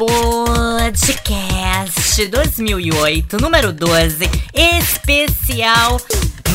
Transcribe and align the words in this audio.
Podcast 0.00 1.36
2008, 2.28 3.36
número 3.38 3.70
12, 3.70 4.30
especial 4.54 6.00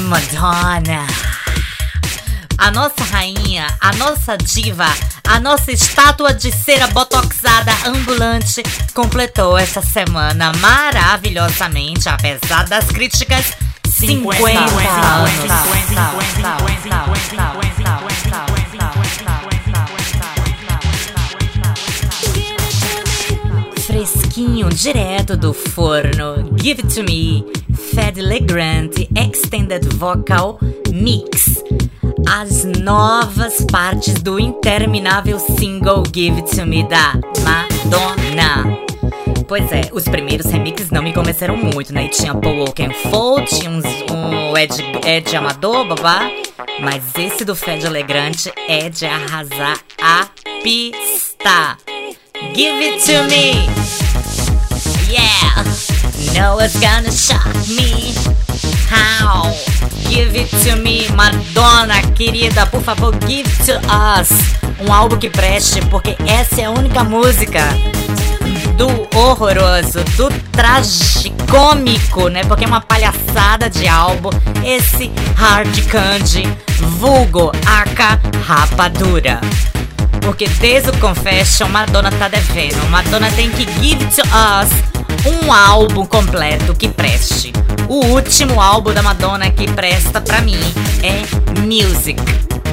Madonna. 0.08 1.06
A 2.58 2.72
nossa 2.72 3.04
rainha, 3.04 3.68
a 3.80 3.94
nossa 3.98 4.36
diva, 4.36 4.92
a 5.28 5.40
nossa 5.40 5.72
estátua 5.72 6.34
de 6.34 6.52
cera 6.52 6.88
botoxada 6.88 7.72
ambulante 7.86 8.64
completou 8.96 9.60
esta 9.60 9.84
semana 9.84 10.52
maravilhosamente, 10.54 12.10
apesar 12.10 12.68
das 12.68 12.86
críticas, 12.88 13.54
50, 13.88 14.38
50 14.40 14.90
anos. 14.90 15.30
Direto 24.36 25.38
do 25.38 25.54
forno. 25.54 26.58
Give 26.58 26.82
It 26.82 26.94
To 26.96 27.04
Me, 27.04 27.46
Fed 27.74 28.22
Legrand 28.22 28.92
Extended 29.16 29.86
Vocal 29.94 30.60
Mix 30.92 31.64
as 32.28 32.66
novas 32.66 33.64
partes 33.72 34.16
do 34.16 34.38
interminável 34.38 35.40
single 35.40 36.04
Give 36.14 36.36
It 36.36 36.54
To 36.54 36.66
Me 36.66 36.84
da 36.84 37.14
Madonna. 37.46 38.78
Pois 39.48 39.72
é, 39.72 39.90
os 39.94 40.04
primeiros 40.04 40.48
remixes 40.48 40.92
não 40.92 41.02
me 41.02 41.14
convenceram 41.14 41.56
muito, 41.56 41.94
né? 41.94 42.06
E 42.06 42.10
tinha 42.10 42.36
Paul 42.36 42.60
Oakenfold, 42.60 43.48
tinha 43.48 43.70
uns, 43.70 43.86
um 43.86 44.58
Ed, 44.58 44.76
Ed 45.08 45.34
Amador, 45.34 45.88
babá. 45.88 46.30
Mas 46.82 47.04
esse 47.18 47.46
do 47.46 47.56
Fed 47.56 47.86
Elegante 47.86 48.52
é 48.68 48.90
de 48.90 49.06
arrasar 49.06 49.80
a 50.02 50.28
pista. 50.62 51.78
Give 52.54 52.84
it 52.84 53.06
to 53.06 53.24
me! 53.30 54.05
Yeah! 55.10 55.64
No 56.34 56.56
one's 56.56 56.76
gonna 56.80 57.12
shock 57.12 57.46
me. 57.68 58.14
How? 58.90 59.54
Give 60.10 60.36
it 60.36 60.50
to 60.64 60.76
me, 60.76 61.08
Madonna 61.10 62.02
querida, 62.16 62.66
por 62.68 62.82
favor, 62.82 63.14
give 63.28 63.50
to 63.66 63.80
us 63.90 64.30
um 64.80 64.92
álbum 64.92 65.18
que 65.18 65.30
preste, 65.30 65.82
porque 65.90 66.16
essa 66.28 66.62
é 66.62 66.66
a 66.66 66.72
única 66.72 67.04
música 67.04 67.62
do 68.78 68.88
horroroso, 69.18 70.04
do 70.18 70.30
tragicômico, 70.52 72.28
né? 72.30 72.44
Porque 72.44 72.66
é 72.66 72.68
uma 72.68 72.82
palhaçada 72.82 73.70
de 73.70 73.88
álbum. 73.88 74.30
Esse 74.64 75.12
hard 75.36 75.88
candy, 75.88 76.44
vulgo, 77.00 77.52
aca, 77.66 78.20
rapadura. 78.46 79.40
Porque 80.22 80.48
desde 80.60 80.90
o 80.90 80.98
Confession, 80.98 81.70
Madonna 81.70 82.12
tá 82.12 82.28
devendo. 82.28 82.90
Madonna 82.90 83.32
tem 83.32 83.50
que 83.52 83.66
give 83.82 84.06
to 84.08 84.22
us 84.22 84.70
um 85.26 85.52
álbum 85.52 86.06
completo 86.06 86.74
que 86.76 86.88
preste. 86.88 87.52
O 87.88 88.06
último 88.06 88.62
álbum 88.62 88.94
da 88.94 89.02
Madonna 89.02 89.50
que 89.50 89.70
presta 89.72 90.22
pra 90.22 90.42
mim 90.42 90.60
é 91.04 91.60
Music. 91.62 92.22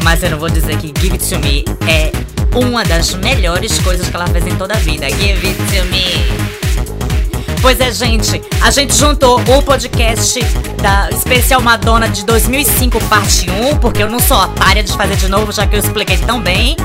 Mas 0.03 0.23
eu 0.23 0.31
não 0.31 0.39
vou 0.39 0.51
dizer 0.51 0.77
que 0.79 0.93
Give 1.01 1.13
It 1.13 1.29
To 1.29 1.39
Me 1.39 1.65
é 1.89 2.13
uma 2.55 2.85
das 2.85 3.15
melhores 3.15 3.79
coisas 3.79 4.09
que 4.09 4.17
ela 4.17 4.27
fez 4.27 4.47
em 4.47 4.57
toda 4.57 4.75
a 4.75 4.79
vida. 4.79 5.09
Give 5.09 5.47
It 5.47 5.57
To 5.57 5.85
Me. 5.87 6.53
Pois 7.63 7.79
é, 7.81 7.93
gente, 7.93 8.43
a 8.61 8.71
gente 8.73 8.95
juntou 8.95 9.41
o 9.41 9.63
podcast 9.63 10.41
da 10.83 11.09
Especial 11.11 11.61
Madonna 11.61 12.09
de 12.09 12.25
2005, 12.25 12.99
parte 13.05 13.49
1, 13.49 13.77
porque 13.79 14.03
eu 14.03 14.11
não 14.11 14.19
sou 14.19 14.37
otária 14.37 14.83
de 14.83 14.93
fazer 14.93 15.15
de 15.15 15.29
novo, 15.29 15.53
já 15.53 15.65
que 15.65 15.77
eu 15.77 15.81
expliquei 15.81 16.19
tão 16.19 16.41
bem. 16.41 16.77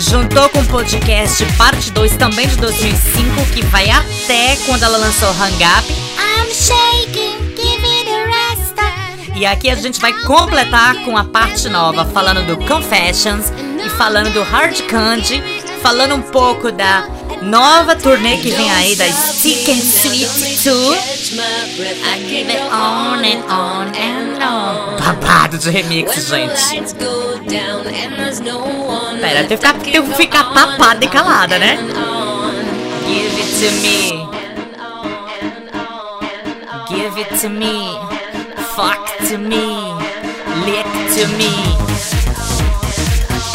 Juntou 0.00 0.48
com 0.48 0.60
o 0.60 0.66
podcast 0.66 1.44
parte 1.56 1.90
2, 1.90 2.16
também 2.16 2.48
de 2.48 2.56
2005, 2.56 3.46
que 3.52 3.62
vai 3.66 3.88
até 3.90 4.56
quando 4.66 4.82
ela 4.82 4.96
lançou 4.96 5.28
Hang 5.28 5.62
Up. 5.64 5.92
I'm 6.18 6.52
shaking. 6.52 7.40
E 9.40 9.46
aqui 9.46 9.70
a 9.70 9.74
gente 9.74 9.98
vai 9.98 10.12
completar 10.24 11.02
com 11.02 11.16
a 11.16 11.24
parte 11.24 11.66
nova, 11.70 12.04
falando 12.04 12.46
do 12.46 12.58
Confessions 12.66 13.50
e 13.82 13.88
falando 13.88 14.30
do 14.34 14.42
Hard 14.42 14.82
Candy, 14.82 15.42
falando 15.82 16.14
um 16.14 16.22
pouco 16.22 16.70
da 16.70 17.06
nova 17.42 17.96
turnê 17.96 18.36
que 18.36 18.50
vem 18.50 18.70
aí 18.70 18.94
da 18.96 19.06
Stick 19.10 19.68
and 19.70 19.76
Sweet 19.76 20.62
2. 20.62 21.40
I 22.02 22.18
give 22.28 22.50
it 22.50 22.62
on 22.72 23.24
and 23.24 23.42
on 23.48 23.88
and 23.96 24.38
on. 24.42 24.96
Babado 24.98 25.58
de 25.58 25.70
remix, 25.70 26.26
gente. 26.28 26.94
Pera, 29.20 29.44
tem 29.44 29.48
que 29.48 29.56
ficar, 29.56 29.74
tem 29.74 29.92
que 29.92 30.14
ficar 30.14 30.44
papada 30.52 31.04
e 31.04 31.08
calada, 31.08 31.58
né? 31.58 31.78
Give 33.06 33.40
it 33.40 33.50
to 33.60 33.70
me. 33.80 34.28
Give 36.88 37.20
it 37.20 37.40
to 37.40 37.48
me. 37.48 37.98
Fuck 38.74 39.28
to 39.28 39.38
me, 39.38 39.94
lick 40.64 40.86
to 41.14 41.28
me. 41.36 41.89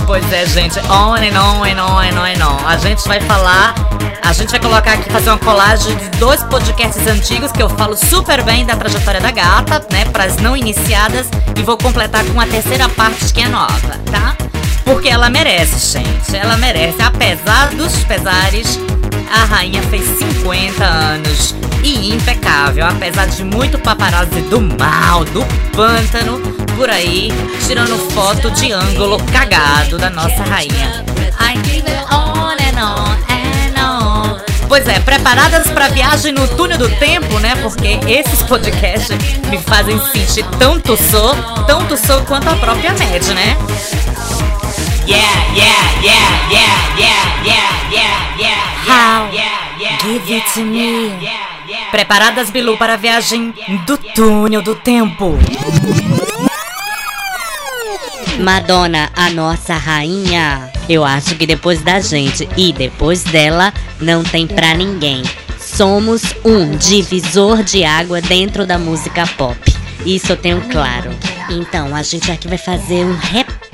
Pois 0.06 0.32
é, 0.32 0.46
gente, 0.46 0.80
on 0.82 1.16
and 1.16 1.36
on 1.36 1.64
and 1.64 1.82
on 1.82 2.00
and 2.00 2.20
on 2.20 2.26
and 2.26 2.48
on. 2.48 2.68
A 2.68 2.78
gente 2.78 3.06
vai 3.08 3.20
falar, 3.22 3.74
a 4.22 4.32
gente 4.34 4.52
vai 4.52 4.60
colocar 4.60 4.94
aqui, 4.94 5.10
fazer 5.10 5.32
uma 5.32 5.40
colagem 5.40 5.96
de 5.98 6.10
dois 6.20 6.44
podcasts 6.44 7.06
antigos 7.08 7.52
que 7.52 7.62
eu 7.62 7.70
falo 7.70 7.98
super 7.98 8.44
bem 8.44 8.66
da 8.66 8.76
trajetória 8.76 9.20
da 9.20 9.32
gata, 9.32 9.84
né, 9.92 10.06
para 10.06 10.26
as 10.26 10.38
não 10.38 10.56
iniciadas, 10.56 11.28
e 11.58 11.64
vou 11.64 11.78
completar 11.78 12.24
com 12.26 12.40
a 12.40 12.46
terceira 12.46 12.88
parte 12.90 13.34
que 13.34 13.42
é 13.42 13.48
nova, 13.48 14.00
tá? 14.12 14.45
Porque 14.86 15.10
ela 15.10 15.30
merece, 15.30 15.98
gente, 15.98 16.36
ela 16.36 16.56
merece, 16.56 17.02
apesar 17.02 17.72
dos 17.72 18.04
pesares 18.06 18.80
a 19.32 19.44
rainha 19.46 19.82
fez 19.84 20.06
50 20.18 20.84
anos 20.86 21.56
e 21.84 22.14
impecável, 22.14 22.86
apesar 22.86 23.28
de 23.28 23.44
muito 23.44 23.78
paparazzi 23.80 24.42
do 24.42 24.62
mal, 24.62 25.26
do 25.26 25.44
pântano, 25.76 26.40
por 26.76 26.90
aí, 26.90 27.32
tirando 27.68 27.98
foto 28.12 28.50
de 28.52 28.72
ângulo 28.72 29.22
cagado 29.32 29.98
da 29.98 30.10
nossa 30.10 30.44
rainha. 30.44 31.04
Pois 34.68 34.88
é, 34.88 35.00
preparadas 35.00 35.68
para 35.68 35.90
viagem 35.90 36.32
no 36.32 36.48
túnel 36.50 36.78
do 36.78 36.90
tempo, 36.98 37.40
né? 37.40 37.56
Porque 37.62 38.00
esses 38.08 38.42
podcasts 38.44 39.18
me 39.50 39.58
fazem 39.60 40.00
sentir 40.12 40.46
tanto 40.58 40.98
sou, 40.98 41.36
tanto 41.68 41.96
sou 41.98 42.22
quanto 42.24 42.50
a 42.50 42.56
própria 42.56 42.94
Med, 42.94 43.26
né? 43.34 43.58
How? 48.88 49.30
Give 50.02 50.34
it 50.34 50.54
to 50.54 50.66
me. 50.66 51.12
Preparadas, 51.92 52.50
Bilu, 52.50 52.78
para 52.78 52.94
a 52.94 52.98
viagem 52.98 53.54
do 53.86 53.98
túnel 53.98 54.62
do 54.62 54.76
tempo. 54.76 55.38
Madonna, 58.40 59.12
a 59.16 59.30
nossa 59.30 59.76
rainha. 59.76 60.72
Eu 60.90 61.04
acho 61.04 61.36
que 61.36 61.48
depois 61.48 61.82
da 61.82 62.00
gente 62.00 62.48
e 62.58 62.74
depois 62.74 63.24
dela, 63.24 63.74
não 64.00 64.24
tem 64.24 64.46
pra 64.46 64.74
ninguém. 64.74 65.24
Somos 65.58 66.22
um 66.44 66.76
divisor 66.78 67.64
de 67.64 67.84
água 67.84 68.22
dentro 68.22 68.66
da 68.66 68.78
música 68.78 69.26
pop. 69.38 69.58
Isso 70.06 70.32
eu 70.32 70.38
tenho 70.38 70.62
claro. 70.70 71.10
Então, 71.50 71.96
a 71.96 72.04
gente 72.04 72.32
aqui 72.32 72.48
vai 72.48 72.58
fazer 72.58 73.04
um 73.04 73.16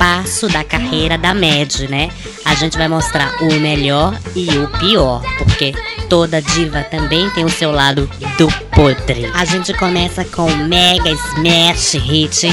repasso 0.02 0.48
da 0.48 0.64
carreira 0.64 1.16
da 1.16 1.32
Mad, 1.32 1.82
né? 1.88 2.10
A 2.44 2.56
gente 2.56 2.76
vai 2.76 2.88
mostrar 2.88 3.40
o 3.44 3.54
melhor 3.60 4.20
e 4.36 4.50
o 4.50 4.68
pior, 4.80 5.22
porque 5.38 5.76
toda 6.10 6.42
diva 6.42 6.84
também 6.84 7.30
tem 7.30 7.46
o 7.46 7.50
seu 7.50 7.72
lado 7.72 8.10
do 8.36 8.48
podre. 8.72 9.30
A 9.36 9.46
gente 9.46 9.72
começa 9.76 10.26
com 10.26 10.48
o 10.48 10.58
mega 10.68 11.12
smash 11.12 11.94
hit 11.94 12.48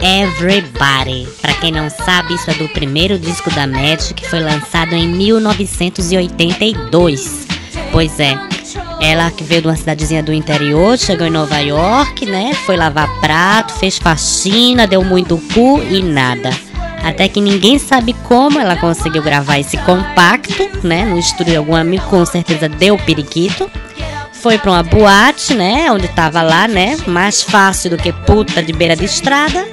Everybody. 0.00 1.26
Para 1.40 1.54
quem 1.54 1.72
não 1.72 1.90
sabe, 1.90 2.34
isso 2.34 2.48
é 2.48 2.54
do 2.54 2.68
primeiro 2.68 3.18
disco 3.18 3.50
da 3.50 3.66
Mad 3.66 4.12
que 4.12 4.28
foi 4.28 4.38
lançado 4.38 4.94
em 4.94 5.08
1982. 5.08 7.48
Pois 7.90 8.20
é, 8.20 8.38
ela 9.00 9.28
que 9.32 9.42
veio 9.42 9.62
de 9.62 9.66
uma 9.66 9.76
cidadezinha 9.76 10.22
do 10.22 10.32
interior, 10.32 10.96
chegou 10.96 11.26
em 11.26 11.30
Nova 11.30 11.58
York, 11.58 12.26
né? 12.26 12.54
Foi 12.64 12.76
lavar 12.76 13.08
prato, 13.20 13.72
fez 13.72 13.98
faxina, 13.98 14.86
deu 14.86 15.02
muito 15.02 15.36
cu 15.52 15.82
e 15.82 16.00
nada. 16.00 16.52
Até 17.02 17.28
que 17.28 17.40
ninguém 17.40 17.78
sabe 17.78 18.14
como 18.24 18.58
ela 18.58 18.76
conseguiu 18.76 19.22
gravar 19.22 19.58
esse 19.58 19.76
compacto, 19.78 20.70
né? 20.82 21.04
No 21.04 21.18
estúdio 21.18 21.52
de 21.52 21.56
algum 21.56 21.74
amigo, 21.74 22.04
com 22.06 22.24
certeza 22.24 22.68
deu 22.68 22.96
periquito. 22.96 23.70
Foi 24.32 24.58
pra 24.58 24.70
uma 24.70 24.82
boate, 24.82 25.54
né? 25.54 25.90
Onde 25.90 26.08
tava 26.08 26.42
lá, 26.42 26.66
né? 26.68 26.96
Mais 27.06 27.42
fácil 27.42 27.90
do 27.90 27.96
que 27.96 28.12
puta 28.12 28.62
de 28.62 28.72
beira 28.72 28.96
de 28.96 29.04
estrada. 29.04 29.66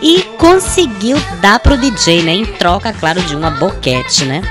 E 0.00 0.22
conseguiu 0.38 1.20
dar 1.40 1.58
pro 1.60 1.76
DJ, 1.76 2.22
né? 2.22 2.32
Em 2.32 2.44
troca, 2.44 2.92
claro, 2.92 3.20
de 3.22 3.36
uma 3.36 3.50
boquete, 3.50 4.24
né? 4.24 4.42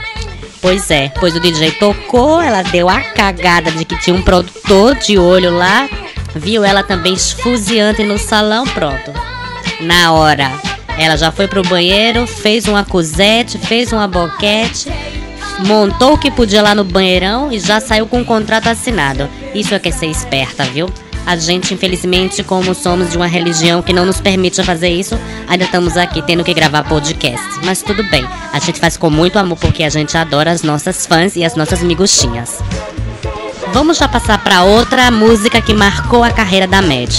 Pois 0.61 0.91
é, 0.91 1.09
pois 1.19 1.35
o 1.35 1.39
DJ 1.39 1.71
tocou, 1.71 2.41
ela 2.41 2.61
deu 2.63 2.89
a 2.89 2.99
cagada 2.99 3.71
de 3.71 3.85
que 3.85 3.97
tinha 3.99 4.15
um 4.15 4.21
produtor 4.21 4.93
de 4.95 5.17
olho 5.17 5.55
lá, 5.55 5.87
viu 6.35 6.65
ela 6.65 6.83
também 6.83 7.13
esfuziante 7.13 8.03
no 8.03 8.17
salão, 8.17 8.65
pronto. 8.65 9.13
Na 9.79 10.11
hora, 10.11 10.51
ela 10.99 11.15
já 11.15 11.31
foi 11.31 11.47
pro 11.47 11.63
banheiro, 11.63 12.27
fez 12.27 12.67
uma 12.67 12.83
cosete, 12.83 13.57
fez 13.57 13.93
uma 13.93 14.05
boquete, 14.05 14.91
montou 15.65 16.13
o 16.13 16.17
que 16.17 16.29
podia 16.29 16.61
lá 16.61 16.75
no 16.75 16.83
banheirão 16.83 17.51
e 17.51 17.59
já 17.59 17.79
saiu 17.79 18.05
com 18.05 18.21
o 18.21 18.25
contrato 18.25 18.67
assinado. 18.67 19.29
Isso 19.55 19.73
é 19.73 19.79
que 19.79 19.87
é 19.87 19.91
ser 19.91 20.07
esperta, 20.07 20.65
viu? 20.65 20.89
A 21.25 21.37
gente, 21.37 21.73
infelizmente, 21.73 22.43
como 22.43 22.73
somos 22.73 23.11
de 23.11 23.17
uma 23.17 23.27
religião 23.27 23.81
que 23.81 23.93
não 23.93 24.05
nos 24.05 24.19
permite 24.19 24.61
fazer 24.63 24.89
isso, 24.89 25.17
ainda 25.47 25.63
estamos 25.63 25.95
aqui 25.95 26.21
tendo 26.21 26.43
que 26.43 26.53
gravar 26.53 26.83
podcast. 26.83 27.45
Mas 27.63 27.81
tudo 27.81 28.03
bem, 28.09 28.25
a 28.51 28.59
gente 28.59 28.79
faz 28.79 28.97
com 28.97 29.09
muito 29.09 29.39
amor 29.39 29.57
porque 29.57 29.83
a 29.83 29.89
gente 29.89 30.17
adora 30.17 30.51
as 30.51 30.63
nossas 30.63 31.05
fãs 31.05 31.37
e 31.37 31.45
as 31.45 31.55
nossas 31.55 31.81
miguxinhas. 31.81 32.59
Vamos 33.71 33.97
já 33.97 34.07
passar 34.07 34.43
para 34.43 34.63
outra 34.63 35.11
música 35.11 35.61
que 35.61 35.73
marcou 35.73 36.23
a 36.23 36.31
carreira 36.31 36.67
da 36.67 36.81
Mad. 36.81 37.13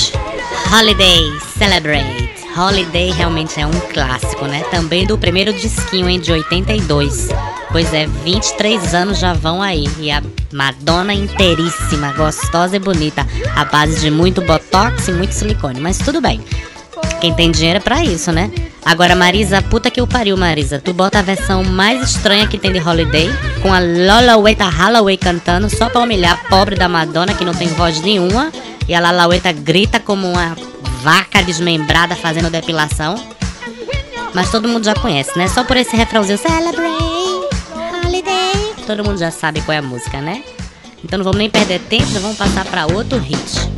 Holiday 0.71 1.31
Celebrate. 1.57 2.20
Holiday 2.61 3.11
realmente 3.11 3.59
é 3.59 3.67
um 3.67 3.81
clássico, 3.91 4.45
né? 4.45 4.63
Também 4.71 5.07
do 5.07 5.17
primeiro 5.17 5.51
disquinho, 5.51 6.11
hein, 6.11 6.21
de 6.21 6.31
82. 6.31 7.29
Pois 7.73 7.95
é, 7.95 8.07
23 8.07 8.95
anos 8.95 9.19
já 9.19 9.33
vão 9.33 9.63
aí. 9.63 9.89
E 9.99 10.11
a 10.11 10.23
Madonna 10.53 11.15
inteiríssima, 11.15 12.13
gostosa 12.13 12.77
e 12.77 12.79
bonita. 12.79 13.27
A 13.57 13.65
base 13.65 14.01
de 14.01 14.11
muito 14.11 14.43
botox 14.43 15.09
e 15.09 15.13
muito 15.13 15.33
silicone. 15.33 15.81
Mas 15.81 15.97
tudo 15.97 16.21
bem. 16.21 16.45
Quem 17.19 17.33
tem 17.33 17.51
dinheiro 17.51 17.79
é 17.79 17.81
pra 17.81 18.05
isso, 18.05 18.31
né? 18.31 18.51
Agora, 18.85 19.17
Marisa, 19.17 19.63
puta 19.63 19.91
que 19.91 20.03
o 20.03 20.07
pariu, 20.07 20.37
Marisa. 20.37 20.79
Tu 20.79 20.93
bota 20.93 21.21
a 21.21 21.23
versão 21.23 21.65
mais 21.65 22.11
estranha 22.11 22.47
que 22.47 22.59
tem 22.59 22.73
de 22.73 22.79
Holiday, 22.79 23.31
com 23.63 23.73
a 23.73 23.79
Lola 23.79 24.37
Weta 24.37 24.69
Holloway 24.69 25.17
cantando, 25.17 25.71
só 25.71 25.89
pra 25.89 26.03
humilhar 26.03 26.35
a 26.35 26.49
pobre 26.51 26.77
da 26.77 26.91
Madonna, 26.91 27.33
que 27.33 27.45
não 27.45 27.55
tem 27.55 27.69
voz 27.69 28.03
nenhuma. 28.03 28.53
E 28.87 28.95
a 28.95 29.01
Lala 29.01 29.29
Weta 29.29 29.53
grita 29.53 29.99
como 29.99 30.29
uma 30.29 30.57
vaca 31.03 31.43
desmembrada 31.43 32.15
fazendo 32.15 32.51
depilação. 32.51 33.15
Mas 34.35 34.51
todo 34.51 34.69
mundo 34.69 34.85
já 34.85 34.95
conhece, 34.95 35.37
né? 35.37 35.49
Só 35.49 35.65
por 35.65 35.77
esse 35.77 35.97
refrãozinho 35.97 36.39
Celebrate 36.39 37.05
Holiday. 38.05 38.75
Todo 38.87 39.05
mundo 39.05 39.19
já 39.19 39.31
sabe 39.31 39.61
qual 39.63 39.75
é 39.75 39.79
a 39.79 39.83
música, 39.83 40.21
né? 40.21 40.43
Então 41.03 41.19
não 41.19 41.25
vamos 41.25 41.39
nem 41.39 41.51
perder 41.51 41.81
tempo, 41.81 42.07
vamos 42.21 42.37
passar 42.37 42.65
para 42.65 42.87
outro 42.87 43.19
hit. 43.19 43.71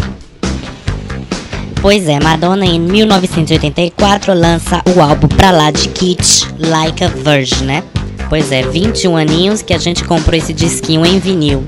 Pois 1.80 2.08
é, 2.08 2.20
Madonna 2.20 2.64
em 2.64 2.78
1984 2.78 4.34
lança 4.34 4.82
o 4.94 5.00
álbum 5.00 5.26
pra 5.26 5.50
lá 5.50 5.70
de 5.70 5.88
Kit, 5.88 6.46
Like 6.58 7.02
a 7.02 7.08
Virgin, 7.08 7.64
né? 7.64 7.82
Pois 8.28 8.52
é, 8.52 8.62
21 8.62 9.16
aninhos 9.16 9.62
que 9.62 9.74
a 9.74 9.78
gente 9.78 10.04
comprou 10.04 10.38
esse 10.38 10.52
disquinho 10.52 11.04
em 11.04 11.18
vinil. 11.18 11.64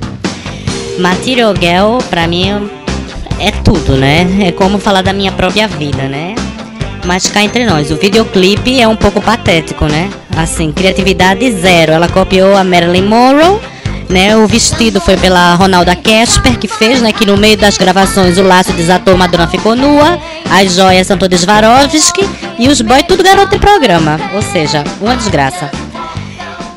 Material 0.98 1.52
Girl, 1.56 1.98
pra 2.08 2.28
mim, 2.28 2.70
tudo, 3.64 3.96
né? 3.96 4.28
É 4.40 4.52
como 4.52 4.78
falar 4.78 5.02
da 5.02 5.12
minha 5.12 5.32
própria 5.32 5.66
vida, 5.66 6.02
né? 6.02 6.34
Mas 7.04 7.26
cá 7.26 7.42
entre 7.42 7.66
nós, 7.66 7.90
o 7.90 7.96
videoclipe 7.96 8.80
é 8.80 8.86
um 8.86 8.96
pouco 8.96 9.20
patético, 9.20 9.86
né? 9.86 10.10
Assim, 10.36 10.70
criatividade 10.70 11.50
zero. 11.52 11.92
Ela 11.92 12.08
copiou 12.08 12.54
a 12.56 12.62
Marilyn 12.62 13.02
Monroe, 13.02 13.58
né? 14.08 14.36
O 14.36 14.46
vestido 14.46 15.00
foi 15.00 15.16
pela 15.16 15.54
Ronalda 15.54 15.96
Casper, 15.96 16.58
que 16.58 16.68
fez, 16.68 17.00
né? 17.02 17.12
Que 17.12 17.26
no 17.26 17.36
meio 17.36 17.56
das 17.56 17.76
gravações 17.76 18.38
o 18.38 18.42
laço 18.42 18.72
desatou, 18.72 19.16
Madonna 19.16 19.48
ficou 19.48 19.74
nua. 19.74 20.18
As 20.50 20.74
joias 20.74 21.06
são 21.06 21.16
todas 21.16 21.40
Swarovski 21.40 22.28
e 22.58 22.68
os 22.68 22.80
boys 22.80 23.04
tudo 23.06 23.22
garoto 23.22 23.50
de 23.50 23.58
programa. 23.58 24.18
Ou 24.34 24.42
seja, 24.42 24.84
uma 25.00 25.16
desgraça. 25.16 25.70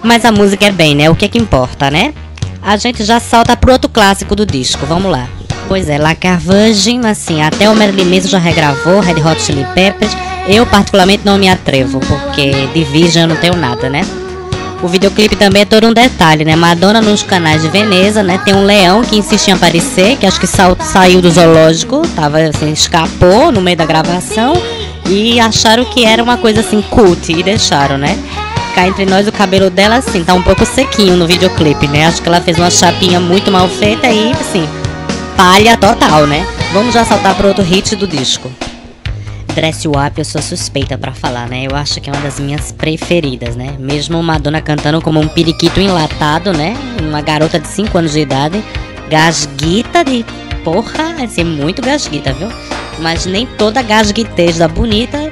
Mas 0.04 0.26
a 0.26 0.32
música 0.32 0.66
é 0.66 0.72
bem, 0.72 0.96
né? 0.96 1.10
O 1.10 1.16
que 1.16 1.26
é 1.26 1.28
que 1.28 1.38
importa, 1.38 1.92
né? 1.92 2.14
A 2.62 2.76
gente 2.76 3.04
já 3.04 3.20
salta 3.20 3.56
pro 3.56 3.72
outro 3.72 3.90
clássico 3.90 4.36
do 4.36 4.46
disco. 4.46 4.86
Vamos 4.86 5.12
lá. 5.12 5.28
Pois 5.68 5.90
é, 5.90 5.98
La 5.98 6.16
Carvagem, 6.16 7.06
assim, 7.06 7.42
até 7.42 7.70
o 7.70 7.76
Marilyn 7.76 8.06
Manson 8.06 8.30
já 8.30 8.40
regravou, 8.40 9.02
Red 9.02 9.22
Hot 9.22 9.42
Chili 9.42 9.66
Peppers. 9.76 10.16
Eu 10.48 10.66
particularmente 10.66 11.26
não 11.26 11.38
me 11.38 11.50
atrevo, 11.50 12.00
porque 12.00 12.68
de 12.74 12.84
Vision 12.86 13.24
eu 13.24 13.28
não 13.28 13.36
tenho 13.36 13.56
nada, 13.56 13.90
né? 13.90 14.02
O 14.82 14.88
videoclipe 14.88 15.36
também 15.36 15.64
é 15.64 15.66
todo 15.66 15.88
um 15.88 15.94
detalhe, 15.94 16.46
né? 16.46 16.56
Madonna 16.56 17.02
nos 17.02 17.22
canais 17.22 17.64
de 17.64 17.68
Veneza, 17.68 18.24
né? 18.24 18.40
Tem 18.46 18.54
um 18.54 18.64
leão 18.64 19.02
que 19.02 19.18
insiste 19.18 19.50
em 19.50 19.52
aparecer, 19.52 20.16
que 20.18 20.26
acho 20.26 20.40
que 20.40 20.48
sa 20.48 20.74
saiu 20.80 21.22
do 21.22 21.30
zoológico, 21.30 22.02
tava 22.16 22.40
assim, 22.40 22.72
escapou 22.72 23.52
no 23.52 23.60
meio 23.60 23.76
da 23.76 23.86
gravação 23.86 24.54
e 25.10 25.40
acharam 25.40 25.84
que 25.84 26.06
era 26.06 26.24
uma 26.24 26.38
coisa 26.38 26.62
assim 26.62 26.82
cult 26.82 27.30
e 27.32 27.44
deixaram, 27.44 27.98
né? 27.98 28.18
Cá 28.74 28.88
entre 28.88 29.06
nós 29.06 29.28
o 29.28 29.32
cabelo 29.32 29.70
dela 29.70 29.96
assim 29.96 30.24
tá 30.24 30.34
um 30.34 30.44
pouco 30.44 30.66
sequinho 30.66 31.18
no 31.18 31.28
videoclipe, 31.28 31.88
né? 31.88 32.06
Acho 32.06 32.22
que 32.22 32.30
ela 32.30 32.40
fez 32.40 32.58
uma 32.58 32.70
chapinha 32.70 33.20
muito 33.20 33.52
mal 33.52 33.68
feita 33.68 34.08
e 34.08 34.32
assim, 34.32 34.66
palha 35.38 35.78
total, 35.78 36.26
né? 36.26 36.46
Vamos 36.74 36.94
já 36.94 37.06
saltar 37.06 37.36
para 37.36 37.48
outro 37.48 37.64
hit 37.64 37.96
do 37.96 38.08
disco. 38.08 38.52
Dress 39.54 39.88
Up 39.88 40.18
eu 40.18 40.26
sou 40.26 40.42
suspeita 40.42 40.98
para 40.98 41.14
falar, 41.14 41.48
né? 41.48 41.64
Eu 41.64 41.76
acho 41.76 42.02
que 42.02 42.10
é 42.10 42.14
uma 42.14 42.22
das 42.22 42.40
minhas 42.40 42.72
preferidas, 42.72 43.56
né? 43.56 43.76
Mesmo 43.80 44.22
Madonna 44.22 44.62
cantando 44.62 45.00
como 45.00 45.20
um 45.20 45.28
periquito 45.28 45.80
enlatado, 45.80 46.52
né? 46.54 46.76
Uma 47.02 47.22
garota 47.22 47.60
de 47.60 47.68
5 47.68 47.98
anos 47.98 48.14
de 48.14 48.22
idade, 48.22 48.64
gasguita 49.10 50.04
de 50.04 50.26
porra, 50.64 51.24
assim, 51.24 51.44
muito 51.44 51.82
gasguita, 51.82 52.34
viu? 52.34 52.50
Mas 53.00 53.26
nem 53.26 53.46
toda 53.46 53.82
gasguitez 53.82 54.58
da 54.58 54.68
bonita 54.68 55.32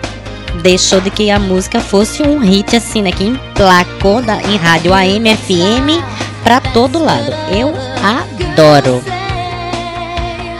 deixou 0.62 1.02
de 1.02 1.10
que 1.10 1.30
a 1.30 1.40
música 1.40 1.80
fosse 1.80 2.24
um 2.24 2.40
hit 2.40 2.75
assim, 2.75 3.02
né? 3.02 3.12
Que 3.12 3.24
emplacou 3.24 4.22
da, 4.22 4.42
em 4.44 4.56
rádio 4.56 4.94
AM, 4.94 5.36
FM 5.36 6.02
pra 6.44 6.62
todo 6.62 7.04
lado. 7.04 7.31
Eu 7.52 7.74
adoro. 8.04 9.14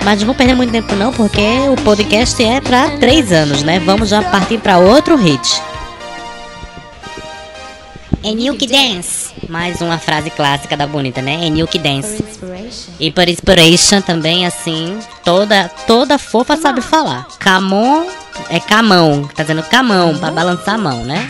Mas 0.06 0.20
não 0.20 0.28
vou 0.28 0.36
perder 0.36 0.54
muito 0.54 0.72
tempo 0.72 0.96
não, 0.96 1.12
porque 1.12 1.42
o 1.68 1.76
podcast 1.84 2.42
é 2.42 2.62
para 2.62 2.92
três 3.00 3.32
anos, 3.32 3.64
né? 3.64 3.80
Vamos 3.80 4.08
já 4.08 4.22
partir 4.22 4.60
para 4.60 4.78
outro 4.78 5.16
hit. 5.16 5.60
É 8.24 8.32
New 8.32 8.56
que 8.56 8.68
Dance. 8.68 9.34
Mais 9.50 9.82
uma 9.82 9.98
frase 9.98 10.30
clássica 10.30 10.78
da 10.78 10.86
bonita, 10.86 11.24
né? 11.24 11.48
É 11.48 11.50
New 11.50 11.68
que 11.68 11.80
Dance. 11.80 12.24
E 13.00 13.12
por 13.12 13.28
inspiration 13.28 14.00
também, 14.00 14.46
assim, 14.46 15.00
toda 15.24 15.70
toda 15.88 16.20
fofa 16.20 16.56
sabe 16.56 16.82
falar. 16.82 17.28
Camon 17.40 18.06
é 18.50 18.60
camão, 18.60 19.28
tá 19.36 19.42
dizendo 19.42 19.64
camão, 19.64 20.16
para 20.20 20.32
balançar 20.32 20.76
a 20.76 20.78
mão, 20.78 21.04
né? 21.04 21.28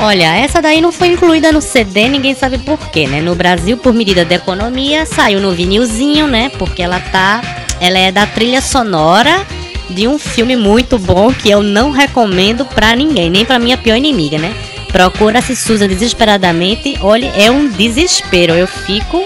Olha, 0.00 0.36
essa 0.36 0.62
daí 0.62 0.80
não 0.80 0.92
foi 0.92 1.08
incluída 1.08 1.50
no 1.50 1.60
CD, 1.60 2.08
ninguém 2.08 2.32
sabe 2.32 2.56
porquê, 2.58 3.08
né? 3.08 3.20
No 3.20 3.34
Brasil, 3.34 3.76
por 3.76 3.92
medida 3.92 4.24
de 4.24 4.34
economia, 4.34 5.04
saiu 5.04 5.40
no 5.40 5.50
vinilzinho, 5.50 6.28
né? 6.28 6.50
Porque 6.56 6.82
ela 6.82 7.00
tá. 7.00 7.42
Ela 7.80 7.98
é 7.98 8.12
da 8.12 8.24
trilha 8.24 8.60
sonora 8.60 9.44
de 9.90 10.06
um 10.06 10.18
filme 10.18 10.54
muito 10.54 10.98
bom 10.98 11.32
que 11.32 11.50
eu 11.50 11.62
não 11.62 11.90
recomendo 11.90 12.64
pra 12.64 12.94
ninguém, 12.94 13.28
nem 13.28 13.44
pra 13.44 13.58
minha 13.58 13.76
pior 13.76 13.96
inimiga, 13.96 14.38
né? 14.38 14.54
Procura-se 14.92 15.56
Susan 15.56 15.88
desesperadamente. 15.88 16.96
Olha, 17.00 17.32
é 17.36 17.50
um 17.50 17.68
desespero. 17.68 18.54
Eu 18.54 18.66
fico 18.66 19.24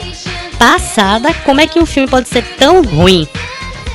passada. 0.58 1.32
Como 1.44 1.60
é 1.60 1.66
que 1.66 1.78
um 1.78 1.86
filme 1.86 2.08
pode 2.08 2.28
ser 2.28 2.42
tão 2.56 2.82
ruim? 2.82 3.28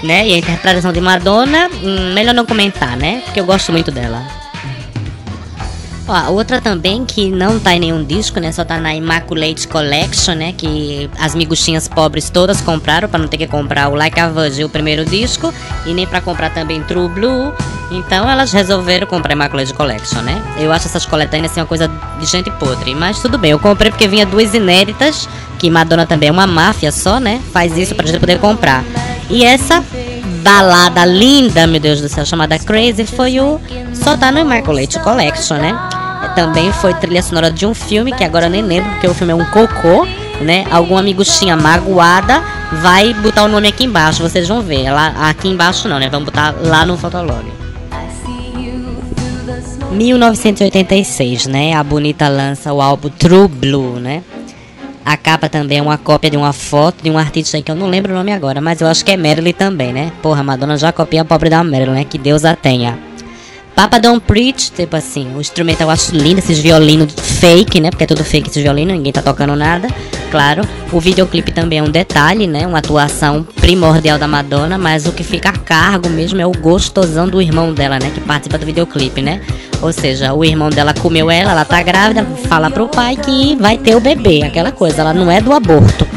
Né? 0.04 0.28
E 0.28 0.34
a 0.36 0.38
interpretação 0.38 0.94
de 0.94 1.02
Madonna, 1.02 1.70
hum, 1.84 2.14
melhor 2.14 2.34
não 2.34 2.46
comentar, 2.46 2.96
né? 2.96 3.22
Porque 3.26 3.40
eu 3.40 3.46
gosto 3.46 3.72
muito 3.72 3.92
dela. 3.92 4.47
Ó, 6.08 6.32
outra 6.32 6.62
também 6.62 7.04
que 7.04 7.30
não 7.30 7.60
tá 7.60 7.76
em 7.76 7.80
nenhum 7.80 8.02
disco, 8.02 8.40
né? 8.40 8.52
Só 8.54 8.64
tá 8.64 8.80
na 8.80 8.96
Immaculate 8.96 9.68
Collection, 9.68 10.36
né? 10.36 10.54
Que 10.58 11.10
as 11.20 11.36
miguxinhas 11.36 11.88
pobres 11.88 12.30
todas 12.30 12.62
compraram 12.62 13.10
para 13.10 13.20
não 13.20 13.28
ter 13.28 13.38
que 13.38 13.48
comprar 13.48 13.90
o 13.90 13.96
Like 13.96 14.18
a 14.18 14.30
Virgin, 14.30 14.64
o 14.64 14.70
primeiro 14.70 15.04
disco, 15.04 15.54
e 15.86 15.94
nem 15.94 16.08
para 16.08 16.22
comprar 16.22 16.50
também 16.52 16.82
True 16.84 17.10
Blue. 17.10 17.54
Então 17.92 18.30
elas 18.30 18.54
resolveram 18.54 19.06
comprar 19.06 19.34
Immaculate 19.34 19.74
Collection, 19.74 20.22
né? 20.22 20.42
Eu 20.58 20.72
acho 20.72 20.88
essas 20.88 21.06
coletâneas 21.06 21.52
assim 21.52 21.60
uma 21.60 21.68
coisa 21.68 21.92
de 22.20 22.26
gente 22.26 22.50
podre, 22.52 22.96
mas 22.96 23.22
tudo 23.22 23.38
bem. 23.38 23.52
Eu 23.52 23.60
comprei 23.60 23.92
porque 23.92 24.08
vinha 24.08 24.26
duas 24.26 24.54
inéditas, 24.54 25.28
que 25.60 25.70
Madonna 25.70 26.06
também 26.06 26.30
é 26.30 26.32
uma 26.32 26.48
máfia 26.48 26.92
só, 26.92 27.20
né? 27.20 27.42
Faz 27.52 27.78
isso 27.78 27.94
pra 27.94 28.08
gente 28.08 28.20
poder 28.20 28.40
comprar. 28.40 28.82
E 29.30 29.44
essa 29.44 29.84
balada 30.42 31.04
linda, 31.04 31.68
meu 31.68 31.82
Deus 31.82 32.00
do 32.00 32.08
céu, 32.08 32.26
chamada 32.26 32.58
Crazy, 32.58 33.06
foi 33.06 33.42
o 33.42 33.60
só 33.94 34.16
tá 34.16 34.32
no 34.32 34.40
Immaculate 34.40 35.00
Collection, 35.00 35.58
né? 35.58 35.97
Também 36.36 36.72
foi 36.72 36.94
trilha 36.94 37.22
sonora 37.22 37.52
de 37.52 37.66
um 37.66 37.74
filme 37.74 38.12
que 38.12 38.24
agora 38.24 38.46
eu 38.46 38.50
nem 38.50 38.62
lembro, 38.62 38.90
porque 38.92 39.08
o 39.08 39.14
filme 39.14 39.34
é 39.34 39.36
um 39.36 39.46
cocô, 39.46 40.06
né? 40.42 40.66
Algum 40.72 40.98
amiguchinha 40.98 41.56
magoada 41.56 42.44
vai 42.82 43.14
botar 43.14 43.44
o 43.44 43.48
nome 43.48 43.68
aqui 43.68 43.86
embaixo, 43.86 44.22
vocês 44.22 44.48
vão 44.48 44.62
ver. 44.62 44.90
Lá, 44.92 45.30
aqui 45.30 45.48
embaixo 45.48 45.88
não, 45.88 46.00
né? 46.00 46.10
Vamos 46.10 46.26
botar 46.26 46.54
lá 46.62 46.86
no 46.86 46.98
Fotolog. 46.98 47.46
1986, 49.92 51.48
né? 51.48 51.74
A 51.74 51.84
Bonita 51.84 52.28
lança 52.28 52.72
o 52.72 52.82
álbum 52.82 53.10
True 53.10 53.48
Blue, 53.48 54.00
né? 54.00 54.22
A 55.04 55.16
capa 55.16 55.48
também 55.48 55.78
é 55.78 55.82
uma 55.82 55.98
cópia 55.98 56.30
de 56.30 56.36
uma 56.36 56.52
foto 56.52 57.02
de 57.02 57.10
um 57.10 57.18
artista 57.18 57.62
que 57.62 57.72
eu 57.72 57.76
não 57.76 57.88
lembro 57.88 58.12
o 58.12 58.16
nome 58.16 58.34
agora, 58.34 58.60
mas 58.60 58.82
eu 58.82 58.88
acho 58.88 59.06
que 59.06 59.12
é 59.12 59.18
Marilyn 59.18 59.54
também, 59.54 59.94
né? 59.94 60.12
Porra, 60.22 60.44
Madonna 60.44 60.78
já 60.78 60.92
copia 60.92 61.22
a 61.22 61.26
pobre 61.26 61.50
da 61.50 61.64
Marilyn, 61.64 61.94
né? 61.94 62.04
Que 62.04 62.18
Deus 62.18 62.44
a 62.44 62.56
tenha. 62.56 63.07
Papa 63.78 64.00
Don't 64.00 64.22
Preach, 64.22 64.72
tipo 64.72 64.96
assim, 64.96 65.32
o 65.36 65.40
instrumento 65.40 65.82
eu 65.82 65.90
acho 65.92 66.12
lindo, 66.12 66.40
esses 66.40 66.58
violinos 66.58 67.14
fake, 67.14 67.80
né? 67.80 67.92
Porque 67.92 68.06
é 68.06 68.08
tudo 68.08 68.24
fake 68.24 68.50
esses 68.50 68.64
violinos, 68.64 68.96
ninguém 68.96 69.14
tá 69.14 69.22
tocando 69.22 69.56
nada, 69.56 69.88
claro. 70.32 70.64
O 70.92 71.00
videoclipe 71.00 71.52
também 71.52 71.78
é 71.78 71.84
um 71.84 71.90
detalhe, 71.92 72.48
né? 72.48 72.66
Uma 72.66 72.80
atuação 72.80 73.44
primordial 73.44 74.18
da 74.18 74.28
Madonna, 74.28 74.80
mas 74.80 75.06
o 75.06 75.12
que 75.12 75.24
fica 75.24 75.50
a 75.50 75.58
cargo 75.60 76.10
mesmo 76.10 76.42
é 76.42 76.46
o 76.48 76.52
gostosão 76.54 77.28
do 77.28 77.40
irmão 77.40 77.72
dela, 77.72 78.00
né? 78.00 78.10
Que 78.12 78.20
participa 78.20 78.58
do 78.58 78.66
videoclipe, 78.66 79.22
né? 79.22 79.42
Ou 79.80 79.94
seja, 79.94 80.34
o 80.34 80.44
irmão 80.44 80.72
dela 80.72 80.92
comeu 80.96 81.30
ela, 81.30 81.52
ela 81.52 81.64
tá 81.64 81.80
grávida, 81.84 82.26
fala 82.50 82.72
pro 82.72 82.88
pai 82.88 83.16
que 83.16 83.56
vai 83.58 83.78
ter 83.78 83.96
o 83.96 84.00
bebê, 84.00 84.42
aquela 84.42 84.72
coisa, 84.72 85.02
ela 85.02 85.14
não 85.14 85.30
é 85.30 85.40
do 85.40 85.54
aborto. 85.54 86.17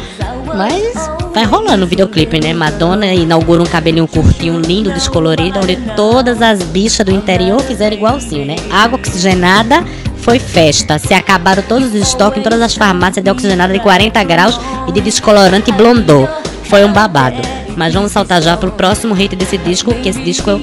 Mas 0.57 1.11
vai 1.33 1.45
rolando 1.45 1.85
o 1.85 1.89
videoclipe, 1.89 2.41
né? 2.41 2.53
Madonna 2.53 3.07
inaugura 3.07 3.63
um 3.63 3.67
cabelinho 3.67 4.07
curtinho, 4.07 4.61
lindo, 4.61 4.91
descolorido, 4.93 5.59
onde 5.59 5.77
todas 5.95 6.43
as 6.43 6.63
bichas 6.63 7.07
do 7.07 7.13
interior 7.13 7.61
fizeram 7.63 7.97
igualzinho, 7.97 8.45
né? 8.45 8.57
Água 8.71 8.99
oxigenada 8.99 9.85
foi 10.19 10.39
festa. 10.39 10.99
Se 10.99 11.15
acabaram 11.15 11.63
todos 11.63 11.89
os 11.89 11.95
estoques 11.95 12.41
em 12.41 12.43
todas 12.43 12.61
as 12.61 12.75
farmácias 12.75 13.25
de 13.25 13.31
oxigenada 13.31 13.73
de 13.73 13.81
40 13.81 14.23
graus 14.25 14.61
e 14.89 14.93
de 14.93 15.01
descolorante 15.01 15.73
blondô. 15.73 16.29
Foi 16.65 16.85
um 16.85 16.93
babado. 16.93 17.41
Mas 17.77 17.95
vamos 17.95 18.13
saltar 18.13 18.43
já 18.43 18.57
pro 18.57 18.73
próximo 18.73 19.15
hit 19.15 19.35
desse 19.37 19.57
disco, 19.59 19.95
que 19.95 20.09
esse 20.09 20.23
disco. 20.23 20.61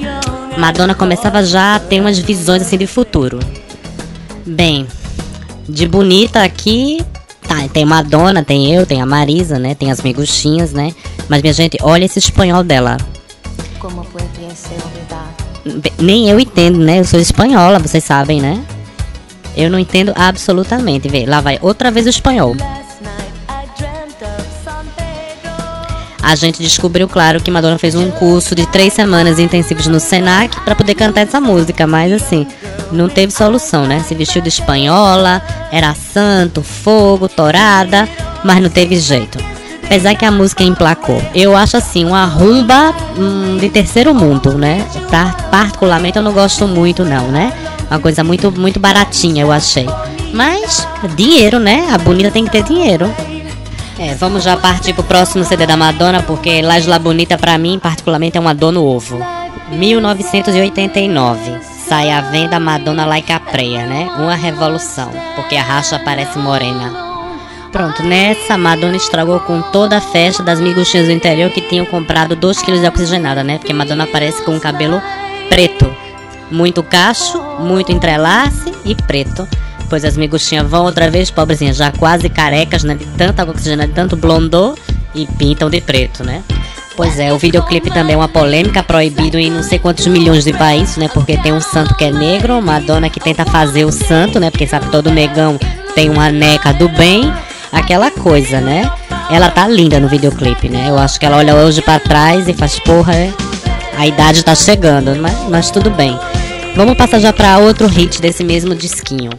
Madonna 0.56 0.94
começava 0.94 1.44
já 1.44 1.76
a 1.76 1.78
ter 1.78 2.00
umas 2.00 2.18
visões 2.18 2.62
assim 2.62 2.76
de 2.76 2.86
futuro. 2.86 3.38
Bem, 4.44 4.86
de 5.68 5.86
bonita 5.86 6.42
aqui, 6.42 6.98
Tá, 7.48 7.66
tem 7.72 7.84
Madonna, 7.84 8.44
tem 8.44 8.74
eu, 8.74 8.84
tem 8.84 9.00
a 9.00 9.06
Marisa, 9.06 9.58
né? 9.58 9.74
Tem 9.74 9.90
as 9.90 10.02
miguxinhas, 10.02 10.72
né? 10.72 10.94
Mas, 11.28 11.40
minha 11.40 11.54
gente, 11.54 11.78
olha 11.82 12.04
esse 12.04 12.18
espanhol 12.18 12.62
dela. 12.62 12.98
Como 13.78 14.04
pode 14.04 14.28
ser 14.54 14.76
Nem 15.98 16.28
eu 16.28 16.38
entendo, 16.38 16.78
né? 16.78 17.00
Eu 17.00 17.04
sou 17.04 17.18
espanhola, 17.18 17.78
vocês 17.78 18.04
sabem, 18.04 18.40
né? 18.40 18.62
Eu 19.56 19.70
não 19.70 19.78
entendo 19.78 20.12
absolutamente. 20.14 21.08
Vê, 21.08 21.24
lá 21.24 21.40
vai 21.40 21.58
outra 21.62 21.90
vez 21.90 22.04
o 22.06 22.10
espanhol. 22.10 22.54
A 26.28 26.34
gente 26.34 26.62
descobriu, 26.62 27.08
claro, 27.08 27.40
que 27.40 27.50
Madonna 27.50 27.78
fez 27.78 27.94
um 27.94 28.10
curso 28.10 28.54
de 28.54 28.66
três 28.66 28.92
semanas 28.92 29.38
intensivos 29.38 29.86
no 29.86 29.98
Senac 29.98 30.60
para 30.60 30.74
poder 30.74 30.94
cantar 30.94 31.22
essa 31.22 31.40
música, 31.40 31.86
mas 31.86 32.12
assim, 32.12 32.46
não 32.92 33.08
teve 33.08 33.32
solução, 33.32 33.86
né? 33.86 34.00
Se 34.00 34.14
vestiu 34.14 34.42
de 34.42 34.50
espanhola, 34.50 35.42
era 35.72 35.94
santo, 35.94 36.62
fogo, 36.62 37.30
torada, 37.30 38.06
mas 38.44 38.60
não 38.60 38.68
teve 38.68 38.98
jeito. 38.98 39.38
Apesar 39.82 40.14
que 40.16 40.24
a 40.26 40.30
música 40.30 40.62
emplacou. 40.62 41.18
Eu 41.34 41.56
acho 41.56 41.78
assim, 41.78 42.04
uma 42.04 42.26
rumba 42.26 42.94
hum, 43.16 43.56
de 43.58 43.70
terceiro 43.70 44.14
mundo, 44.14 44.52
né? 44.52 44.86
Pra, 45.08 45.34
particularmente 45.50 46.18
eu 46.18 46.22
não 46.22 46.34
gosto 46.34 46.68
muito 46.68 47.06
não, 47.06 47.28
né? 47.28 47.54
Uma 47.90 48.00
coisa 48.00 48.22
muito, 48.22 48.52
muito 48.52 48.78
baratinha, 48.78 49.44
eu 49.44 49.50
achei. 49.50 49.86
Mas, 50.34 50.86
dinheiro, 51.16 51.58
né? 51.58 51.88
A 51.90 51.96
bonita 51.96 52.30
tem 52.30 52.44
que 52.44 52.50
ter 52.50 52.64
dinheiro. 52.64 53.10
É, 53.98 54.14
vamos 54.14 54.44
já 54.44 54.56
partir 54.56 54.92
pro 54.92 55.02
próximo 55.02 55.44
CD 55.44 55.66
da 55.66 55.76
Madonna, 55.76 56.22
porque 56.22 56.62
La 56.62 56.78
La 56.86 57.00
Bonita 57.00 57.36
pra 57.36 57.58
mim, 57.58 57.80
particularmente, 57.80 58.36
é 58.36 58.40
uma 58.40 58.54
dor 58.54 58.70
no 58.70 58.84
ovo. 58.84 59.18
1989 59.72 61.58
sai 61.88 62.10
à 62.10 62.20
venda 62.20 62.60
Madonna 62.60 63.04
Like 63.04 63.32
a 63.32 63.40
Preia, 63.40 63.86
né? 63.86 64.08
Uma 64.16 64.36
revolução, 64.36 65.10
porque 65.34 65.56
a 65.56 65.62
racha 65.64 65.98
parece 65.98 66.38
morena. 66.38 66.92
Pronto, 67.72 68.04
nessa 68.04 68.56
Madonna 68.56 68.96
estragou 68.96 69.40
com 69.40 69.60
toda 69.60 69.96
a 69.96 70.00
festa 70.00 70.44
das 70.44 70.60
miguxinhas 70.60 71.06
do 71.06 71.12
interior 71.12 71.50
que 71.50 71.60
tinham 71.60 71.84
comprado 71.84 72.36
2 72.36 72.62
kg 72.62 72.80
de 72.80 72.86
oxigenada, 72.86 73.42
né? 73.42 73.58
Porque 73.58 73.72
Madonna 73.72 74.04
aparece 74.04 74.42
com 74.42 74.52
um 74.52 74.60
cabelo 74.60 75.02
preto. 75.48 75.92
Muito 76.52 76.84
cacho, 76.84 77.42
muito 77.58 77.90
entrelace 77.90 78.72
e 78.84 78.94
preto. 78.94 79.46
Pois 79.88 80.04
as 80.04 80.16
miguxinhas 80.16 80.68
vão 80.68 80.84
outra 80.84 81.10
vez, 81.10 81.30
pobrezinhas, 81.30 81.76
já 81.76 81.90
quase 81.90 82.28
carecas, 82.28 82.84
né? 82.84 82.94
De 82.94 83.06
tanta 83.06 83.42
oxigenada, 83.48 83.88
de 83.88 83.94
tanto 83.94 84.16
blondô 84.16 84.74
e 85.14 85.26
pintam 85.26 85.70
de 85.70 85.80
preto, 85.80 86.22
né? 86.22 86.42
Pois 86.98 87.18
é, 87.20 87.32
o 87.32 87.38
videoclipe 87.38 87.92
também 87.92 88.14
é 88.14 88.16
uma 88.16 88.26
polêmica, 88.26 88.82
proibido 88.82 89.38
em 89.38 89.50
não 89.50 89.62
sei 89.62 89.78
quantos 89.78 90.04
milhões 90.08 90.42
de 90.42 90.52
países, 90.52 90.96
né? 90.96 91.08
Porque 91.08 91.36
tem 91.36 91.52
um 91.52 91.60
santo 91.60 91.94
que 91.94 92.04
é 92.04 92.10
negro, 92.10 92.58
uma 92.58 92.80
dona 92.80 93.08
que 93.08 93.20
tenta 93.20 93.44
fazer 93.44 93.84
o 93.84 93.92
santo, 93.92 94.40
né? 94.40 94.50
Porque 94.50 94.66
sabe, 94.66 94.90
todo 94.90 95.08
negão 95.08 95.58
tem 95.94 96.10
uma 96.10 96.30
neca 96.30 96.72
do 96.72 96.88
bem, 96.88 97.32
aquela 97.70 98.10
coisa, 98.10 98.60
né? 98.60 98.90
Ela 99.30 99.48
tá 99.48 99.68
linda 99.68 100.00
no 100.00 100.08
videoclipe, 100.08 100.68
né? 100.68 100.86
Eu 100.88 100.98
acho 100.98 101.20
que 101.20 101.24
ela 101.26 101.36
olha 101.36 101.54
hoje 101.54 101.80
para 101.80 102.00
trás 102.00 102.48
e 102.48 102.52
faz, 102.52 102.80
porra, 102.80 103.14
é, 103.14 103.32
a 103.96 104.04
idade 104.04 104.44
tá 104.44 104.56
chegando, 104.56 105.14
mas, 105.20 105.38
mas 105.48 105.70
tudo 105.70 105.90
bem. 105.90 106.18
Vamos 106.74 106.96
passar 106.96 107.20
já 107.20 107.32
para 107.32 107.58
outro 107.58 107.86
hit 107.86 108.20
desse 108.20 108.42
mesmo 108.42 108.74
disquinho. 108.74 109.30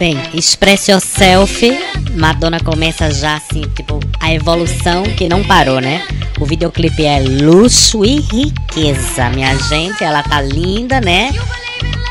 Bem, 0.00 0.18
Express 0.32 0.88
Yourself, 0.88 1.78
Madonna 2.16 2.58
começa 2.58 3.10
já 3.10 3.34
assim, 3.34 3.60
tipo, 3.76 4.00
a 4.18 4.32
evolução 4.32 5.02
que 5.02 5.28
não 5.28 5.44
parou, 5.44 5.78
né? 5.78 6.02
O 6.40 6.46
videoclipe 6.46 7.04
é 7.04 7.20
luxo 7.20 8.02
e 8.02 8.18
riqueza, 8.18 9.28
minha 9.28 9.54
gente. 9.58 10.02
Ela 10.02 10.22
tá 10.22 10.40
linda, 10.40 11.02
né? 11.02 11.30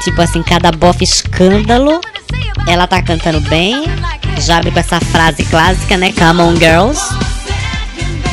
Tipo 0.03 0.21
assim, 0.21 0.43
cada 0.43 0.71
bofe 0.71 1.03
escândalo. 1.03 1.99
Ela 2.67 2.85
tá 2.85 3.01
cantando 3.01 3.41
bem. 3.41 3.83
Já 4.37 4.57
abre 4.57 4.69
com 4.69 4.79
essa 4.79 4.99
frase 4.99 5.43
clássica, 5.45 5.97
né? 5.97 6.13
Come 6.13 6.41
on, 6.43 6.55
girls. 6.57 7.01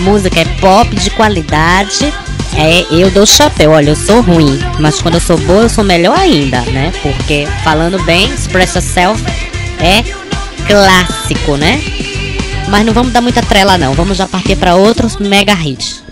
Música 0.01 0.39
é 0.39 0.45
pop 0.61 0.95
de 0.95 1.09
qualidade. 1.09 2.13
É, 2.59 2.87
eu 2.91 3.11
dou 3.11 3.27
chapéu, 3.27 3.73
olha, 3.73 3.91
eu 3.91 3.97
sou 3.97 4.23
ruim, 4.23 4.59
mas 4.81 5.01
quando 5.03 5.17
eu 5.17 5.21
sou 5.21 5.37
boa, 5.37 5.65
eu 5.65 5.69
sou 5.69 5.85
melhor 5.85 6.19
ainda, 6.19 6.61
né? 6.63 6.91
Porque 7.03 7.47
falando 7.63 7.99
bem, 8.05 8.33
Express 8.33 8.75
Yourself 8.75 9.46
é 9.80 10.02
clássico, 10.66 11.56
né? 11.56 11.80
Mas 12.68 12.85
não 12.85 12.92
vamos 12.92 13.12
dar 13.12 13.21
muita 13.21 13.42
trela 13.42 13.78
não, 13.78 13.95
vamos 13.95 14.16
já 14.16 14.26
partir 14.26 14.56
para 14.56 14.75
outros 14.75 15.16
mega 15.16 15.52
hits. 15.52 16.02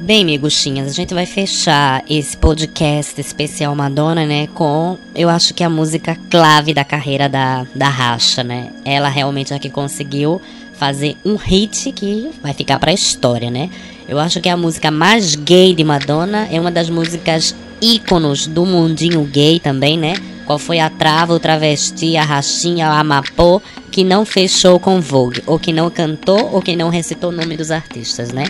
Bem, 0.00 0.24
miguxinhas, 0.24 0.88
a 0.88 0.92
gente 0.92 1.14
vai 1.14 1.24
fechar 1.24 2.04
esse 2.10 2.36
podcast 2.36 3.18
especial 3.18 3.74
Madonna, 3.74 4.26
né, 4.26 4.48
com, 4.48 4.98
eu 5.14 5.30
acho 5.30 5.54
que 5.54 5.64
a 5.64 5.70
música 5.70 6.18
clave 6.28 6.74
da 6.74 6.84
carreira 6.84 7.26
da, 7.26 7.66
da 7.74 7.88
Racha, 7.88 8.44
né? 8.44 8.70
Ela 8.84 9.08
realmente 9.08 9.54
é 9.54 9.58
que 9.58 9.70
conseguiu 9.70 10.42
fazer 10.74 11.16
um 11.24 11.36
hit 11.36 11.90
que 11.92 12.30
vai 12.42 12.52
ficar 12.52 12.78
pra 12.78 12.92
história, 12.92 13.50
né? 13.50 13.70
Eu 14.06 14.18
acho 14.18 14.40
que 14.42 14.48
a 14.48 14.56
música 14.56 14.90
mais 14.90 15.34
gay 15.34 15.74
de 15.74 15.82
Madonna 15.82 16.48
é 16.50 16.60
uma 16.60 16.70
das 16.70 16.90
músicas 16.90 17.54
íconos 17.84 18.46
do 18.46 18.64
mundinho 18.64 19.22
gay 19.24 19.60
também, 19.60 19.98
né? 19.98 20.14
Qual 20.46 20.58
foi 20.58 20.78
a 20.78 20.88
trava, 20.90 21.34
o 21.34 21.40
travesti, 21.40 22.16
a 22.16 22.22
rachinha, 22.22 22.88
a 22.88 23.00
amapô 23.00 23.60
que 23.90 24.02
não 24.02 24.24
fechou 24.24 24.80
com 24.80 25.00
Vogue, 25.00 25.42
ou 25.46 25.58
que 25.58 25.72
não 25.72 25.90
cantou, 25.90 26.50
ou 26.52 26.60
que 26.60 26.74
não 26.74 26.88
recitou 26.88 27.30
o 27.30 27.32
nome 27.32 27.56
dos 27.56 27.70
artistas, 27.70 28.32
né? 28.32 28.44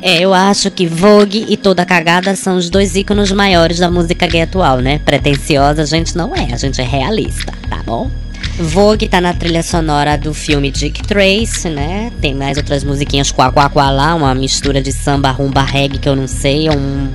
É, 0.00 0.20
eu 0.20 0.34
acho 0.34 0.70
que 0.70 0.86
Vogue 0.86 1.46
e 1.48 1.56
Toda 1.56 1.86
Cagada 1.86 2.34
são 2.34 2.56
os 2.56 2.68
dois 2.68 2.96
íconos 2.96 3.30
maiores 3.30 3.78
da 3.78 3.90
música 3.90 4.26
gay 4.26 4.42
atual, 4.42 4.78
né? 4.78 4.98
Pretenciosa 4.98 5.82
a 5.82 5.86
gente 5.86 6.16
não 6.16 6.34
é, 6.34 6.52
a 6.52 6.56
gente 6.56 6.80
é 6.80 6.84
realista, 6.84 7.52
tá 7.68 7.82
bom? 7.84 8.10
Vogue 8.58 9.08
tá 9.08 9.20
na 9.20 9.32
trilha 9.32 9.62
sonora 9.62 10.16
do 10.18 10.34
filme 10.34 10.70
Dick 10.70 11.02
Trace, 11.02 11.68
né? 11.68 12.12
Tem 12.20 12.34
mais 12.34 12.56
outras 12.56 12.84
musiquinhas 12.84 13.30
quá 13.30 13.50
quá 13.50 13.68
quá 13.68 13.90
lá, 13.90 14.14
uma 14.14 14.34
mistura 14.34 14.82
de 14.82 14.92
samba, 14.92 15.30
rumba, 15.30 15.62
reggae 15.62 15.98
que 15.98 16.08
eu 16.08 16.16
não 16.16 16.26
sei, 16.26 16.68
é 16.68 16.72
um, 16.72 17.08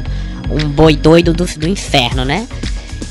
um 0.50 0.70
boi 0.70 0.96
doido 0.96 1.34
do, 1.34 1.46
do 1.46 1.68
inferno, 1.68 2.24
né? 2.24 2.48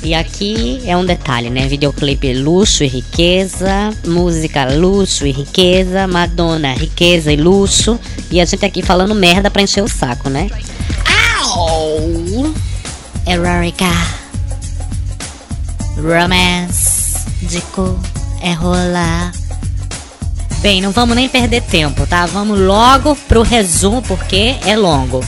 E 0.02 0.14
aqui 0.14 0.82
é 0.86 0.96
um 0.96 1.04
detalhe, 1.04 1.50
né? 1.50 1.66
Videoclipe 1.66 2.32
luxo 2.32 2.84
e 2.84 2.86
riqueza, 2.86 3.90
música 4.06 4.64
luxo 4.72 5.26
e 5.26 5.32
riqueza, 5.32 6.06
Madonna 6.06 6.74
riqueza 6.74 7.32
e 7.32 7.36
luxo. 7.36 7.98
E 8.30 8.40
a 8.40 8.44
gente 8.44 8.64
aqui 8.64 8.82
falando 8.82 9.14
merda 9.14 9.50
pra 9.50 9.62
encher 9.62 9.82
o 9.82 9.88
saco, 9.88 10.28
né? 10.28 10.48
Au! 11.56 12.54
Erotica. 13.26 13.90
Romance. 15.96 17.16
Dico. 17.42 17.98
É 18.42 18.52
rolar. 18.52 19.32
Bem, 20.60 20.80
não 20.80 20.90
vamos 20.90 21.16
nem 21.16 21.28
perder 21.28 21.62
tempo, 21.62 22.06
tá? 22.06 22.26
Vamos 22.26 22.60
logo 22.60 23.16
pro 23.28 23.42
resumo 23.42 24.02
porque 24.02 24.56
é 24.64 24.76
longo. 24.76 25.24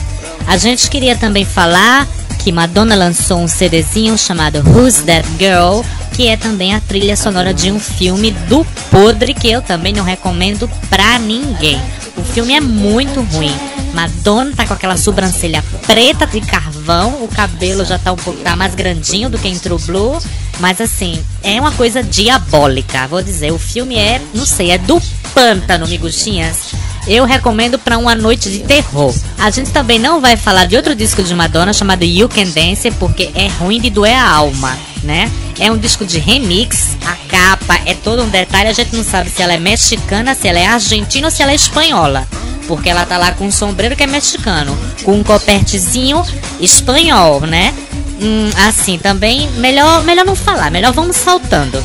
A 0.47 0.57
gente 0.57 0.89
queria 0.89 1.15
também 1.15 1.45
falar 1.45 2.07
que 2.43 2.51
Madonna 2.51 2.95
lançou 2.95 3.39
um 3.39 3.47
CDzinho 3.47 4.17
chamado 4.17 4.63
Who's 4.67 5.03
That 5.03 5.27
Girl, 5.37 5.81
que 6.13 6.27
é 6.27 6.37
também 6.37 6.73
a 6.73 6.81
trilha 6.81 7.15
sonora 7.15 7.53
de 7.53 7.71
um 7.71 7.79
filme 7.79 8.31
do 8.31 8.65
podre 8.89 9.33
que 9.33 9.49
eu 9.49 9.61
também 9.61 9.93
não 9.93 10.03
recomendo 10.03 10.69
pra 10.89 11.19
ninguém. 11.19 11.79
O 12.17 12.23
filme 12.23 12.53
é 12.53 12.59
muito 12.59 13.21
ruim. 13.21 13.55
Madonna 13.93 14.53
tá 14.55 14.65
com 14.65 14.73
aquela 14.73 14.97
sobrancelha 14.97 15.63
preta 15.85 16.27
de 16.27 16.41
carvão, 16.41 17.23
o 17.23 17.27
cabelo 17.27 17.83
já 17.83 17.97
tá 17.97 18.11
um 18.11 18.17
pouco 18.17 18.39
tá 18.41 18.55
mais 18.55 18.75
grandinho 18.75 19.29
do 19.29 19.37
que 19.37 19.47
em 19.47 19.57
True 19.57 19.81
Blue, 19.81 20.19
mas 20.59 20.79
assim, 20.79 21.23
é 21.43 21.59
uma 21.59 21.71
coisa 21.71 22.03
diabólica, 22.03 23.07
vou 23.07 23.21
dizer. 23.21 23.51
O 23.51 23.59
filme 23.59 23.95
é, 23.95 24.21
não 24.33 24.45
sei, 24.45 24.71
é 24.71 24.77
do 24.77 25.01
pântano, 25.33 25.87
miguxinhas. 25.87 26.73
Eu 27.09 27.25
recomendo 27.25 27.79
para 27.79 27.97
uma 27.97 28.13
noite 28.13 28.51
de 28.51 28.59
terror. 28.59 29.11
A 29.39 29.49
gente 29.49 29.71
também 29.71 29.97
não 29.97 30.21
vai 30.21 30.37
falar 30.37 30.65
de 30.65 30.75
outro 30.75 30.93
disco 30.93 31.23
de 31.23 31.33
Madonna 31.33 31.73
chamado 31.73 32.03
You 32.03 32.29
Can 32.29 32.43
Dance 32.43 32.91
porque 32.91 33.31
é 33.33 33.47
ruim 33.47 33.81
de 33.81 33.89
doer 33.89 34.15
a 34.15 34.29
alma. 34.29 34.77
né? 35.01 35.31
É 35.59 35.71
um 35.71 35.77
disco 35.77 36.05
de 36.05 36.19
remix. 36.19 36.95
A 37.03 37.15
capa 37.27 37.79
é 37.87 37.95
todo 37.95 38.21
um 38.21 38.29
detalhe. 38.29 38.69
A 38.69 38.73
gente 38.73 38.95
não 38.95 39.03
sabe 39.03 39.29
se 39.31 39.41
ela 39.41 39.53
é 39.53 39.57
mexicana, 39.57 40.35
se 40.35 40.47
ela 40.47 40.59
é 40.59 40.67
argentina 40.67 41.25
ou 41.25 41.31
se 41.31 41.41
ela 41.41 41.51
é 41.51 41.55
espanhola. 41.55 42.27
Porque 42.67 42.89
ela 42.89 43.03
tá 43.07 43.17
lá 43.17 43.31
com 43.31 43.47
um 43.47 43.51
sombreiro 43.51 43.95
que 43.95 44.03
é 44.03 44.07
mexicano, 44.07 44.77
com 45.03 45.13
um 45.13 45.23
copertezinho 45.23 46.23
espanhol, 46.59 47.41
né? 47.41 47.73
Hum, 48.21 48.51
assim, 48.67 48.99
também 48.99 49.49
melhor, 49.53 50.03
melhor 50.03 50.25
não 50.25 50.35
falar, 50.35 50.69
melhor 50.69 50.93
vamos 50.93 51.15
saltando. 51.15 51.83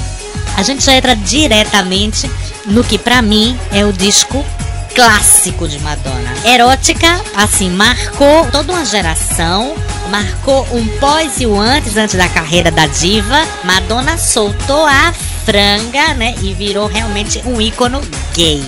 A 0.57 0.63
gente 0.63 0.85
já 0.85 0.93
entra 0.93 1.17
diretamente 1.17 2.31
no 2.67 2.85
que 2.85 2.99
para 2.99 3.23
mim 3.23 3.57
é 3.73 3.87
o 3.87 3.93
disco 3.93 4.45
clássico 4.95 5.67
de 5.67 5.79
Madonna. 5.81 6.33
Erótica, 6.45 7.21
assim, 7.37 7.71
marcou 7.71 8.47
toda 8.51 8.73
uma 8.73 8.85
geração, 8.85 9.75
marcou 10.11 10.67
um 10.73 10.87
pós 10.99 11.41
e 11.41 11.47
o 11.47 11.59
antes, 11.59 11.97
antes 11.97 12.17
da 12.17 12.29
carreira 12.29 12.71
da 12.71 12.87
diva. 12.87 13.47
Madonna 13.65 14.17
soltou 14.17 14.87
a 14.87 15.13
franga, 15.45 16.15
né, 16.15 16.35
e 16.41 16.55
virou 16.55 16.87
realmente 16.87 17.43
um 17.45 17.61
ícone 17.61 18.01
gay. 18.35 18.65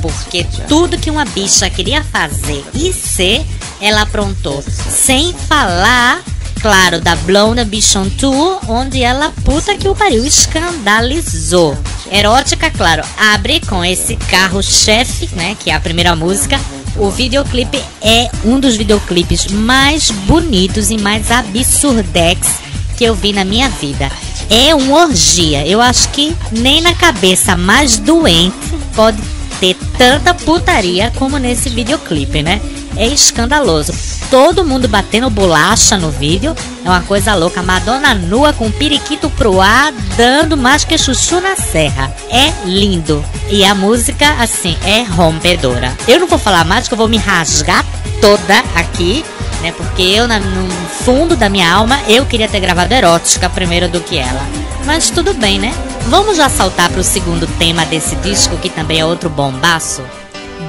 Porque 0.00 0.46
tudo 0.68 0.98
que 0.98 1.10
uma 1.10 1.24
bicha 1.24 1.68
queria 1.68 2.02
fazer 2.04 2.64
e 2.74 2.92
ser, 2.92 3.44
ela 3.80 4.02
aprontou. 4.02 4.62
Sem 4.62 5.34
falar 5.34 6.22
claro, 6.62 7.00
da 7.00 7.16
Blonde 7.16 7.64
Bichon 7.64 8.08
Tour, 8.08 8.60
onde 8.68 9.02
ela, 9.02 9.32
puta 9.44 9.76
que 9.76 9.88
o 9.88 9.96
pariu, 9.96 10.24
escandalizou. 10.24 11.76
Erótica, 12.10 12.70
claro, 12.70 13.02
abre 13.18 13.60
com 13.60 13.84
esse 13.84 14.14
carro-chefe, 14.14 15.28
né, 15.34 15.56
que 15.58 15.70
é 15.70 15.74
a 15.74 15.80
primeira 15.80 16.14
música. 16.14 16.58
O 16.96 17.10
videoclipe 17.10 17.82
é 18.00 18.30
um 18.44 18.60
dos 18.60 18.76
videoclipes 18.76 19.48
mais 19.48 20.10
bonitos 20.10 20.90
e 20.90 20.98
mais 20.98 21.30
absurdex 21.32 22.60
que 22.96 23.04
eu 23.04 23.14
vi 23.14 23.32
na 23.32 23.44
minha 23.44 23.68
vida. 23.68 24.10
É 24.48 24.74
uma 24.74 25.06
orgia. 25.06 25.66
Eu 25.66 25.80
acho 25.80 26.10
que 26.10 26.36
nem 26.52 26.80
na 26.80 26.94
cabeça 26.94 27.56
mais 27.56 27.98
doente 27.98 28.54
pode 28.94 29.20
ter 29.58 29.74
tanta 29.98 30.34
putaria 30.34 31.10
como 31.16 31.38
nesse 31.38 31.70
videoclipe, 31.70 32.42
né? 32.42 32.60
é 32.96 33.06
escandaloso. 33.06 33.92
Todo 34.32 34.64
mundo 34.64 34.88
batendo 34.88 35.28
bolacha 35.28 35.98
no 35.98 36.10
vídeo. 36.10 36.56
É 36.82 36.88
uma 36.88 37.02
coisa 37.02 37.34
louca. 37.34 37.62
Madonna 37.62 38.14
nua 38.14 38.54
com 38.54 38.70
periquito 38.70 39.28
pro 39.28 39.60
ar, 39.60 39.92
dando 40.16 40.56
mais 40.56 40.86
que 40.86 40.96
chuchu 40.96 41.38
na 41.38 41.54
serra. 41.54 42.10
É 42.30 42.50
lindo. 42.64 43.22
E 43.50 43.62
a 43.62 43.74
música, 43.74 44.36
assim, 44.40 44.74
é 44.86 45.02
rompedora. 45.02 45.94
Eu 46.08 46.18
não 46.18 46.26
vou 46.26 46.38
falar 46.38 46.64
mais, 46.64 46.88
que 46.88 46.94
eu 46.94 46.98
vou 46.98 47.08
me 47.08 47.18
rasgar 47.18 47.84
toda 48.22 48.58
aqui. 48.74 49.22
Né, 49.60 49.70
porque 49.72 50.00
eu, 50.00 50.26
no 50.26 50.70
fundo 51.04 51.36
da 51.36 51.50
minha 51.50 51.70
alma, 51.70 52.00
eu 52.08 52.24
queria 52.24 52.48
ter 52.48 52.58
gravado 52.58 52.94
erótica 52.94 53.50
primeiro 53.50 53.86
do 53.86 54.00
que 54.00 54.16
ela. 54.16 54.40
Mas 54.86 55.10
tudo 55.10 55.34
bem, 55.34 55.58
né? 55.58 55.74
Vamos 56.08 56.38
já 56.38 56.48
saltar 56.48 56.88
para 56.88 57.02
o 57.02 57.04
segundo 57.04 57.46
tema 57.58 57.84
desse 57.84 58.16
disco, 58.16 58.56
que 58.56 58.70
também 58.70 58.98
é 58.98 59.04
outro 59.04 59.28
bombaço. 59.28 60.02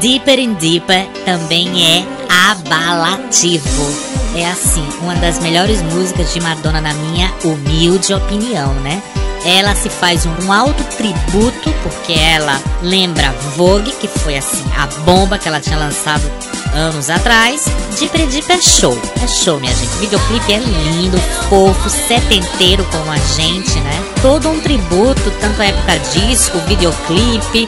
Deeper 0.03 0.37
in 0.37 0.55
Deeper 0.55 1.07
também 1.23 1.81
é 1.81 2.05
abalativo. 2.51 3.89
É 4.35 4.45
assim, 4.51 4.85
uma 4.99 5.15
das 5.15 5.39
melhores 5.39 5.81
músicas 5.81 6.33
de 6.33 6.41
Madonna 6.41 6.81
na 6.81 6.93
minha 6.93 7.33
humilde 7.41 8.13
opinião, 8.13 8.73
né? 8.81 9.01
Ela 9.45 9.73
se 9.73 9.89
faz 9.89 10.25
um 10.25 10.51
alto 10.51 10.83
tributo 10.97 11.73
porque 11.83 12.11
ela 12.11 12.61
lembra 12.81 13.33
Vogue, 13.55 13.93
que 13.93 14.09
foi 14.09 14.35
assim 14.35 14.65
a 14.77 14.87
bomba 15.05 15.37
que 15.37 15.47
ela 15.47 15.61
tinha 15.61 15.77
lançado 15.77 16.29
anos 16.73 17.09
atrás. 17.09 17.63
Deeper 17.97 18.21
in 18.21 18.27
Deeper 18.27 18.57
é 18.57 18.61
show, 18.61 18.97
é 19.23 19.27
show, 19.27 19.57
minha 19.57 19.73
gente. 19.73 19.95
O 19.95 19.99
videoclipe 19.99 20.51
é 20.51 20.59
lindo, 20.59 21.17
fofo, 21.47 21.89
setenteiro 21.89 22.85
como 22.91 23.09
a 23.09 23.17
gente, 23.17 23.79
né? 23.79 24.03
Todo 24.21 24.49
um 24.49 24.59
tributo, 24.59 25.31
tanto 25.39 25.61
a 25.61 25.65
época 25.65 25.97
disco, 26.13 26.57
videoclipe, 26.67 27.67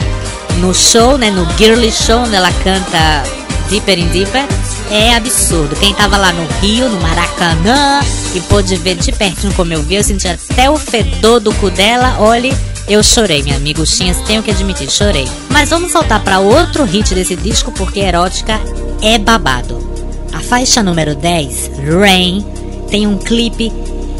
no 0.56 0.74
show, 0.74 1.18
né, 1.18 1.30
no 1.30 1.46
Girly 1.56 1.90
Show, 1.92 2.20
onde 2.20 2.34
ela 2.34 2.50
canta 2.64 3.22
Deeper 3.68 3.98
in 3.98 4.08
Deeper, 4.08 4.44
é 4.90 5.14
absurdo. 5.14 5.74
Quem 5.76 5.94
tava 5.94 6.16
lá 6.16 6.32
no 6.32 6.46
Rio, 6.60 6.88
no 6.88 7.00
Maracanã, 7.00 8.00
e 8.34 8.40
pôde 8.42 8.76
ver 8.76 8.96
de 8.96 9.12
pertinho 9.12 9.52
como 9.54 9.72
eu 9.72 9.82
vi, 9.82 9.96
eu 9.96 10.04
senti 10.04 10.28
até 10.28 10.70
o 10.70 10.76
fedor 10.76 11.40
do 11.40 11.52
cu 11.54 11.70
dela. 11.70 12.16
Olhe, 12.20 12.54
eu 12.88 13.02
chorei, 13.02 13.42
minha 13.42 13.56
amiga 13.56 13.84
Xinhas, 13.84 14.18
tenho 14.26 14.42
que 14.42 14.50
admitir, 14.50 14.90
chorei. 14.90 15.28
Mas 15.50 15.70
vamos 15.70 15.92
voltar 15.92 16.20
para 16.20 16.38
outro 16.38 16.84
hit 16.84 17.14
desse 17.14 17.34
disco, 17.34 17.72
porque 17.72 18.00
Erótica 18.00 18.60
é 19.02 19.18
babado. 19.18 19.84
A 20.32 20.40
faixa 20.40 20.82
número 20.82 21.14
10, 21.14 21.70
Rain, 22.00 22.44
tem 22.88 23.06
um 23.06 23.18
clipe 23.18 23.72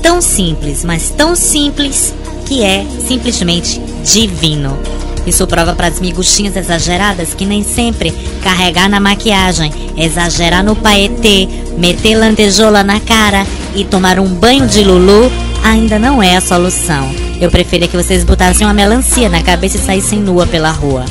tão 0.02 0.20
simples, 0.20 0.84
mas 0.84 1.10
tão 1.10 1.36
simples, 1.36 2.14
que 2.46 2.62
é 2.62 2.86
simplesmente 3.06 3.80
divino. 4.04 4.78
Isso 5.26 5.46
prova 5.46 5.74
para 5.74 5.88
as 5.88 6.00
miguxinhas 6.00 6.56
exageradas 6.56 7.34
que 7.34 7.44
nem 7.44 7.64
sempre 7.64 8.12
carregar 8.42 8.88
na 8.88 9.00
maquiagem, 9.00 9.72
exagerar 9.96 10.62
no 10.62 10.76
paetê, 10.76 11.48
meter 11.76 12.14
lantejola 12.16 12.84
na 12.84 13.00
cara 13.00 13.44
e 13.74 13.84
tomar 13.84 14.20
um 14.20 14.28
banho 14.28 14.66
de 14.66 14.84
lulu 14.84 15.30
ainda 15.64 15.98
não 15.98 16.22
é 16.22 16.36
a 16.36 16.40
solução. 16.40 17.10
Eu 17.40 17.50
preferia 17.50 17.88
que 17.88 17.96
vocês 17.96 18.24
botassem 18.24 18.66
uma 18.66 18.72
melancia 18.72 19.28
na 19.28 19.42
cabeça 19.42 19.76
e 19.76 19.80
saíssem 19.80 20.20
nua 20.20 20.46
pela 20.46 20.70
rua. 20.70 21.04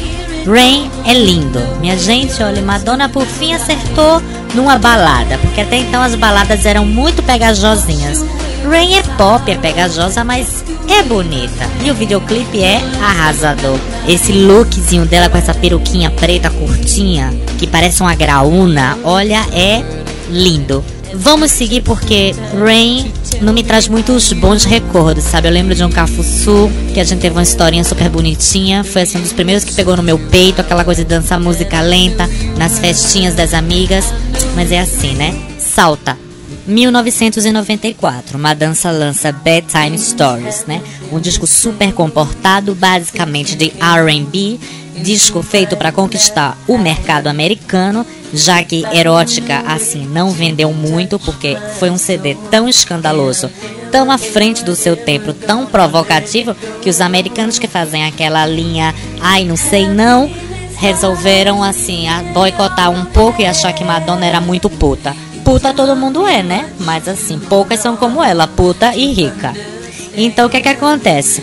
Rain 0.46 0.90
é 1.06 1.14
lindo. 1.14 1.60
Minha 1.82 1.98
gente, 1.98 2.42
olha, 2.42 2.62
Madonna 2.62 3.10
por 3.10 3.26
fim 3.26 3.54
acertou 3.54 4.22
numa 4.54 4.78
balada, 4.78 5.38
porque 5.40 5.62
até 5.62 5.78
então 5.78 6.02
as 6.02 6.16
baladas 6.16 6.66
eram 6.66 6.86
muito 6.86 7.22
pegajosinhas. 7.24 8.24
Rain 8.70 8.96
é 8.96 9.04
pop, 9.18 9.50
é 9.50 9.56
pegajosa, 9.56 10.24
mas 10.24 10.64
é 10.90 11.04
bonita. 11.04 11.70
E 11.84 11.92
o 11.92 11.96
videoclipe 11.96 12.62
é 12.62 12.82
arrasador. 13.02 13.80
Esse 14.08 14.32
lookzinho 14.32 15.06
dela 15.06 15.30
com 15.30 15.38
essa 15.38 15.54
peruquinha 15.54 16.10
preta 16.12 16.50
curtinha, 16.50 17.34
que 17.58 17.68
parece 17.68 18.02
uma 18.02 18.16
graúna, 18.16 18.98
olha, 19.04 19.46
é 19.54 19.84
lindo. 20.30 20.84
Vamos 21.14 21.52
seguir 21.52 21.82
porque 21.82 22.36
Rain 22.60 23.12
não 23.42 23.54
me 23.54 23.64
traz 23.64 23.88
muitos 23.88 24.34
bons 24.34 24.64
recordos, 24.66 25.24
sabe? 25.24 25.48
Eu 25.48 25.52
lembro 25.52 25.74
de 25.74 25.84
um 25.84 25.90
Cafuçu, 25.90 26.70
que 26.94 27.00
a 27.00 27.04
gente 27.04 27.22
teve 27.22 27.36
uma 27.36 27.44
historinha 27.44 27.84
super 27.84 28.10
bonitinha. 28.10 28.84
Foi 28.84 29.04
assim 29.04 29.20
um 29.20 29.22
dos 29.22 29.34
primeiros 29.34 29.64
que 29.64 29.74
pegou 29.74 29.96
no 29.96 30.04
meu 30.04 30.18
peito, 30.18 30.62
aquela 30.62 30.84
coisa 30.84 31.04
de 31.04 31.10
dançar 31.10 31.40
música 31.40 31.80
lenta 31.82 32.30
nas 32.58 32.80
festinhas 32.80 33.34
das 33.34 33.54
amigas. 33.54 34.14
Mas 34.56 34.72
é 34.72 34.80
assim, 34.80 35.14
né? 35.14 35.34
Salta. 35.58 36.25
1994, 36.68 38.38
uma 38.38 38.56
dança 38.56 38.90
lança 38.90 39.32
Bedtime 39.32 39.98
Stories, 39.98 40.66
né? 40.66 40.82
Um 41.12 41.20
disco 41.20 41.46
super 41.46 41.94
comportado, 41.94 42.74
basicamente 42.74 43.56
de 43.56 43.72
R&B, 43.80 44.60
disco 45.02 45.44
feito 45.44 45.78
para 45.78 45.92
conquistar 45.92 46.58
o 46.68 46.78
mercado 46.78 47.28
americano, 47.28 48.06
já 48.34 48.64
que 48.64 48.84
Erótica 48.92 49.60
assim 49.68 50.08
não 50.08 50.32
vendeu 50.32 50.74
muito 50.74 51.20
porque 51.20 51.56
foi 51.78 51.92
um 51.92 51.98
CD 51.98 52.36
tão 52.50 52.68
escandaloso, 52.68 53.50
tão 53.92 54.10
à 54.10 54.18
frente 54.18 54.64
do 54.64 54.76
seu 54.76 54.96
tempo, 54.96 55.34
tão 55.34 55.68
provocativo 55.68 56.56
que 56.82 56.90
os 56.90 57.00
americanos 57.00 57.60
que 57.60 57.68
fazem 57.68 58.06
aquela 58.06 58.46
linha, 58.48 58.94
ai, 59.22 59.46
não 59.46 59.56
sei 59.56 59.88
não, 59.88 60.32
resolveram 60.78 61.62
assim 61.62 62.08
boicotar 62.34 62.90
um 62.90 63.06
pouco 63.06 63.42
e 63.42 63.46
achar 63.46 63.72
que 63.72 63.84
Madonna 63.84 64.26
era 64.26 64.42
muito 64.42 64.68
puta 64.68 65.16
puta 65.46 65.72
todo 65.72 65.96
mundo 65.96 66.28
é, 66.28 66.42
né? 66.42 66.72
Mas 66.80 67.08
assim, 67.08 67.40
poucas 67.40 67.80
são 67.80 67.96
como 67.96 68.22
ela, 68.22 68.48
puta 68.48 68.94
e 68.96 69.14
rica. 69.14 69.54
Então 70.18 70.48
o 70.48 70.50
que 70.50 70.58
é 70.58 70.62
que 70.62 70.70
acontece? 70.70 71.42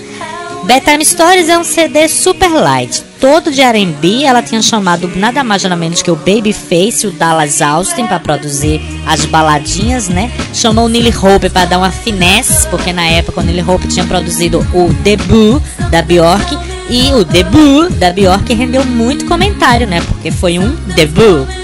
Bedtime 0.65 1.05
Stories 1.05 1.49
é 1.49 1.59
um 1.59 1.65
CD 1.65 2.09
super 2.09 2.49
light, 2.49 3.03
todo 3.21 3.51
de 3.51 3.61
R&B. 3.61 4.25
Ela 4.25 4.43
tinha 4.43 4.61
chamado 4.63 5.11
nada 5.17 5.43
mais 5.43 5.63
nada 5.63 5.77
menos 5.77 6.03
que 6.03 6.11
o 6.11 6.17
Babyface, 6.17 7.07
o 7.07 7.11
Dallas 7.13 7.61
Austin, 7.63 8.07
para 8.07 8.21
produzir 8.21 8.81
as 9.07 9.25
baladinhas, 9.25 10.09
né? 10.09 10.31
Chamou 10.53 10.87
o 10.87 10.89
Neil 10.89 11.13
Hope 11.21 11.49
para 11.49 11.65
dar 11.65 11.79
uma 11.79 11.91
finesse, 11.91 12.67
porque 12.69 12.93
na 12.93 13.07
época 13.07 13.41
o 13.41 13.45
Neil 13.45 13.69
Hope 13.69 13.89
tinha 13.89 14.05
produzido 14.05 14.59
o 14.73 14.93
debut 15.03 15.61
da 15.91 16.03
Bjork 16.03 16.57
e 16.89 17.13
o 17.13 17.25
debut 17.25 17.91
da 17.95 18.13
Bjork 18.13 18.53
rendeu 18.53 18.85
muito 18.85 19.27
comentário, 19.27 19.87
né? 19.87 20.01
Porque 20.01 20.31
foi 20.31 20.59
um 20.59 20.75
debut. 20.95 21.62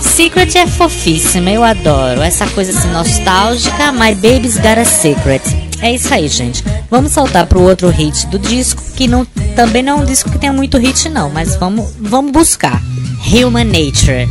Secret 0.00 0.56
é 0.56 0.66
fofíssima, 0.66 1.50
eu 1.50 1.62
adoro. 1.64 2.22
Essa 2.22 2.46
coisa 2.48 2.76
assim 2.76 2.90
nostálgica, 2.90 3.92
My 3.92 4.14
Baby's 4.14 4.56
Got 4.56 4.80
a 4.80 4.84
Secret. 4.84 5.42
É 5.80 5.94
isso 5.94 6.12
aí, 6.12 6.28
gente. 6.28 6.64
Vamos 6.90 7.12
saltar 7.12 7.46
pro 7.46 7.62
outro 7.62 7.88
hit 7.88 8.26
do 8.26 8.38
disco, 8.38 8.82
que 8.96 9.06
não, 9.06 9.24
também 9.54 9.82
não 9.82 9.98
é 9.98 10.02
um 10.02 10.04
disco 10.04 10.30
que 10.30 10.38
tenha 10.38 10.52
muito 10.52 10.78
hit, 10.78 11.08
não, 11.08 11.30
mas 11.30 11.56
vamos, 11.56 11.90
vamos 12.00 12.32
buscar. 12.32 12.82
Human 13.26 13.64
Nature. 13.64 14.28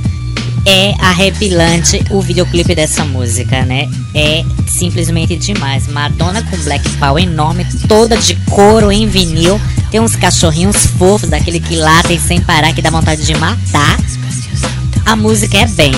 É 0.65 0.93
arrepilante 0.99 2.03
o 2.09 2.21
videoclipe 2.21 2.75
dessa 2.75 3.05
música, 3.05 3.63
né? 3.63 3.87
É 4.13 4.43
simplesmente 4.67 5.37
demais. 5.37 5.87
Madonna 5.87 6.43
com 6.43 6.57
Black 6.57 6.89
Power 6.97 7.23
enorme, 7.23 7.65
toda 7.87 8.17
de 8.17 8.35
couro 8.49 8.91
em 8.91 9.07
vinil. 9.07 9.61
Tem 9.89 10.01
uns 10.01 10.17
cachorrinhos 10.17 10.87
fofos, 10.97 11.29
daquele 11.29 11.61
que 11.61 11.77
latem 11.77 12.19
sem 12.19 12.41
parar, 12.41 12.73
que 12.73 12.81
dá 12.81 12.89
vontade 12.89 13.25
de 13.25 13.33
matar 13.35 13.97
a 15.07 15.15
música 15.15 15.57
é 15.57 15.65
bem. 15.65 15.93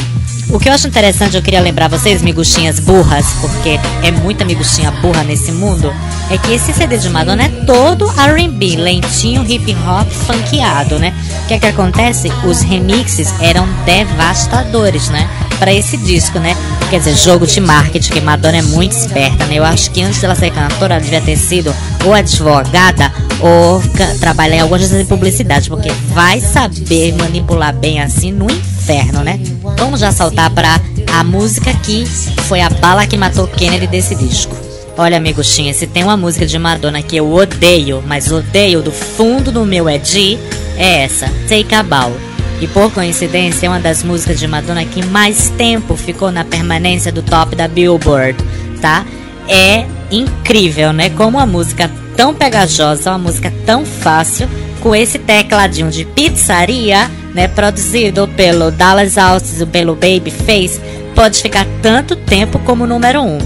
O 0.52 0.60
que 0.60 0.70
eu 0.70 0.74
acho 0.74 0.88
interessante, 0.88 1.36
eu 1.36 1.42
queria 1.42 1.60
lembrar 1.60 1.88
vocês, 1.88 2.22
miguxinhas 2.22 2.80
burras, 2.80 3.26
porque 3.42 3.80
é 4.04 4.12
muita 4.12 4.46
miguxinha 4.46 4.92
burra 4.92 5.24
nesse 5.24 5.52
mundo, 5.52 5.92
é 6.30 6.38
que 6.38 6.54
esse 6.54 6.72
CD 6.74 6.98
de 6.98 7.10
Madonna 7.10 7.44
é 7.44 7.50
todo 7.66 8.08
R&B, 8.08 8.76
lentinho, 8.76 9.44
hip 9.48 9.76
hop, 9.88 10.08
funkeado, 10.08 11.00
né? 11.00 11.14
O 11.44 11.48
que 11.48 11.56
é 11.56 11.60
que 11.60 11.66
acontece? 11.66 12.32
Os 12.46 12.62
remixes 12.62 13.34
eram 13.42 13.68
devastadores, 13.84 15.10
né? 15.10 15.28
Para 15.58 15.74
esse 15.74 15.98
disco, 15.98 16.38
né? 16.38 16.56
Quer 16.92 17.00
dizer, 17.00 17.16
jogo 17.16 17.48
de 17.48 17.60
marketing, 17.60 18.12
que 18.12 18.22
Madonna 18.22 18.60
é 18.60 18.62
muito 18.62 18.92
esperta, 18.92 19.46
né? 19.46 19.56
Eu 19.56 19.66
acho 19.66 19.90
que 19.90 20.04
antes 20.04 20.22
dela 20.22 20.36
ser 20.36 20.52
cantora, 20.52 20.96
ela 20.96 21.04
devia 21.04 21.22
ter 21.22 21.36
sido 21.36 21.74
ou 22.06 22.14
advogada 22.14 23.12
ou 23.40 23.82
trabalhar 24.20 24.58
em 24.58 24.60
alguma 24.60 24.78
agência 24.78 25.00
de 25.00 25.06
publicidade, 25.06 25.68
porque 25.68 25.92
vai 26.14 26.40
saber 26.40 27.14
manipular 27.14 27.74
bem 27.74 28.02
assim 28.02 28.32
no 28.32 28.48
inferno, 28.90 29.24
né? 29.24 29.40
Vamos 29.78 30.00
já 30.00 30.12
saltar 30.12 30.50
para 30.50 30.82
a 31.14 31.24
música 31.24 31.72
que 31.84 32.06
foi 32.48 32.60
a 32.60 32.70
bala 32.70 33.06
que 33.06 33.18
matou 33.18 33.48
Kennedy 33.48 33.86
desse 33.86 34.16
disco. 34.16 34.56
Olha, 34.98 35.18
amiguinha, 35.18 35.74
se 35.74 35.86
tem 35.86 36.04
uma 36.04 36.18
música 36.18 36.46
de 36.46 36.58
Madonna 36.58 37.02
que 37.02 37.16
eu 37.16 37.32
odeio, 37.32 38.04
mas 38.06 38.32
odeio 38.32 38.82
do 38.82 38.92
fundo 38.92 39.52
do 39.52 39.64
meu 39.64 39.88
Edi, 39.88 40.38
é 40.76 41.04
essa, 41.04 41.28
Take 41.48 41.74
a 41.74 41.84
Bow. 41.84 42.12
E 42.60 42.68
por 42.68 42.92
coincidência, 42.92 43.68
é 43.68 43.70
uma 43.70 43.80
das 43.80 44.04
músicas 44.04 44.40
de 44.40 44.48
Madonna 44.48 44.84
que 44.84 45.06
mais 45.06 45.50
tempo 45.52 45.96
ficou 45.96 46.32
na 46.32 46.44
permanência 46.44 47.12
do 47.12 47.22
top 47.22 47.56
da 47.56 47.68
Billboard, 47.68 48.38
tá? 48.82 49.06
É 49.48 49.86
incrível, 50.12 50.92
né? 50.92 51.12
Como 51.12 51.38
uma 51.38 51.46
música 51.46 51.90
tão 52.18 52.34
pegajosa, 52.34 53.12
uma 53.12 53.20
música 53.20 53.54
tão 53.66 53.86
fácil, 53.86 54.50
com 54.82 54.94
esse 54.94 55.20
tecladinho 55.20 55.90
de 55.90 56.04
pizzaria, 56.04 57.10
né? 57.34 57.48
Produzido 57.48 58.28
pelo 58.30 58.72
Dallas 58.72 59.18
Austin 59.18 59.64
e 59.64 59.66
pelo 59.66 59.96
Babyface, 59.96 60.80
pode 61.16 61.42
ficar 61.42 61.66
tanto 61.82 62.16
tempo 62.16 62.60
como 62.60 62.86
número 62.86 63.22
um. 63.22 63.38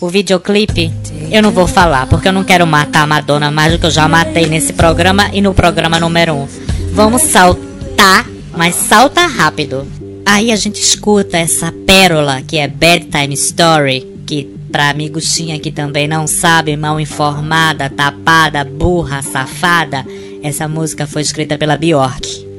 O 0.00 0.08
videoclipe 0.08 0.92
eu 1.30 1.42
não 1.42 1.50
vou 1.50 1.66
falar, 1.66 2.06
porque 2.06 2.28
eu 2.28 2.32
não 2.32 2.42
quero 2.42 2.66
matar 2.66 3.02
a 3.02 3.06
Madonna 3.06 3.50
mais 3.50 3.72
do 3.72 3.78
que 3.78 3.86
eu 3.86 3.90
já 3.90 4.08
matei 4.08 4.46
nesse 4.46 4.72
programa 4.72 5.30
e 5.32 5.40
no 5.40 5.54
programa 5.54 6.00
número 6.00 6.34
um. 6.34 6.48
Vamos 6.92 7.22
saltar 7.22 8.26
mas 8.56 8.74
salta 8.74 9.26
rápido. 9.26 9.86
Aí 10.26 10.52
a 10.52 10.56
gente 10.56 10.80
escuta 10.80 11.38
essa 11.38 11.72
pérola 11.86 12.42
que 12.42 12.58
é 12.58 12.68
Bedtime 12.68 13.34
Story, 13.34 14.06
que 14.26 14.44
pra 14.70 14.90
amiguinha 14.90 15.58
que 15.58 15.72
também 15.72 16.06
não 16.06 16.26
sabe, 16.26 16.76
mal 16.76 17.00
informada, 17.00 17.88
tapada, 17.88 18.64
burra, 18.64 19.22
safada, 19.22 20.04
essa 20.42 20.68
música 20.68 21.06
foi 21.06 21.22
escrita 21.22 21.58
pela 21.58 21.76
Bjork. 21.76 22.49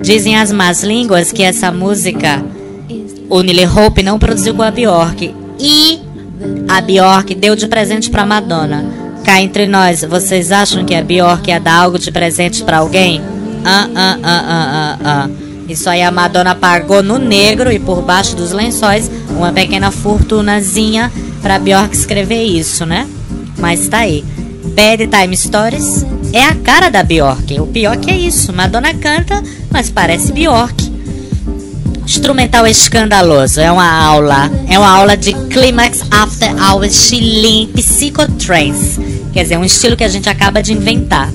Dizem 0.00 0.36
as 0.36 0.52
más 0.52 0.82
línguas 0.82 1.32
que 1.32 1.42
essa 1.42 1.72
música 1.72 2.44
o 3.28 3.42
Neil 3.42 3.68
Hope 3.68 4.02
não 4.02 4.18
produziu 4.18 4.54
com 4.54 4.62
a 4.62 4.70
Bjork 4.70 5.34
e 5.58 5.98
a 6.68 6.80
Bjork 6.80 7.34
deu 7.34 7.56
de 7.56 7.66
presente 7.66 8.10
para 8.10 8.26
Madonna. 8.26 8.84
Cá 9.24 9.40
entre 9.40 9.66
nós, 9.66 10.02
vocês 10.02 10.52
acham 10.52 10.84
que 10.84 10.94
a 10.94 11.02
Bjork 11.02 11.48
ia 11.50 11.58
dar 11.58 11.74
algo 11.74 11.98
de 11.98 12.12
presente 12.12 12.62
para 12.62 12.78
alguém? 12.78 13.20
Ah, 13.64 13.88
ah, 13.94 14.18
ah, 14.22 14.44
ah, 14.46 14.68
ah, 14.70 14.98
ah. 15.04 15.30
Isso 15.68 15.90
aí 15.90 16.02
a 16.02 16.12
Madonna 16.12 16.54
pagou 16.54 17.02
no 17.02 17.18
negro 17.18 17.72
e 17.72 17.78
por 17.80 18.02
baixo 18.02 18.36
dos 18.36 18.52
lençóis 18.52 19.10
uma 19.30 19.52
pequena 19.52 19.90
fortunazinha 19.90 21.12
pra 21.42 21.58
Bjork 21.58 21.96
escrever 21.96 22.44
isso, 22.44 22.86
né? 22.86 23.08
Mas 23.58 23.88
tá 23.88 23.98
aí. 23.98 24.24
Bad 24.76 25.06
Time 25.06 25.34
Stories 25.34 26.04
é 26.34 26.44
a 26.44 26.54
cara 26.54 26.90
da 26.90 27.02
Bjork. 27.02 27.58
O 27.58 27.66
pior 27.66 27.96
que 27.96 28.10
é 28.10 28.18
isso. 28.18 28.52
Madonna 28.52 28.92
canta, 28.92 29.42
mas 29.70 29.88
parece 29.88 30.32
Bjork. 30.32 30.92
Instrumental 32.04 32.66
escandaloso. 32.66 33.58
É 33.58 33.72
uma 33.72 33.90
aula. 33.90 34.50
É 34.68 34.78
uma 34.78 34.90
aula 34.90 35.16
de 35.16 35.32
Climax 35.48 36.02
After 36.10 36.54
Hours 36.62 36.94
Chilim 36.94 37.68
Psychotrance. 37.74 39.00
Quer 39.32 39.44
dizer, 39.44 39.56
um 39.56 39.64
estilo 39.64 39.96
que 39.96 40.04
a 40.04 40.08
gente 40.08 40.28
acaba 40.28 40.62
de 40.62 40.74
inventar, 40.74 41.32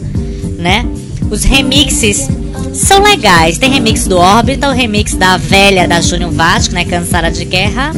né? 0.60 0.86
Os 1.32 1.43
remixes 1.43 2.27
são 2.75 3.01
legais. 3.01 3.58
Tem 3.58 3.71
remix 3.71 4.06
do 4.06 4.17
Orbital, 4.17 4.71
remix 4.71 5.15
da 5.15 5.36
velha 5.38 5.88
da 5.88 5.99
Júnior 5.99 6.32
Vasco, 6.32 6.75
né? 6.75 6.86
Cansada 6.86 7.32
de 7.32 7.43
Guerra. 7.43 7.91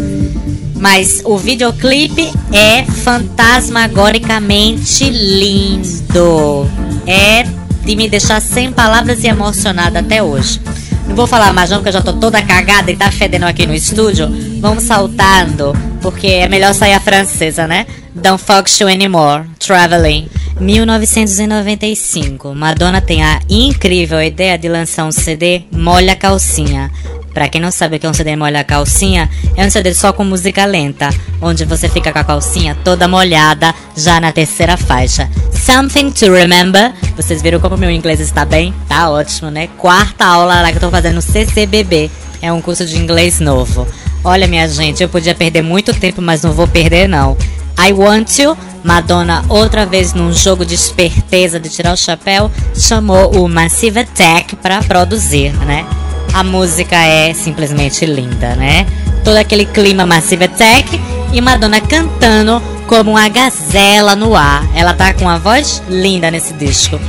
Mas 0.84 1.22
o 1.24 1.38
videoclipe 1.38 2.30
é 2.52 2.84
fantasmagoricamente 2.84 5.10
lindo. 5.10 6.70
É 7.08 7.44
de 7.86 7.96
me 7.96 8.10
deixar 8.10 8.42
sem 8.42 8.70
palavras 8.70 9.24
e 9.24 9.28
emocionada 9.28 10.00
até 10.00 10.22
hoje. 10.22 10.60
Não 11.08 11.16
vou 11.16 11.26
falar 11.26 11.54
mais 11.54 11.70
não, 11.70 11.78
porque 11.78 11.88
eu 11.88 11.94
já 11.94 12.02
tô 12.02 12.12
toda 12.12 12.42
cagada 12.42 12.92
e 12.92 12.98
tá 12.98 13.10
fedendo 13.10 13.46
aqui 13.46 13.66
no 13.66 13.74
estúdio. 13.74 14.28
Vamos 14.60 14.84
saltando, 14.84 15.72
porque 16.02 16.28
é 16.28 16.50
melhor 16.50 16.74
sair 16.74 16.92
a 16.92 17.00
francesa, 17.00 17.66
né? 17.66 17.86
Don't 18.14 18.44
fuck 18.44 18.70
you 18.84 18.90
anymore. 18.90 19.46
Traveling. 19.60 20.28
1995. 20.60 22.54
Madonna 22.54 23.00
tem 23.00 23.24
a 23.24 23.40
incrível 23.50 24.22
ideia 24.22 24.58
de 24.58 24.68
lançar 24.68 25.06
um 25.06 25.14
CD 25.14 25.62
Molha 25.72 26.16
Calcinha. 26.16 26.92
Pra 27.34 27.50
quem 27.50 27.60
não 27.60 27.72
sabe 27.72 27.96
o 27.96 28.00
que 28.00 28.06
é 28.06 28.10
um 28.10 28.14
CD 28.14 28.36
Molha 28.36 28.64
Calcinha, 28.64 29.30
é 29.56 29.66
um 29.66 29.70
CD 29.70 29.94
só 29.94 30.14
com 30.14 30.24
música 30.24 30.66
lenta, 30.66 31.10
onde 31.42 31.66
você 31.66 31.90
fica 31.90 32.12
com 32.12 32.20
a 32.20 32.24
calcinha 32.24 32.78
toda 32.84 33.08
molhada 33.08 33.74
já 33.98 34.20
na 34.20 34.32
terceira 34.32 34.78
faixa. 34.78 35.30
Something 35.52 36.12
to 36.12 36.32
Remember. 36.32 36.94
Vocês 37.16 37.42
viram 37.42 37.60
como 37.60 37.78
meu 37.78 37.90
inglês 37.90 38.20
está 38.20 38.46
bem? 38.46 38.74
Tá 38.88 39.10
ótimo, 39.10 39.50
né? 39.50 39.68
Quarta 39.78 40.26
aula 40.26 40.62
lá 40.62 40.72
que 40.72 40.78
eu 40.78 40.82
tô 40.82 40.92
fazendo 40.92 41.22
CCBB. 41.22 42.12
É 42.42 42.52
um 42.52 42.62
curso 42.62 42.86
de 42.86 42.98
inglês 42.98 43.40
novo. 43.40 43.88
Olha, 44.24 44.48
minha 44.48 44.68
gente, 44.68 45.02
eu 45.02 45.10
podia 45.10 45.34
perder 45.34 45.62
muito 45.62 45.94
tempo, 45.94 46.22
mas 46.22 46.42
não 46.44 46.52
vou 46.52 46.68
perder 46.68 47.08
não. 47.08 47.38
I 47.78 47.92
Want 47.92 48.38
You, 48.40 48.58
Madonna, 48.84 49.44
outra 49.50 49.86
vez 49.86 50.14
num 50.14 50.32
jogo 50.32 50.66
de 50.66 50.76
esperteza 50.76 51.60
de 51.60 51.70
tirar 51.70 51.94
o 51.94 51.98
chapéu, 51.98 52.52
chamou 52.76 53.36
o 53.36 53.50
Massive 53.50 54.02
Attack 54.02 54.56
para 54.58 54.84
produzir, 54.84 55.52
né? 55.66 55.86
A 56.34 56.44
música 56.44 56.96
é 56.96 57.34
simplesmente 57.34 58.06
linda, 58.06 58.56
né? 58.56 58.88
Todo 59.24 59.38
aquele 59.38 59.66
clima 59.66 60.06
Massive 60.06 60.46
Attack 60.46 61.00
e 61.32 61.40
Madonna 61.40 61.80
cantando 61.80 62.62
como 62.88 63.12
uma 63.12 63.30
gazela 63.30 64.16
no 64.16 64.36
ar. 64.36 64.68
Ela 64.76 64.94
tá 64.94 65.14
com 65.14 65.26
uma 65.26 65.38
voz 65.38 65.82
linda 65.88 66.32
nesse 66.32 66.54
disco. 66.54 67.00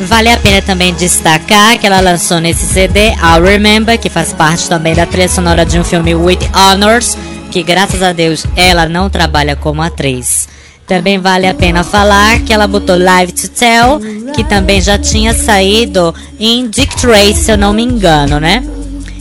Vale 0.00 0.30
a 0.30 0.36
pena 0.36 0.62
também 0.62 0.94
destacar 0.94 1.78
que 1.78 1.86
ela 1.86 2.00
lançou 2.00 2.40
nesse 2.40 2.66
CD 2.66 3.08
I'll 3.14 3.42
Remember, 3.42 3.98
que 3.98 4.08
faz 4.08 4.32
parte 4.32 4.68
também 4.68 4.94
da 4.94 5.06
trilha 5.06 5.28
sonora 5.28 5.66
de 5.66 5.78
um 5.78 5.82
filme 5.82 6.14
With 6.14 6.38
Honors, 6.54 7.16
que 7.50 7.62
graças 7.62 8.02
a 8.02 8.12
Deus 8.12 8.46
ela 8.54 8.86
não 8.86 9.10
trabalha 9.10 9.56
como 9.56 9.82
atriz. 9.82 10.46
Também 10.88 11.18
vale 11.18 11.46
a 11.46 11.52
pena 11.52 11.84
falar 11.84 12.40
que 12.40 12.52
ela 12.52 12.66
botou 12.66 12.96
Live 12.98 13.32
to 13.32 13.48
Tell, 13.48 14.00
que 14.34 14.42
também 14.42 14.80
já 14.80 14.98
tinha 14.98 15.34
saído 15.34 16.14
em 16.40 16.66
Dick 16.66 16.96
Trace, 16.96 17.34
se 17.34 17.52
eu 17.52 17.58
não 17.58 17.74
me 17.74 17.82
engano, 17.82 18.40
né? 18.40 18.64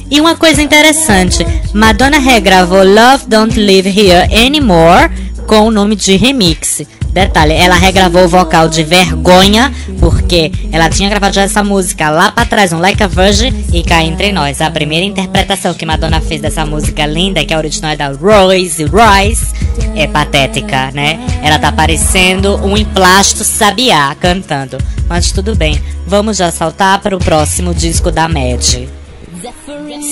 E 0.10 0.22
uma 0.22 0.38
coisa 0.38 0.62
interessante, 0.62 1.46
Madonna 1.74 2.20
regravou 2.20 2.82
Love 2.84 3.26
Don't 3.28 3.60
Live 3.60 3.90
Here 3.90 4.34
Anymore 4.34 5.12
com 5.46 5.68
o 5.68 5.72
nome 5.72 5.98
de 5.98 6.16
remix. 6.16 6.82
Detalhe, 7.18 7.54
ela 7.54 7.74
regravou 7.74 8.26
o 8.26 8.28
vocal 8.28 8.70
de 8.70 8.84
Vergonha, 8.84 9.74
porque 10.00 10.52
ela 10.72 10.88
tinha 10.88 11.10
gravado 11.10 11.34
já 11.34 11.42
essa 11.42 11.64
música 11.64 12.12
lá 12.12 12.32
pra 12.32 12.46
trás, 12.46 12.72
um 12.72 12.78
Like 12.78 13.02
a 13.02 13.08
Virgin, 13.08 13.66
e 13.74 13.82
cá 13.82 14.04
entre 14.04 14.32
nós. 14.32 14.62
A 14.62 14.70
primeira 14.70 15.04
interpretação 15.04 15.74
que 15.74 15.84
Madonna 15.84 16.22
fez 16.22 16.42
dessa 16.42 16.64
música 16.64 17.08
linda, 17.08 17.44
que 17.44 17.52
é 17.52 17.56
a 17.56 17.60
original 17.60 17.94
é 17.94 17.96
da 17.96 18.10
Royce 18.10 18.84
Royce, 18.84 19.48
é 19.96 20.06
patética, 20.06 20.92
né? 20.92 21.20
Ela 21.42 21.58
tá 21.58 21.72
parecendo 21.72 22.56
um 22.64 22.78
emplasto 22.78 23.44
sabiá 23.44 24.14
cantando. 24.14 24.78
Mas 25.10 25.32
tudo 25.32 25.56
bem, 25.56 25.82
vamos 26.06 26.38
já 26.38 26.52
saltar 26.52 27.00
para 27.00 27.18
o 27.18 27.20
próximo 27.20 27.74
disco 27.74 28.12
da 28.12 28.28
Mad. 28.28 28.88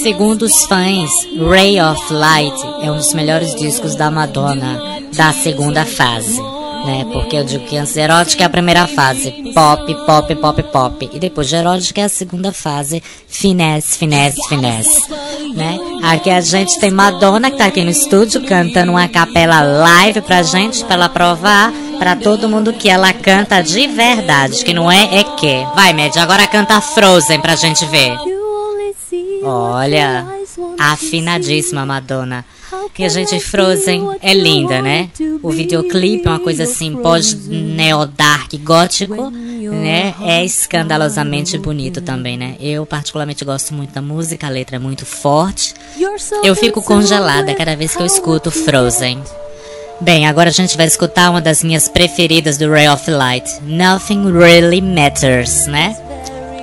Segundo 0.01 0.41
os 0.41 0.65
fãs, 0.65 1.11
Ray 1.51 1.79
of 1.79 2.11
Light 2.11 2.55
é 2.81 2.91
um 2.91 2.97
dos 2.97 3.13
melhores 3.13 3.53
discos 3.53 3.93
da 3.93 4.09
Madonna 4.09 4.81
da 5.15 5.31
segunda 5.31 5.85
fase 5.85 6.54
né? 6.85 7.05
Porque 7.11 7.35
eu 7.35 7.43
digo 7.43 7.65
que 7.65 7.77
antes 7.77 7.97
erótica 7.97 8.43
é 8.43 8.45
a 8.45 8.49
primeira 8.49 8.87
fase, 8.87 9.31
pop, 9.53 9.95
pop, 10.05 10.35
pop, 10.35 10.63
pop. 10.63 11.09
E 11.11 11.19
depois 11.19 11.47
de 11.47 11.55
erótica 11.55 12.01
é 12.01 12.03
a 12.05 12.09
segunda 12.09 12.51
fase, 12.51 13.01
finesse, 13.27 13.97
finesse, 13.97 14.37
finesse, 14.47 15.09
né? 15.53 15.77
Aqui 16.03 16.29
a 16.29 16.41
gente 16.41 16.79
tem 16.79 16.91
Madonna 16.91 17.49
que 17.49 17.57
tá 17.57 17.65
aqui 17.65 17.83
no 17.83 17.89
estúdio 17.89 18.45
cantando 18.45 18.91
uma 18.91 19.07
capela 19.07 19.61
live 19.61 20.21
pra 20.21 20.43
gente, 20.43 20.83
pra 20.85 20.95
ela 20.95 21.09
provar 21.09 21.73
pra 21.97 22.15
todo 22.15 22.49
mundo 22.49 22.73
que 22.73 22.89
ela 22.89 23.11
canta 23.13 23.61
de 23.61 23.87
verdade, 23.87 24.63
que 24.63 24.73
não 24.73 24.91
é 24.91 25.19
é 25.19 25.23
que. 25.23 25.65
Vai, 25.75 25.93
Med, 25.93 26.17
agora 26.19 26.47
canta 26.47 26.79
Frozen 26.81 27.39
pra 27.41 27.55
gente 27.55 27.85
ver. 27.85 28.15
Olha, 29.43 30.25
afinadíssima 30.79 31.85
Madonna. 31.85 32.45
E 32.97 33.03
a 33.03 33.09
gente, 33.09 33.39
Frozen 33.39 34.17
é 34.21 34.33
linda, 34.33 34.81
né? 34.81 35.09
O 35.43 35.51
videoclipe 35.51 36.27
é 36.27 36.29
uma 36.29 36.39
coisa 36.39 36.63
assim, 36.63 36.95
pós-neo-dark 36.95 38.53
gótico, 38.63 39.29
né? 39.29 40.15
É 40.21 40.43
escandalosamente 40.43 41.57
bonito 41.57 42.01
também, 42.01 42.37
né? 42.37 42.55
Eu 42.59 42.85
particularmente 42.85 43.43
gosto 43.43 43.73
muito 43.73 43.93
da 43.93 44.01
música, 44.01 44.47
a 44.47 44.49
letra 44.49 44.77
é 44.77 44.79
muito 44.79 45.05
forte. 45.05 45.73
Eu 46.43 46.55
fico 46.55 46.81
congelada 46.81 47.53
cada 47.53 47.75
vez 47.75 47.95
que 47.95 48.01
eu 48.01 48.05
escuto 48.05 48.49
Frozen. 48.49 49.21
Bem, 50.01 50.27
agora 50.27 50.49
a 50.49 50.53
gente 50.53 50.75
vai 50.75 50.85
escutar 50.87 51.29
uma 51.29 51.41
das 51.41 51.63
minhas 51.63 51.87
preferidas 51.87 52.57
do 52.57 52.69
Ray 52.69 52.87
of 52.89 53.09
Light, 53.09 53.49
Nothing 53.63 54.31
Really 54.31 54.81
Matters, 54.81 55.67
né? 55.67 55.95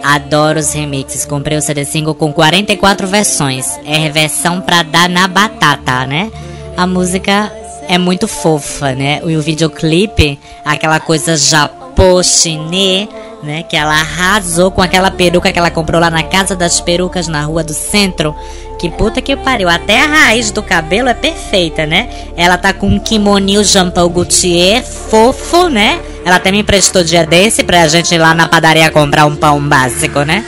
Adoro 0.02 0.58
os 0.58 0.72
remixes. 0.72 1.24
Comprei 1.24 1.56
o 1.56 1.62
CD 1.62 1.84
single 1.84 2.14
com 2.14 2.32
44 2.32 3.06
versões. 3.06 3.66
É 3.84 4.08
versão 4.08 4.60
pra 4.60 4.82
dar 4.82 5.08
na 5.08 5.28
batata, 5.28 6.06
né? 6.06 6.30
A 6.76 6.86
música 6.86 7.52
é 7.88 7.98
muito 7.98 8.26
fofa, 8.26 8.94
né? 8.94 9.20
E 9.24 9.36
o 9.36 9.42
videoclipe, 9.42 10.38
aquela 10.64 10.98
coisa 11.00 11.36
japô 11.36 12.22
chinês, 12.22 13.08
né? 13.42 13.62
Que 13.62 13.76
ela 13.76 13.92
arrasou 13.92 14.70
com 14.70 14.80
aquela 14.80 15.10
peruca 15.10 15.52
que 15.52 15.58
ela 15.58 15.70
comprou 15.70 16.00
lá 16.00 16.10
na 16.10 16.22
Casa 16.22 16.54
das 16.56 16.80
Perucas 16.80 17.28
na 17.28 17.42
Rua 17.42 17.62
do 17.62 17.74
Centro. 17.74 18.34
Que 18.78 18.90
puta 18.90 19.20
que 19.20 19.36
pariu. 19.36 19.68
Até 19.68 20.00
a 20.00 20.06
raiz 20.06 20.50
do 20.50 20.62
cabelo 20.62 21.08
é 21.08 21.14
perfeita, 21.14 21.86
né? 21.86 22.08
Ela 22.36 22.56
tá 22.56 22.72
com 22.72 22.88
um 22.88 22.98
kimoninho 22.98 23.62
Jean 23.62 23.90
Paul 23.90 24.10
Gaultier 24.10 24.82
fofo, 24.82 25.68
né? 25.68 26.00
Ela 26.24 26.36
até 26.36 26.52
me 26.52 26.60
emprestou 26.60 27.02
dia 27.02 27.26
desse 27.26 27.64
pra 27.64 27.88
gente 27.88 28.14
ir 28.14 28.18
lá 28.18 28.34
na 28.34 28.48
padaria 28.48 28.90
comprar 28.90 29.26
um 29.26 29.34
pão 29.34 29.60
básico, 29.60 30.22
né? 30.22 30.44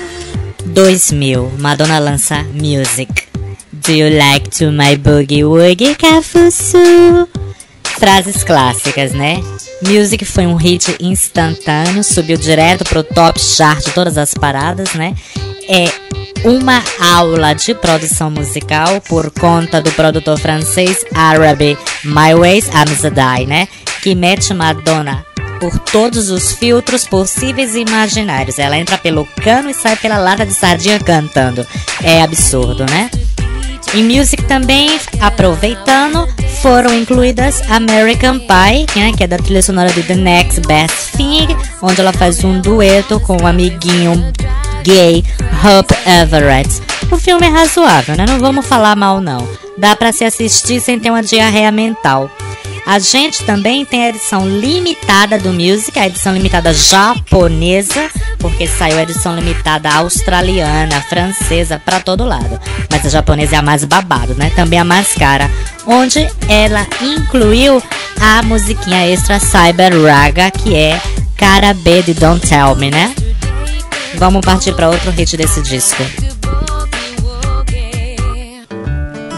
2000, 0.67 1.53
Madonna 1.59 1.99
lança 1.99 2.45
Music. 2.53 3.13
Do 3.73 3.93
you 3.93 4.17
like 4.17 4.49
to 4.51 4.71
my 4.71 4.97
boogie 4.97 5.45
woogie 5.45 5.95
cafuçu? 5.95 7.29
Frases 7.99 8.45
clássicas, 8.45 9.13
né? 9.13 9.43
Music 9.83 10.25
foi 10.25 10.47
um 10.47 10.55
hit 10.55 10.97
instantâneo, 11.01 12.03
subiu 12.03 12.37
direto 12.37 12.85
pro 12.85 13.03
top 13.03 13.39
chart 13.41 13.85
de 13.85 13.91
todas 13.91 14.17
as 14.17 14.33
paradas, 14.33 14.95
né? 14.95 15.15
É 15.69 15.91
uma 16.49 16.83
aula 17.15 17.53
de 17.53 17.75
produção 17.75 18.31
musical 18.31 19.01
por 19.03 19.31
conta 19.31 19.83
do 19.83 19.91
produtor 19.93 20.39
francês 20.39 21.05
Arabi 21.15 21.77
My 22.05 22.35
Ways 22.35 22.69
Amzadai, 22.75 23.45
né? 23.47 23.69
Que 24.03 24.15
mete 24.15 24.55
Madonna 24.55 25.25
por 25.61 25.79
todos 25.79 26.31
os 26.31 26.53
filtros 26.53 27.07
possíveis 27.07 27.75
e 27.75 27.81
imaginários. 27.81 28.59
Ela 28.59 28.79
entra 28.79 28.99
pelo 28.99 29.27
cano 29.27 29.71
e 29.71 29.75
sai 29.75 29.97
pela 29.97 30.19
lata 30.19 30.45
de 30.45 30.55
sardinha 30.55 30.99
cantando. 30.99 31.67
É 32.03 32.23
absurdo, 32.23 32.85
né? 32.91 33.11
Em 33.95 34.03
music 34.03 34.43
também, 34.45 34.99
aproveitando, 35.21 36.27
foram 36.61 36.93
incluídas 36.93 37.63
American 37.71 38.41
Pie, 38.41 38.87
né, 38.97 39.13
que 39.17 39.23
é 39.23 39.27
da 39.27 39.37
trilha 39.37 39.63
sonora 39.63 39.93
de 39.93 40.03
The 40.03 40.17
Next 40.17 40.61
Best 40.63 41.13
Thing, 41.17 41.47
onde 41.81 42.01
ela 42.01 42.13
faz 42.13 42.43
um 42.43 42.61
dueto 42.61 43.21
com 43.21 43.37
o 43.41 43.47
amiguinho 43.47 44.33
gay 44.83 45.25
Hope 45.63 45.95
Everett. 46.09 46.83
O 47.13 47.17
filme 47.17 47.47
é 47.47 47.51
razoável, 47.51 48.17
né? 48.17 48.27
Não 48.27 48.41
vamos 48.41 48.67
falar 48.67 48.97
mal 48.97 49.21
não. 49.21 49.47
Dá 49.79 49.95
para 49.95 50.11
se 50.11 50.25
assistir 50.25 50.81
sem 50.81 50.99
ter 50.99 51.11
uma 51.11 51.23
diarreia 51.23 51.71
mental. 51.71 52.29
A 52.87 52.99
gente 52.99 53.45
também 53.45 53.85
tem 53.85 54.05
a 54.05 54.09
edição 54.11 54.47
limitada 54.47 55.39
do 55.39 55.53
Music, 55.53 55.99
a 55.99 56.07
edição 56.07 56.35
limitada 56.35 56.73
japonesa, 56.75 58.11
porque 58.39 58.67
saiu 58.67 58.99
a 58.99 59.03
edição 59.03 59.35
limitada 59.35 59.89
australiana, 59.91 61.01
francesa, 61.01 61.81
para 61.83 62.01
todo 62.01 62.27
lado. 62.27 62.61
Mas 62.91 63.07
a 63.07 63.09
japonesa 63.09 63.57
é 63.57 63.59
a 63.59 63.63
mais 63.63 63.85
babado, 63.85 64.35
né? 64.35 64.53
Também 64.55 64.79
a 64.79 64.85
mais 64.85 65.15
cara, 65.15 65.51
onde 65.87 66.29
ela 66.47 66.87
incluiu 67.01 67.83
a 68.21 68.43
musiquinha 68.43 69.07
extra 69.09 69.41
Cyber 69.41 69.93
Raga, 70.03 70.51
que 70.51 70.75
é 70.75 71.01
cara 71.37 71.73
B 71.73 72.03
de 72.03 72.13
Don't 72.13 72.47
Tell 72.47 72.77
Me, 72.77 72.91
né? 72.91 73.15
Vamos 74.17 74.43
partir 74.43 74.75
para 74.75 74.91
outro 74.91 75.11
hit 75.11 75.37
desse 75.39 75.63
disco. 75.63 76.03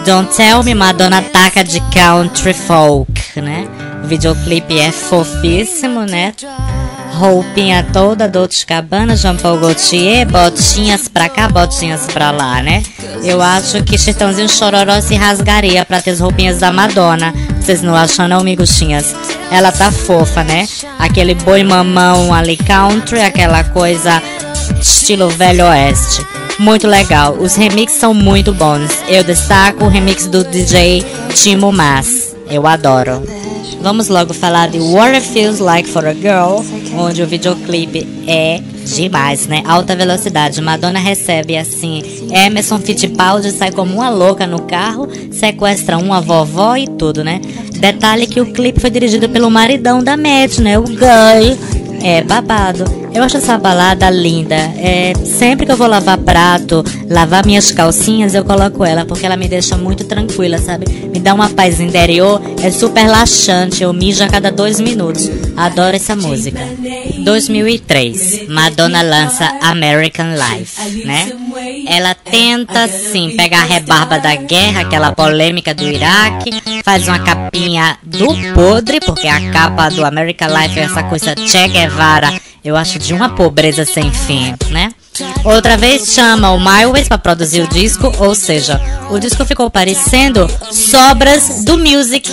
Don't 0.07 0.33
Tell 0.37 0.63
Me, 0.63 0.73
Madonna 0.73 1.21
taca 1.21 1.65
de 1.65 1.81
country 1.93 2.55
folk, 2.55 3.11
né? 3.41 3.67
O 4.05 4.07
videoclipe 4.07 4.79
é 4.79 4.93
fofíssimo, 4.93 6.03
né? 6.03 6.33
Roupinha 7.15 7.85
toda, 7.93 8.29
Dolce 8.29 8.65
Cabana, 8.65 9.17
Jean 9.17 9.35
Paul 9.35 9.59
Gaultier, 9.59 10.25
botinhas 10.25 11.09
pra 11.09 11.29
cá, 11.29 11.49
botinhas 11.49 12.07
pra 12.07 12.31
lá, 12.31 12.63
né? 12.63 12.85
Eu 13.25 13.43
acho 13.43 13.83
que 13.83 13.99
Chitãozinho 13.99 14.49
Chororó 14.49 15.01
se 15.01 15.17
rasgaria 15.17 15.85
pra 15.85 16.01
ter 16.01 16.13
as 16.13 16.21
roupinhas 16.21 16.61
da 16.61 16.73
Madonna. 16.73 17.35
Vocês 17.61 17.83
não 17.83 17.97
acham 17.97 18.29
não, 18.29 18.45
miguxinhas? 18.45 19.13
Ela 19.51 19.73
tá 19.73 19.91
fofa, 19.91 20.45
né? 20.45 20.69
Aquele 21.01 21.35
boi 21.35 21.65
mamão 21.65 22.33
ali 22.33 22.57
country, 22.57 23.23
aquela 23.23 23.65
coisa 23.65 24.23
estilo 24.81 25.29
velho 25.31 25.65
oeste 25.65 26.25
muito 26.59 26.87
legal. 26.87 27.35
Os 27.35 27.55
remixes 27.55 27.99
são 27.99 28.15
muito 28.15 28.53
bons. 28.53 28.91
Eu 29.09 29.23
destaco 29.25 29.85
o 29.85 29.89
remix 29.89 30.27
do 30.27 30.45
DJ 30.45 31.05
Timo 31.35 31.73
Mas. 31.73 32.35
Eu 32.51 32.67
adoro. 32.67 33.23
Vamos 33.81 34.09
logo 34.09 34.33
falar 34.33 34.69
de 34.69 34.79
What 34.79 35.15
It 35.15 35.29
Feels 35.29 35.59
Like 35.59 35.89
for 35.89 36.05
a 36.07 36.13
Girl, 36.13 36.61
onde 36.99 37.23
o 37.23 37.27
videoclipe 37.27 38.07
é 38.27 38.61
demais, 38.85 39.47
né? 39.47 39.63
Alta 39.67 39.95
velocidade. 39.95 40.61
Madonna 40.61 40.99
recebe 40.99 41.57
assim. 41.57 42.03
Emerson 42.33 42.79
Fittipaldi 42.79 43.51
sai 43.51 43.71
como 43.71 43.95
uma 43.95 44.09
louca 44.09 44.47
no 44.47 44.63
carro, 44.63 45.09
sequestra 45.31 45.99
uma 45.99 46.21
vovó 46.21 46.77
e 46.77 46.89
tudo, 46.89 47.23
né? 47.23 47.41
Detalhe 47.79 48.27
que 48.27 48.41
o 48.41 48.53
clipe 48.53 48.81
foi 48.81 48.91
dirigido 48.91 49.29
pelo 49.29 49.51
maridão 49.51 50.03
da 50.03 50.17
Matt, 50.17 50.59
né? 50.59 50.79
O 50.79 50.83
Guy. 50.83 51.57
É 52.03 52.23
babado. 52.23 53.06
Eu 53.17 53.23
acho 53.23 53.39
essa 53.39 53.57
balada 53.57 54.11
linda. 54.11 54.55
É, 54.55 55.15
sempre 55.25 55.65
que 55.65 55.73
eu 55.73 55.77
vou 55.77 55.87
lavar 55.87 56.19
prato, 56.19 56.85
lavar 57.09 57.47
minhas 57.47 57.73
calcinhas, 57.73 58.35
eu 58.35 58.45
coloco 58.45 58.85
ela, 58.85 59.07
porque 59.07 59.25
ela 59.25 59.39
me 59.39 59.49
deixa 59.49 59.75
muito 59.75 60.05
tranquila, 60.05 60.59
sabe? 60.59 60.85
Me 60.87 61.19
dá 61.19 61.33
uma 61.33 61.49
paz 61.49 61.81
interior, 61.81 62.43
é 62.63 62.71
super 62.71 63.09
laxante. 63.09 63.83
Eu 63.83 63.95
mijo 63.95 64.23
a 64.23 64.29
cada 64.29 64.53
dois 64.53 64.79
minutos. 64.79 65.31
Adoro 65.57 65.97
essa 65.97 66.15
música. 66.15 66.61
2003, 67.25 68.49
Madonna 68.51 69.01
lança 69.01 69.51
American 69.63 70.35
Life, 70.35 71.07
né? 71.07 71.33
Ela 71.89 72.15
tenta, 72.15 72.87
sim, 72.87 73.33
pegar 73.35 73.63
a 73.63 73.65
rebarba 73.65 74.19
da 74.19 74.35
guerra, 74.35 74.83
aquela 74.83 75.13
polêmica 75.13 75.75
do 75.75 75.89
Iraque, 75.89 76.51
faz 76.85 77.09
uma 77.09 77.21
capinha 77.21 77.97
do 78.03 78.27
podre, 78.53 79.01
porque 79.01 79.27
a 79.27 79.51
capa 79.51 79.89
do 79.89 80.05
American 80.05 80.49
Life 80.49 80.79
é 80.79 80.83
essa 80.83 81.03
coisa 81.05 81.35
Che 81.35 81.67
Guevara, 81.69 82.29
eu 82.69 82.77
acho 82.77 82.99
de 82.99 83.15
uma 83.15 83.29
pobreza 83.29 83.85
sem 83.85 84.11
fim, 84.11 84.55
né? 84.71 84.93
Outra 85.45 85.77
vez 85.77 86.13
chama 86.13 86.51
o 86.51 86.59
Miles 86.59 87.09
para 87.09 87.19
produzir 87.19 87.63
o 87.63 87.69
disco, 87.69 88.13
ou 88.19 88.35
seja, 88.35 88.81
o 89.11 89.19
disco 89.19 89.45
ficou 89.45 89.71
parecendo 89.71 90.47
sobras 90.71 91.65
do 91.65 91.79
music. 91.79 92.31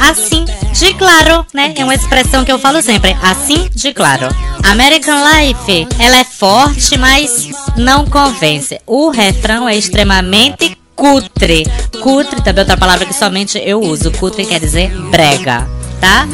Assim 0.00 0.44
de 0.72 0.92
claro, 0.94 1.46
né? 1.54 1.72
É 1.76 1.84
uma 1.84 1.94
expressão 1.94 2.44
que 2.44 2.50
eu 2.50 2.58
falo 2.58 2.82
sempre, 2.82 3.16
assim 3.22 3.68
de 3.74 3.92
claro. 3.92 4.28
American 4.64 5.22
Life, 5.22 5.86
ela 5.98 6.18
é 6.18 6.24
forte, 6.24 6.98
mas 6.98 7.48
não 7.76 8.04
convence. 8.06 8.80
O 8.86 9.10
refrão 9.10 9.68
é 9.68 9.76
extremamente 9.76 10.76
cutre. 10.96 11.64
Cutre 12.02 12.42
também 12.42 12.60
é 12.60 12.60
outra 12.60 12.76
palavra 12.76 13.06
que 13.06 13.14
somente 13.14 13.58
eu 13.64 13.80
uso. 13.80 14.10
Cutre 14.12 14.44
quer 14.46 14.60
dizer 14.60 14.90
brega, 15.10 15.68
tá? 16.00 16.26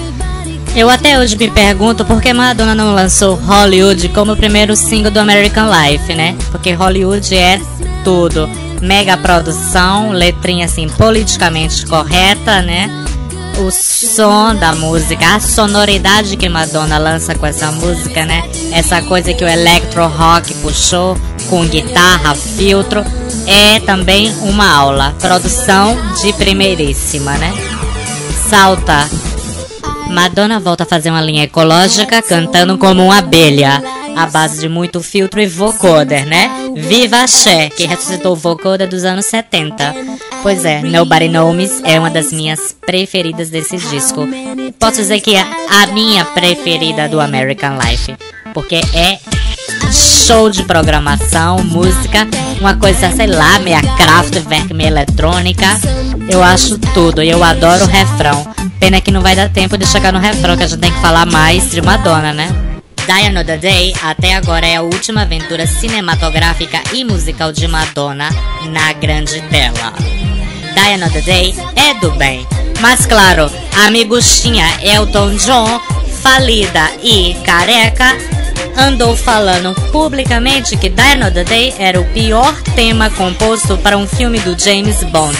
Eu 0.74 0.88
até 0.88 1.18
hoje 1.18 1.36
me 1.36 1.50
pergunto 1.50 2.04
por 2.04 2.22
que 2.22 2.32
Madonna 2.32 2.76
não 2.76 2.94
lançou 2.94 3.34
Hollywood 3.34 4.08
como 4.10 4.32
o 4.32 4.36
primeiro 4.36 4.76
single 4.76 5.10
do 5.10 5.18
American 5.18 5.68
Life, 5.68 6.14
né? 6.14 6.36
Porque 6.50 6.72
Hollywood 6.72 7.36
é 7.36 7.60
tudo. 8.04 8.48
Mega 8.80 9.16
produção, 9.16 10.12
letrinha 10.12 10.66
assim 10.66 10.88
politicamente 10.88 11.84
correta, 11.86 12.62
né? 12.62 12.88
O 13.58 13.70
som 13.70 14.54
da 14.54 14.72
música, 14.72 15.34
a 15.34 15.40
sonoridade 15.40 16.36
que 16.36 16.48
Madonna 16.48 16.98
lança 16.98 17.34
com 17.34 17.44
essa 17.44 17.72
música, 17.72 18.24
né? 18.24 18.48
Essa 18.72 19.02
coisa 19.02 19.34
que 19.34 19.44
o 19.44 19.48
electro 19.48 20.06
rock 20.06 20.54
puxou 20.54 21.18
com 21.48 21.66
guitarra, 21.66 22.34
filtro, 22.34 23.04
é 23.46 23.80
também 23.80 24.32
uma 24.40 24.72
aula. 24.72 25.14
Produção 25.20 25.98
de 26.22 26.32
primeiríssima, 26.32 27.36
né? 27.38 27.52
Salta 28.48 29.10
Madonna 30.10 30.58
volta 30.58 30.82
a 30.82 30.86
fazer 30.86 31.10
uma 31.10 31.20
linha 31.20 31.44
ecológica 31.44 32.20
cantando 32.20 32.76
como 32.76 33.04
uma 33.04 33.18
abelha, 33.18 33.82
à 34.16 34.26
base 34.26 34.60
de 34.60 34.68
muito 34.68 35.00
filtro 35.00 35.40
e 35.40 35.46
vocoder, 35.46 36.26
né? 36.26 36.50
Viva 36.74 37.26
Cher, 37.26 37.70
que 37.70 37.86
ressuscitou 37.86 38.32
o 38.32 38.36
vocoder 38.36 38.88
dos 38.88 39.04
anos 39.04 39.26
70. 39.26 39.94
Pois 40.42 40.64
é, 40.64 40.82
Nobody 40.82 41.28
Knows 41.28 41.80
é 41.84 41.98
uma 41.98 42.10
das 42.10 42.32
minhas 42.32 42.74
preferidas 42.84 43.50
desse 43.50 43.76
disco. 43.76 44.26
Posso 44.78 44.96
dizer 44.96 45.20
que 45.20 45.36
é 45.36 45.40
a 45.40 45.86
minha 45.88 46.24
preferida 46.24 47.08
do 47.08 47.20
American 47.20 47.78
Life, 47.78 48.16
porque 48.52 48.80
é 48.94 49.18
show 49.92 50.48
de 50.48 50.62
programação, 50.64 51.58
música, 51.58 52.26
uma 52.60 52.76
coisa, 52.76 53.10
sei 53.10 53.26
lá, 53.26 53.58
meia 53.58 53.80
Kraftwerk, 53.80 54.72
meia 54.72 54.88
eletrônica. 54.88 55.66
Eu 56.28 56.42
acho 56.42 56.78
tudo 56.78 57.22
e 57.22 57.28
eu 57.28 57.42
adoro 57.42 57.84
o 57.84 57.88
refrão. 57.88 58.59
Pena 58.80 59.00
que 59.00 59.12
não 59.12 59.20
vai 59.20 59.36
dar 59.36 59.50
tempo 59.50 59.76
de 59.76 59.86
chegar 59.86 60.10
no 60.10 60.18
refrão, 60.18 60.56
que 60.56 60.64
a 60.64 60.66
gente 60.66 60.80
tem 60.80 60.90
que 60.90 61.00
falar 61.00 61.26
mais 61.26 61.70
de 61.70 61.82
Madonna, 61.82 62.32
né? 62.32 62.48
Die 63.06 63.26
Another 63.26 63.58
Day 63.58 63.94
até 64.02 64.34
agora 64.34 64.66
é 64.66 64.76
a 64.76 64.82
última 64.82 65.22
aventura 65.22 65.66
cinematográfica 65.66 66.80
e 66.92 67.04
musical 67.04 67.52
de 67.52 67.68
Madonna 67.68 68.30
na 68.70 68.92
grande 68.94 69.42
tela. 69.42 69.92
Die 70.74 70.94
Another 70.94 71.22
Day 71.22 71.54
é 71.76 71.94
do 71.94 72.10
bem, 72.12 72.46
mas 72.80 73.04
claro, 73.04 73.50
a 73.76 73.86
amigostinha 73.88 74.64
Elton 74.82 75.34
John, 75.36 75.80
falida 76.22 76.90
e 77.02 77.34
careca, 77.44 78.16
andou 78.76 79.16
falando 79.16 79.74
publicamente 79.92 80.76
que 80.76 80.88
Die 80.88 81.12
Another 81.12 81.44
Day 81.44 81.74
era 81.78 82.00
o 82.00 82.04
pior 82.12 82.54
tema 82.74 83.10
composto 83.10 83.76
para 83.78 83.96
um 83.96 84.06
filme 84.06 84.38
do 84.40 84.58
James 84.58 85.02
Bond. 85.04 85.36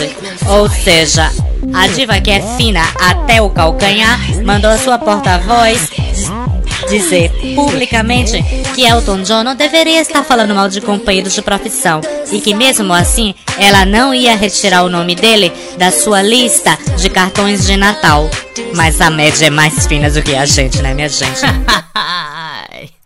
Ou 0.46 0.68
seja, 0.68 1.30
a 1.74 1.86
diva 1.88 2.20
que 2.20 2.30
é 2.30 2.40
fina 2.56 2.82
até 2.98 3.40
o 3.40 3.50
calcanhar 3.50 4.18
mandou 4.44 4.70
a 4.70 4.78
sua 4.78 4.98
porta-voz 4.98 5.90
dizer 6.88 7.30
publicamente 7.54 8.42
que 8.74 8.82
Elton 8.82 9.22
John 9.22 9.44
não 9.44 9.54
deveria 9.54 10.00
estar 10.00 10.24
falando 10.24 10.54
mal 10.54 10.68
de 10.68 10.80
companheiros 10.80 11.32
de 11.32 11.42
profissão 11.42 12.00
e 12.32 12.40
que 12.40 12.54
mesmo 12.54 12.92
assim 12.92 13.34
ela 13.58 13.84
não 13.84 14.14
ia 14.14 14.34
retirar 14.36 14.82
o 14.82 14.88
nome 14.88 15.14
dele 15.14 15.52
da 15.76 15.90
sua 15.90 16.22
lista 16.22 16.76
de 16.96 17.08
cartões 17.08 17.66
de 17.66 17.76
Natal. 17.76 18.28
Mas 18.74 19.00
a 19.00 19.10
média 19.10 19.46
é 19.46 19.50
mais 19.50 19.86
fina 19.86 20.10
do 20.10 20.22
que 20.22 20.34
a 20.34 20.46
gente, 20.46 20.80
né, 20.82 20.94
minha 20.94 21.08
gente? 21.08 21.40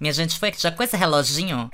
minha 0.00 0.12
gente, 0.12 0.38
foi 0.38 0.52
já 0.58 0.70
com 0.70 0.82
esse 0.82 0.96
reloginho 0.96 1.70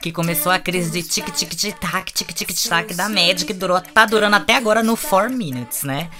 que 0.00 0.12
começou 0.12 0.52
a 0.52 0.58
crise 0.58 0.90
de 0.90 1.02
tic 1.02 1.30
tic 1.30 1.54
tic 1.54 1.78
tac 1.78 2.12
tic 2.12 2.32
tic 2.32 2.68
tac 2.68 2.94
da 2.94 3.08
média 3.08 3.46
que 3.46 3.54
durou 3.54 3.80
tá 3.80 4.04
durando 4.04 4.36
até 4.36 4.54
agora 4.54 4.82
no 4.82 4.96
4 4.96 5.32
minutes, 5.32 5.84
né? 5.84 6.10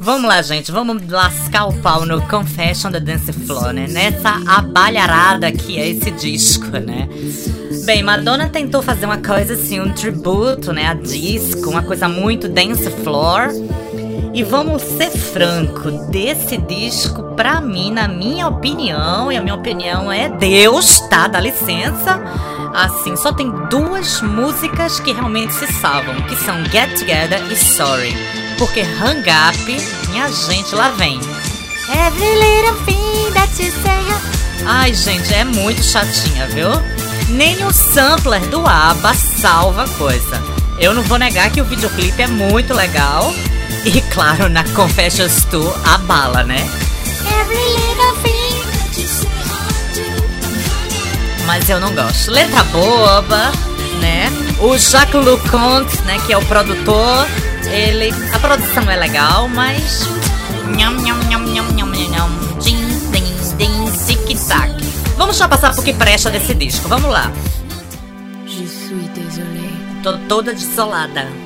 Vamos 0.00 0.28
lá, 0.28 0.40
gente, 0.42 0.70
vamos 0.70 1.06
lascar 1.08 1.66
o 1.66 1.72
pau 1.82 2.06
no 2.06 2.26
Confession 2.28 2.90
da 2.90 2.98
Dance 2.98 3.32
Floor, 3.32 3.72
né? 3.72 3.86
Nessa 3.88 4.40
abalharada 4.46 5.50
que 5.52 5.78
é 5.78 5.88
esse 5.88 6.10
disco, 6.12 6.66
né? 6.66 7.08
Bem, 7.84 8.02
Madonna 8.02 8.48
tentou 8.48 8.80
fazer 8.82 9.06
uma 9.06 9.18
coisa 9.18 9.54
assim, 9.54 9.80
um 9.80 9.92
tributo, 9.92 10.72
né, 10.72 10.86
a 10.86 10.94
disco, 10.94 11.70
uma 11.70 11.82
coisa 11.82 12.08
muito 12.08 12.48
dance 12.48 12.90
floor. 13.02 13.48
E 14.32 14.42
vamos 14.42 14.82
ser 14.82 15.10
franco, 15.10 15.90
desse 16.10 16.56
disco, 16.56 17.22
pra 17.34 17.60
mim, 17.60 17.90
na 17.90 18.06
minha 18.06 18.48
opinião, 18.48 19.32
e 19.32 19.36
a 19.36 19.42
minha 19.42 19.54
opinião 19.54 20.12
é 20.12 20.28
Deus, 20.28 21.00
tá? 21.08 21.26
Dá 21.26 21.40
licença. 21.40 22.20
Assim, 22.74 23.16
só 23.16 23.32
tem 23.32 23.50
duas 23.70 24.20
músicas 24.20 25.00
que 25.00 25.12
realmente 25.12 25.54
se 25.54 25.66
salvam, 25.80 26.14
que 26.22 26.36
são 26.36 26.62
Get 26.66 26.98
Together 26.98 27.42
e 27.50 27.56
Sorry. 27.56 28.14
Porque 28.58 28.80
Hang 28.80 29.24
Up, 29.30 30.10
minha 30.10 30.28
gente, 30.30 30.74
lá 30.74 30.90
vem. 30.90 31.18
Every 31.88 32.34
little 32.34 32.74
thing 32.84 33.32
that 33.32 33.62
you 33.62 33.72
say. 33.72 33.96
Ai, 34.66 34.92
gente, 34.92 35.32
é 35.32 35.44
muito 35.44 35.82
chatinha, 35.82 36.46
viu? 36.48 36.68
Nem 37.28 37.64
o 37.64 37.72
sampler 37.72 38.40
do 38.48 38.66
ABBA 38.66 39.14
salva 39.14 39.88
coisa. 39.96 40.42
Eu 40.78 40.92
não 40.92 41.02
vou 41.04 41.18
negar 41.18 41.50
que 41.50 41.60
o 41.60 41.64
videoclipe 41.64 42.20
é 42.20 42.26
muito 42.26 42.74
legal. 42.74 43.32
E 43.86 44.00
claro, 44.10 44.48
na 44.48 44.64
Confessions 44.70 45.44
2, 45.44 45.72
a 45.86 45.98
bala, 45.98 46.42
né? 46.42 46.68
Mas 51.46 51.70
eu 51.70 51.78
não 51.78 51.94
gosto. 51.94 52.32
Letra 52.32 52.64
boba, 52.64 53.52
né? 54.00 54.28
O 54.58 54.76
Jacques 54.76 55.24
Leconte, 55.24 56.02
né, 56.02 56.18
que 56.26 56.32
é 56.32 56.36
o 56.36 56.44
produtor, 56.46 57.28
ele. 57.70 58.12
A 58.34 58.40
produção 58.40 58.90
é 58.90 58.96
legal, 58.96 59.48
mas. 59.48 60.00
Nham, 60.76 60.94
nham, 61.02 61.18
nham, 61.30 61.46
nham, 61.46 61.70
nham, 61.70 61.92
nham. 62.10 62.30
Din, 62.60 62.84
din, 63.12 63.24
din, 63.56 63.92
tic-tac. 64.04 64.72
Vamos 65.16 65.36
já 65.36 65.46
passar 65.46 65.72
por 65.72 65.84
que 65.84 65.92
presta 65.92 66.28
desse 66.28 66.54
disco. 66.54 66.88
Vamos 66.88 67.08
lá. 67.08 67.30
Je 68.48 68.66
suis 68.66 69.08
désolé. 69.14 69.70
Tô 70.02 70.18
toda 70.28 70.52
desolada. 70.52 71.45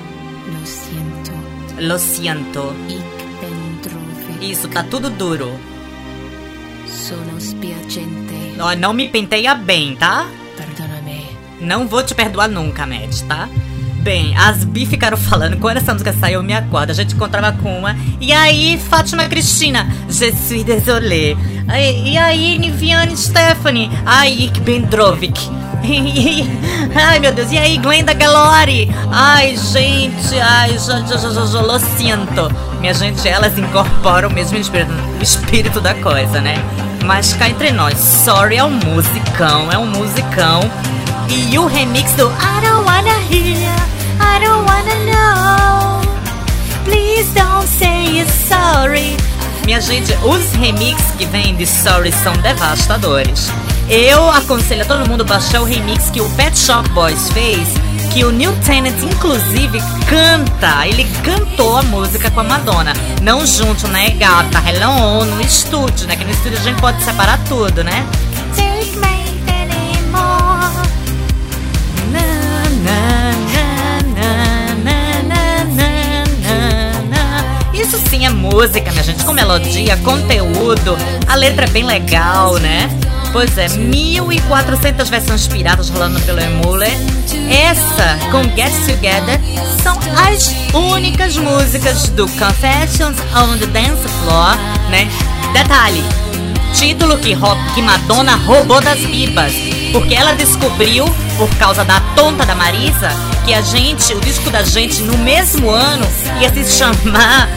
Lo 1.81 1.99
siento. 1.99 2.75
Isso, 4.41 4.69
tá 4.69 4.83
tudo 4.83 5.09
duro. 5.09 5.59
Sono 6.87 7.41
spiacente. 7.41 8.57
Ó, 8.61 8.75
não 8.77 8.93
me 8.93 9.09
penteia 9.09 9.55
bem, 9.55 9.97
tá? 9.97 10.27
Perdona-me. 10.57 11.27
Não 11.61 11.89
vou 11.89 12.03
te 12.03 12.15
perdoar 12.15 12.49
nunca, 12.49 12.87
Matt, 12.87 13.23
tá? 13.27 13.49
Bem, 14.01 14.35
as 14.35 14.65
bi 14.65 14.87
ficaram 14.87 15.17
falando, 15.17 15.59
quando 15.59 15.77
essa 15.77 15.93
música 15.93 16.13
saiu, 16.13 16.41
eu 16.41 16.43
me 16.43 16.55
acordo, 16.55 16.91
a 16.91 16.95
gente 16.95 17.15
encontrava 17.15 17.53
com 17.59 17.79
uma. 17.79 17.95
E 18.19 18.33
aí, 18.33 18.81
Fátima 18.89 19.27
Cristina, 19.27 19.87
Je 20.09 20.33
suis 20.33 20.65
désolé. 20.65 21.37
E, 21.71 22.15
e 22.15 22.19
aí, 22.19 22.59
Niviane 22.59 23.17
Stephanie, 23.17 23.89
ai, 24.05 24.33
Ik 24.33 24.61
Bendrovic. 24.61 25.39
ai, 26.97 27.21
meu 27.21 27.33
Deus, 27.33 27.53
e 27.53 27.59
aí, 27.59 27.79
Glenda 27.79 28.13
Galori? 28.13 28.91
Ai, 29.13 29.57
gente, 29.57 30.37
ai, 30.41 30.77
sinto. 31.97 32.53
Minha 32.81 32.93
gente, 32.93 33.29
elas 33.29 33.57
incorporam 33.57 34.31
o 34.31 34.33
mesmo 34.33 34.59
espírito, 34.59 34.93
espírito 35.21 35.81
da 35.81 35.95
coisa, 35.95 36.41
né? 36.41 36.57
Mas 37.05 37.35
cá 37.35 37.49
entre 37.49 37.71
nós, 37.71 37.99
Sorry 37.99 38.57
é 38.57 38.65
um 38.65 38.71
musicão, 38.71 39.71
é 39.71 39.79
um 39.79 39.87
musicão. 39.87 40.61
E 41.33 41.57
o 41.57 41.67
remix 41.69 42.13
do 42.15 42.27
I 42.27 42.61
don't 42.61 42.85
wanna 42.85 43.17
hear, 43.31 43.73
I 44.19 44.41
don't 44.45 44.67
wanna 44.69 44.97
know. 45.07 46.01
Please 46.85 47.33
don't 47.35 47.69
say 47.69 48.19
you're 48.19 48.29
sorry. 48.49 49.17
Minha 49.65 49.81
gente, 49.81 50.13
os 50.25 50.53
remix 50.55 51.01
que 51.17 51.25
vêm 51.27 51.55
de 51.55 51.67
Sorry 51.67 52.11
são 52.11 52.33
devastadores. 52.39 53.49
Eu 53.89 54.29
aconselho 54.29 54.83
a 54.83 54.85
todo 54.85 55.09
mundo 55.09 55.25
baixar 55.25 55.61
o 55.61 55.65
remix 55.65 56.11
que 56.11 56.21
o 56.21 56.29
Pet 56.31 56.59
Shop 56.59 56.89
Boys 56.89 57.31
fez, 57.31 57.69
que 58.13 58.25
o 58.25 58.33
Neil 58.33 58.53
Tennant 58.65 59.01
inclusive 59.01 59.81
canta. 60.09 60.89
Ele 60.89 61.05
cantou 61.23 61.77
a 61.77 61.83
música 61.83 62.29
com 62.33 62.41
a 62.41 62.45
Madonna. 62.45 62.93
Não 63.23 63.47
junto, 63.47 63.87
né, 63.87 64.11
gata? 64.11 64.61
Hello, 64.69 65.25
no 65.25 65.41
estúdio, 65.41 66.09
né? 66.09 66.17
Que 66.17 66.25
no 66.25 66.33
estúdio 66.33 66.59
a 66.59 66.63
gente 66.63 66.81
pode 66.81 67.01
separar 67.05 67.39
tudo, 67.49 67.85
né? 67.85 68.05
Isso 77.73 77.99
sim 78.09 78.25
é 78.27 78.31
música, 78.31 78.91
minha 78.93 79.03
gente, 79.03 79.25
com 79.25 79.33
melodia, 79.33 79.97
conteúdo. 79.99 80.97
A 81.27 81.35
letra 81.35 81.65
é 81.65 81.69
bem 81.69 81.85
legal, 81.85 82.59
né? 82.59 82.89
Pois 83.33 83.57
é, 83.57 83.67
1.400 83.67 85.09
versões 85.09 85.47
piratas 85.47 85.89
rolando 85.89 86.21
pelo 86.21 86.41
Emule. 86.41 86.87
Essa, 87.49 88.19
com 88.31 88.43
Get 88.57 88.73
Together, 88.87 89.41
são 89.83 89.97
as 90.27 90.55
únicas 90.75 91.37
músicas 91.37 92.09
do 92.11 92.27
Confessions 92.29 93.17
on 93.35 93.57
the 93.59 93.67
Dance 93.67 94.09
Floor, 94.25 94.57
né? 94.91 95.09
Detalhe, 95.53 96.05
título 96.75 97.19
que, 97.19 97.37
que 97.75 97.83
Madonna 97.83 98.37
roubou 98.37 98.81
das 98.81 98.99
pipas, 99.01 99.53
porque 99.93 100.15
ela 100.15 100.35
descobriu, 100.35 101.05
por 101.41 101.49
causa 101.57 101.83
da 101.87 101.99
tonta 102.15 102.45
da 102.45 102.55
Marisa, 102.55 103.09
que 103.47 103.55
a 103.55 103.63
gente, 103.63 104.13
o 104.13 104.21
disco 104.21 104.51
da 104.51 104.63
gente, 104.63 105.01
no 105.01 105.17
mesmo 105.17 105.71
ano, 105.71 106.07
ia 106.39 106.53
se 106.53 106.71
chamar 106.77 107.49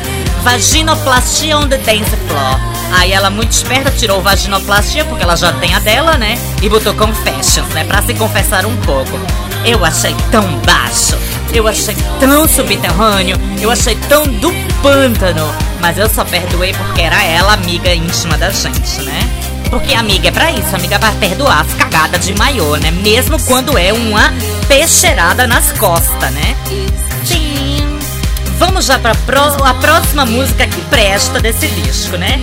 Vaginoplastia 0.42 1.58
on 1.58 1.68
the 1.68 1.78
Dance 1.80 2.16
Floor. 2.28 2.60
Aí 2.94 3.12
ela, 3.12 3.30
muito 3.30 3.52
esperta, 3.52 3.92
tirou 3.92 4.22
vaginoplastia, 4.22 5.04
porque 5.04 5.24
ela 5.24 5.36
já 5.36 5.52
tem 5.52 5.74
a 5.74 5.80
dela, 5.80 6.18
né? 6.18 6.38
E 6.62 6.70
botou 6.70 6.94
confessions, 6.94 7.68
né? 7.74 7.84
Pra 7.84 8.02
se 8.04 8.14
confessar 8.14 8.66
um 8.66 8.78
pouco. 8.78 9.20
Eu 9.66 9.84
achei 9.84 10.16
tão 10.32 10.44
baixo, 10.60 11.18
eu 11.54 11.68
achei 11.68 11.96
tão 12.22 12.48
subterrâneo, 12.48 13.36
eu 13.60 13.70
achei 13.70 13.96
tão 14.08 14.24
do 14.24 14.54
pântano. 14.82 15.54
Mas 15.82 15.98
eu 15.98 16.08
só 16.08 16.24
perdoei 16.24 16.74
porque 16.74 17.02
era 17.02 17.22
ela 17.22 17.54
amiga 17.54 17.94
íntima 17.94 18.38
da 18.38 18.50
gente, 18.50 19.02
né? 19.02 19.30
Porque 19.74 19.96
amiga 19.96 20.28
é 20.28 20.32
pra 20.32 20.52
isso, 20.52 20.76
amiga 20.76 21.00
vai 21.00 21.12
perdoar 21.16 21.62
as 21.62 21.74
cagadas 21.74 22.24
de 22.24 22.38
maiô, 22.38 22.76
né? 22.76 22.92
Mesmo 22.92 23.44
quando 23.44 23.76
é 23.76 23.92
uma 23.92 24.32
peixeirada 24.68 25.48
nas 25.48 25.72
costas, 25.72 26.32
né? 26.32 26.56
Sim. 27.26 28.00
Vamos 28.60 28.86
já 28.86 29.00
pra 29.00 29.16
pro, 29.16 29.42
a 29.66 29.74
próxima 29.74 30.28
música 30.28 30.68
que 30.68 30.80
presta 30.82 31.40
desse 31.40 31.68
disco, 31.70 32.18
né? 32.18 32.40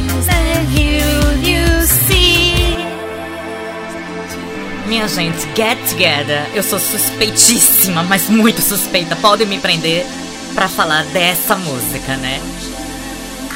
Minha 4.86 5.06
gente, 5.06 5.46
Get 5.54 5.78
Together, 5.88 6.44
eu 6.52 6.64
sou 6.64 6.80
suspeitíssima, 6.80 8.02
mas 8.02 8.28
muito 8.28 8.60
suspeita. 8.60 9.14
Podem 9.14 9.46
me 9.46 9.60
prender 9.60 10.04
pra 10.52 10.68
falar 10.68 11.04
dessa 11.04 11.54
música, 11.54 12.16
né? 12.16 12.40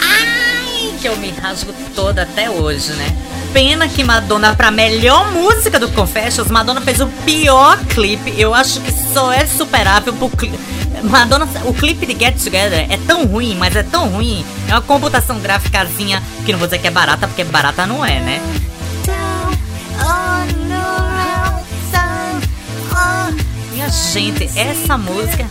Ai, 0.00 0.94
que 1.00 1.08
eu 1.08 1.16
me 1.16 1.32
rasgo 1.32 1.74
toda 1.96 2.22
até 2.22 2.48
hoje, 2.48 2.92
né? 2.92 3.33
Pena 3.54 3.86
que 3.86 4.02
Madonna, 4.02 4.52
pra 4.52 4.72
melhor 4.72 5.30
música 5.30 5.78
do 5.78 5.88
Confessions, 5.90 6.50
Madonna 6.50 6.80
fez 6.80 7.00
o 7.00 7.06
pior 7.24 7.78
clipe. 7.86 8.34
Eu 8.36 8.52
acho 8.52 8.80
que 8.80 8.90
só 8.90 9.32
é 9.32 9.46
superável 9.46 10.12
por 10.12 10.32
clipe. 10.32 10.58
Madonna, 11.04 11.46
o 11.64 11.72
clipe 11.72 12.04
de 12.04 12.18
Get 12.18 12.36
Together 12.36 12.84
é 12.90 12.98
tão 13.06 13.24
ruim, 13.26 13.54
mas 13.56 13.76
é 13.76 13.84
tão 13.84 14.08
ruim. 14.08 14.44
É 14.68 14.72
uma 14.72 14.82
computação 14.82 15.38
gráficazinha 15.38 16.20
que 16.44 16.50
não 16.50 16.58
vou 16.58 16.66
dizer 16.66 16.80
que 16.80 16.88
é 16.88 16.90
barata, 16.90 17.28
porque 17.28 17.44
barata 17.44 17.86
não 17.86 18.04
é, 18.04 18.18
né? 18.18 18.42
Minha 23.70 23.88
gente, 23.88 24.50
essa 24.58 24.98
música 24.98 25.48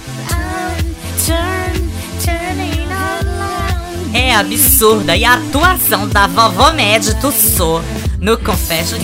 é 4.13 4.35
absurda 4.35 5.17
e 5.17 5.25
a 5.25 5.33
atuação 5.33 6.07
da 6.07 6.27
vovó 6.27 6.71
Mad 6.71 7.05
Tussou 7.19 7.81
no 8.19 8.37
Confession. 8.37 8.99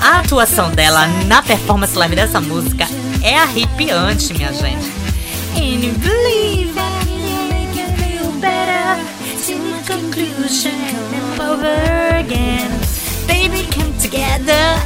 A 0.00 0.20
atuação 0.20 0.70
dela 0.70 1.06
na 1.26 1.42
performance 1.42 1.96
live 1.96 2.14
dessa 2.14 2.40
música 2.40 2.86
é 3.22 3.36
arrepiante, 3.38 4.32
minha 4.32 4.52
gente. 4.52 4.92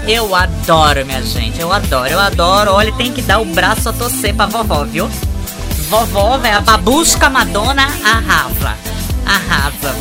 Eu 0.07 0.35
adoro, 0.35 1.05
minha 1.05 1.23
gente. 1.23 1.61
Eu 1.61 1.73
adoro, 1.73 2.09
eu 2.09 2.19
adoro. 2.19 2.73
Olha, 2.73 2.93
tem 2.93 3.13
que 3.13 3.21
dar 3.21 3.41
o 3.41 3.45
braço 3.45 3.89
a 3.89 3.93
torcer 3.93 4.35
pra 4.35 4.47
vovó, 4.47 4.85
viu? 4.85 5.09
Vovó, 5.89 6.36
velho, 6.36 6.59
a 6.59 6.61
babusca 6.61 7.30
Madonna 7.30 7.89
arrasa. 8.05 8.76
Arrasa. 9.24 9.97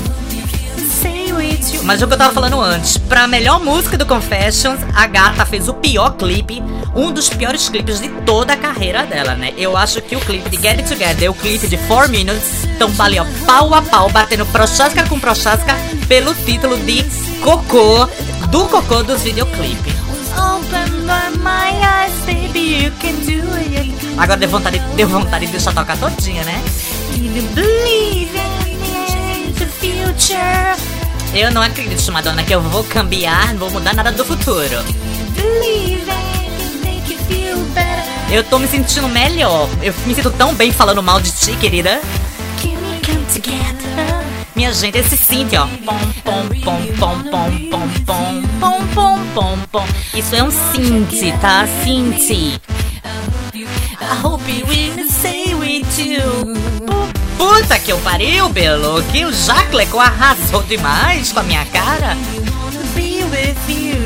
Mas 1.84 2.02
é 2.02 2.06
o 2.06 2.08
que 2.10 2.14
eu 2.14 2.18
tava 2.18 2.34
falando 2.34 2.60
antes. 2.60 2.98
Pra 2.98 3.26
melhor 3.26 3.62
música 3.62 3.98
do 3.98 4.06
Confessions, 4.06 4.82
a 4.94 5.08
gata 5.08 5.46
fez 5.46 5.70
o 5.70 5.74
pior 5.74 6.18
clipe, 6.18 6.62
um 6.94 7.10
dos 7.12 7.30
piores 7.30 7.70
clipes 7.70 8.02
de 8.02 8.10
toda 8.26 8.52
a 8.52 8.58
carreira 8.58 9.06
dela, 9.06 9.36
né? 9.36 9.54
Eu 9.56 9.78
acho 9.78 10.02
que 10.02 10.18
o 10.18 10.20
clipe 10.20 10.50
de 10.50 10.58
Get 10.58 10.80
It 10.80 10.90
Together 10.90 11.24
e 11.24 11.30
o 11.30 11.34
clipe 11.34 11.68
de 11.68 11.78
4 11.78 12.12
Minutes 12.12 12.66
estão 12.66 12.92
ali, 13.00 13.18
ó, 13.18 13.26
pau 13.46 13.74
a 13.74 13.82
pau, 13.82 14.10
batendo 14.10 14.46
prochasca 14.48 15.08
com 15.08 15.18
prochasca 15.18 15.74
pelo 16.10 16.34
título 16.34 16.78
de 16.80 17.04
Cocô, 17.40 18.06
do 18.50 18.66
Cocô 18.66 19.04
dos 19.04 19.22
videoclipes. 19.22 19.94
Agora 24.18 24.38
deu 24.38 24.50
vontade, 24.50 24.80
deu 24.96 25.08
vontade 25.08 25.46
de 25.46 25.52
deixar 25.52 25.74
tocar 25.74 25.98
todinha, 25.98 26.44
né? 26.44 26.64
Eu 31.34 31.52
não 31.52 31.62
acredito, 31.62 32.12
Madonna, 32.12 32.44
que 32.44 32.54
eu 32.54 32.62
vou 32.62 32.84
cambiar, 32.84 33.54
não 33.54 33.60
vou 33.60 33.72
mudar 33.72 33.94
nada 33.94 34.12
do 34.12 34.26
futuro. 34.26 34.84
Eu 38.30 38.44
tô 38.44 38.60
me 38.60 38.68
sentindo 38.68 39.08
melhor. 39.08 39.70
Eu 39.82 39.94
me 40.06 40.16
sinto 40.16 40.32
tão 40.32 40.54
bem 40.54 40.72
falando 40.72 41.02
mal 41.04 41.22
de 41.22 41.32
ti, 41.32 41.56
querida. 41.56 42.02
Minha 44.56 44.74
gente, 44.74 44.98
esse 44.98 45.16
synth, 45.16 45.54
ó. 45.54 45.68
Pom, 45.86 46.00
pom, 46.24 46.48
pom, 46.64 46.82
pom, 47.00 47.24
pom, 47.30 47.52
pom, 47.70 47.90
pom, 48.06 48.42
pom, 48.60 48.88
pom, 48.94 49.20
pom, 49.34 49.58
pom. 49.72 49.88
Isso 50.16 50.36
é 50.36 50.42
um 50.42 50.50
synth, 50.50 51.40
tá? 51.40 51.68
Synth. 51.84 52.60
I 54.10 54.16
hope 54.16 54.42
you 54.48 54.66
will 54.66 55.10
stay 55.10 55.54
with 55.54 56.00
you. 56.00 56.22
Puta 57.38 57.78
que 57.78 57.92
eu 57.92 57.98
pariu, 58.00 58.48
Belo. 58.50 59.04
Que 59.12 59.26
o 59.26 59.34
Jacleco 59.34 60.00
arrasou 60.00 60.64
demais 60.64 61.34
com 61.34 61.42
a 61.42 61.44
minha 61.44 61.66
cara. 61.66 62.16
Be 62.96 63.24
with 63.26 63.68
you. 63.68 63.98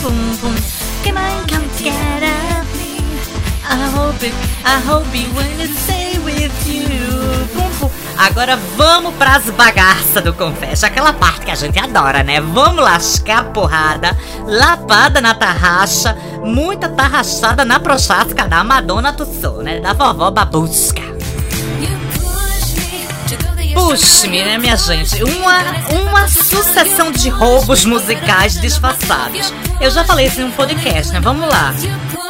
Pum, 0.00 0.36
pum, 0.40 0.54
Come 1.02 1.18
on, 1.18 1.46
come 1.48 1.68
together. 1.76 2.36
I 3.68 3.90
hope 3.90 4.22
it, 4.22 4.34
I 4.64 4.78
hope 4.86 5.12
you 5.12 5.28
will 5.34 5.74
stay 5.74 6.18
with 6.20 6.68
you. 6.68 6.88
Pum. 7.54 7.75
Agora 8.18 8.56
vamos 8.76 9.14
pras 9.14 9.50
bagaças 9.50 10.24
do 10.24 10.32
Confesso, 10.32 10.86
aquela 10.86 11.12
parte 11.12 11.44
que 11.44 11.50
a 11.50 11.54
gente 11.54 11.78
adora, 11.78 12.22
né? 12.22 12.40
Vamos 12.40 12.82
lascar 12.82 13.40
a 13.40 13.44
porrada, 13.44 14.16
lapada 14.46 15.20
na 15.20 15.34
tarraxa, 15.34 16.16
muita 16.42 16.88
tarrachada 16.88 17.64
na 17.64 17.78
prochasca 17.78 18.48
da 18.48 18.64
Madonna 18.64 19.12
Tussou, 19.12 19.62
né? 19.62 19.80
Da 19.80 19.92
vovó 19.92 20.30
Babusca. 20.30 21.02
Push-me, 23.74 24.42
né, 24.42 24.56
minha 24.56 24.76
gente? 24.76 25.22
Uma, 25.22 25.58
uma 25.92 26.28
sucessão 26.28 27.12
de 27.12 27.28
roubos 27.28 27.84
musicais 27.84 28.58
disfarçados. 28.58 29.52
Eu 29.78 29.90
já 29.90 30.02
falei 30.02 30.26
isso 30.26 30.40
em 30.40 30.44
um 30.44 30.50
podcast, 30.50 31.12
né? 31.12 31.20
Vamos 31.20 31.46
lá. 31.46 31.74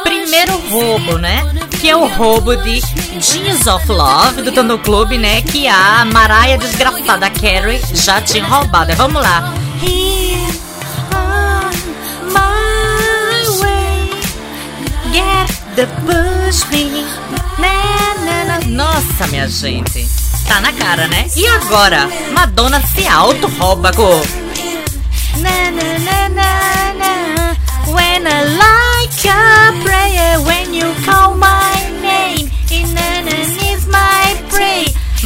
Primeiro 0.03 0.57
roubo, 0.69 1.17
né? 1.17 1.41
Que 1.79 1.89
é 1.89 1.95
o 1.95 2.07
roubo 2.07 2.55
de 2.55 2.81
Jeans 3.19 3.67
of 3.67 3.87
Love 3.87 4.41
do 4.41 4.51
Tando 4.51 4.77
Club, 4.79 5.11
né? 5.11 5.41
Que 5.41 5.67
a 5.67 6.05
Maraia 6.05 6.57
desgraçada 6.57 7.29
Carrie 7.29 7.81
já 7.93 8.19
tinha 8.21 8.45
roubado. 8.45 8.93
Vamos 8.95 9.21
lá. 9.21 9.53
Nossa, 18.67 19.27
minha 19.27 19.47
gente. 19.47 20.07
Tá 20.47 20.59
na 20.61 20.71
cara, 20.73 21.07
né? 21.07 21.27
E 21.35 21.47
agora? 21.47 22.07
Madonna 22.31 22.81
se 22.87 23.07
auto-rouba 23.07 23.91
na. 23.91 24.21
When 27.87 28.27
I 28.27 28.43
like 28.43 29.25
a 29.29 29.71
prayer, 29.83 30.39
when 30.41 30.73
you 30.73 30.93
call 31.05 31.35
my 31.35 31.56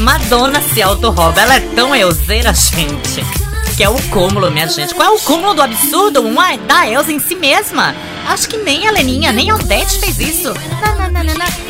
Madonna 0.01 0.61
se 0.61 0.81
auto-rouba. 0.81 1.39
Ela 1.39 1.55
é 1.55 1.59
tão 1.75 1.95
euseira, 1.95 2.53
gente. 2.53 3.23
Que 3.77 3.83
é 3.83 3.89
o 3.89 4.01
cúmulo, 4.09 4.51
minha 4.51 4.67
gente. 4.67 4.93
Qual 4.93 5.13
é 5.13 5.15
o 5.15 5.19
cúmulo 5.19 5.53
do 5.53 5.61
absurdo? 5.61 6.21
Uma 6.21 6.53
é 6.53 6.57
da 6.57 6.87
Elsa 6.87 7.11
em 7.11 7.19
si 7.19 7.35
mesma. 7.35 7.95
Acho 8.27 8.49
que 8.49 8.57
nem 8.57 8.87
a 8.87 8.91
Leninha, 8.91 9.31
nem 9.31 9.49
a 9.49 9.55
Odete 9.55 9.99
fez 9.99 10.19
isso. 10.19 10.53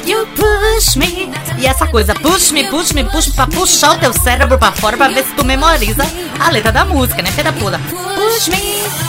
You 0.05 0.27
push 0.35 0.95
me. 0.95 1.31
E 1.59 1.67
essa 1.67 1.85
coisa, 1.87 2.15
push 2.15 2.51
me, 2.51 2.63
push 2.69 2.91
me, 2.93 3.03
push 3.03 3.29
pra 3.29 3.45
puxar 3.47 3.95
o 3.95 3.99
teu 3.99 4.13
cérebro 4.13 4.57
pra 4.57 4.71
fora 4.71 4.97
pra 4.97 5.09
ver 5.09 5.23
se 5.23 5.33
tu 5.33 5.45
memoriza 5.45 6.03
a 6.39 6.49
letra 6.49 6.71
da 6.71 6.85
música, 6.85 7.21
né, 7.21 7.29
filha 7.31 7.51
da 7.51 7.53
puta? 7.53 7.79
Push 7.79 8.47
me, 8.47 8.57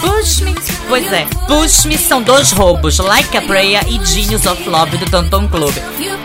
push 0.03 0.41
me. 0.41 0.55
Pois 0.89 1.11
é, 1.13 1.27
push 1.47 1.87
me 1.87 1.97
são 1.97 2.21
dois 2.21 2.53
roubos, 2.53 2.99
Like 2.99 3.37
a 3.37 3.43
Prayer 3.43 3.83
e 3.89 4.05
Genius 4.05 4.45
of 4.45 4.69
Love 4.69 4.99
do 4.99 5.11
Tonton 5.11 5.49
Club. 5.49 5.73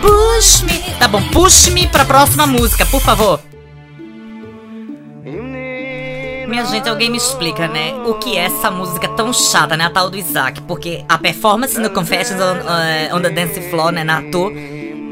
Push 0.02 0.62
me. 0.62 0.78
Tá 0.98 1.08
bom, 1.08 1.22
push 1.30 1.68
me 1.68 1.86
pra 1.86 2.04
próxima 2.04 2.46
música, 2.46 2.84
por 2.86 3.00
favor. 3.00 3.40
Minha 6.48 6.64
gente, 6.64 6.88
alguém 6.88 7.10
me 7.10 7.18
explica, 7.18 7.68
né? 7.68 7.94
O 8.06 8.14
que 8.14 8.36
é 8.36 8.46
essa 8.46 8.70
música 8.70 9.06
tão 9.08 9.32
chata, 9.32 9.76
né? 9.76 9.84
A 9.84 9.90
tal 9.90 10.08
do 10.08 10.16
Isaac. 10.16 10.62
Porque 10.62 11.04
a 11.08 11.18
performance 11.18 11.78
no 11.78 11.90
Confessions 11.90 12.40
on, 12.40 12.56
uh, 12.56 13.16
on 13.16 13.20
the 13.20 13.30
Dance 13.30 13.60
Floor, 13.70 13.92
né? 13.92 14.02
Na 14.02 14.22
tour, 14.22 14.50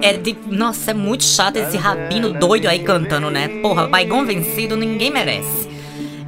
é 0.03 0.15
de. 0.15 0.37
Nossa, 0.47 0.93
é 0.93 0.95
muito 0.95 1.25
chato 1.25 1.57
esse 1.57 1.77
rabino 1.77 2.33
doido 2.33 2.67
aí 2.67 2.79
cantando, 2.79 3.31
né? 3.31 3.49
Porra, 3.61 3.87
Baigon 3.87 4.25
vencido 4.25 4.77
ninguém 4.77 5.11
merece. 5.11 5.66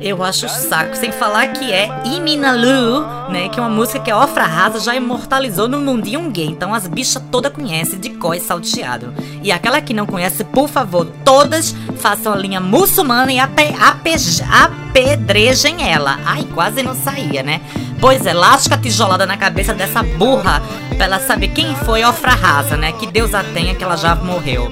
Eu 0.01 0.23
acho 0.23 0.49
saco. 0.49 0.97
Sem 0.97 1.11
falar 1.11 1.49
que 1.49 1.73
é 1.73 1.89
Iminalu, 2.05 3.31
né? 3.31 3.49
Que 3.49 3.59
é 3.59 3.63
uma 3.63 3.69
música 3.69 3.99
que 3.99 4.11
a 4.11 4.19
Ofra 4.19 4.45
Rasa 4.45 4.81
já 4.81 4.95
imortalizou 4.95 5.69
no 5.69 5.81
mundinho 5.81 6.31
gay. 6.31 6.47
Então 6.47 6.73
as 6.73 6.87
bichas 6.87 7.23
todas 7.31 7.53
conhecem 7.53 7.99
de 7.99 8.11
có 8.11 8.35
e 8.35 8.41
salteado. 8.41 9.13
E 9.43 9.51
aquela 9.51 9.81
que 9.81 9.93
não 9.93 10.07
conhece, 10.07 10.45
por 10.45 10.69
favor, 10.69 11.07
todas 11.25 11.75
façam 11.97 12.33
a 12.33 12.37
linha 12.37 12.61
muçulmana 12.61 13.33
e 13.33 13.41
ape, 13.41 13.75
ape, 13.81 14.15
apedrejem 14.51 15.83
ela. 15.83 16.19
Ai, 16.25 16.47
quase 16.55 16.83
não 16.83 16.95
saía, 16.95 17.43
né? 17.43 17.61
Pois 18.01 18.25
é, 18.25 18.33
lasca 18.33 18.77
a 18.77 18.79
tijolada 18.79 19.27
na 19.27 19.37
cabeça 19.37 19.75
dessa 19.75 20.03
burra 20.03 20.63
pra 20.97 21.07
ela 21.07 21.19
saber 21.19 21.49
quem 21.49 21.75
foi 21.75 22.05
Ofra 22.05 22.33
Rasa, 22.33 22.77
né? 22.77 22.93
Que 22.93 23.07
Deus 23.07 23.35
a 23.35 23.43
tenha, 23.43 23.75
que 23.75 23.83
ela 23.83 23.97
já 23.97 24.15
morreu. 24.15 24.71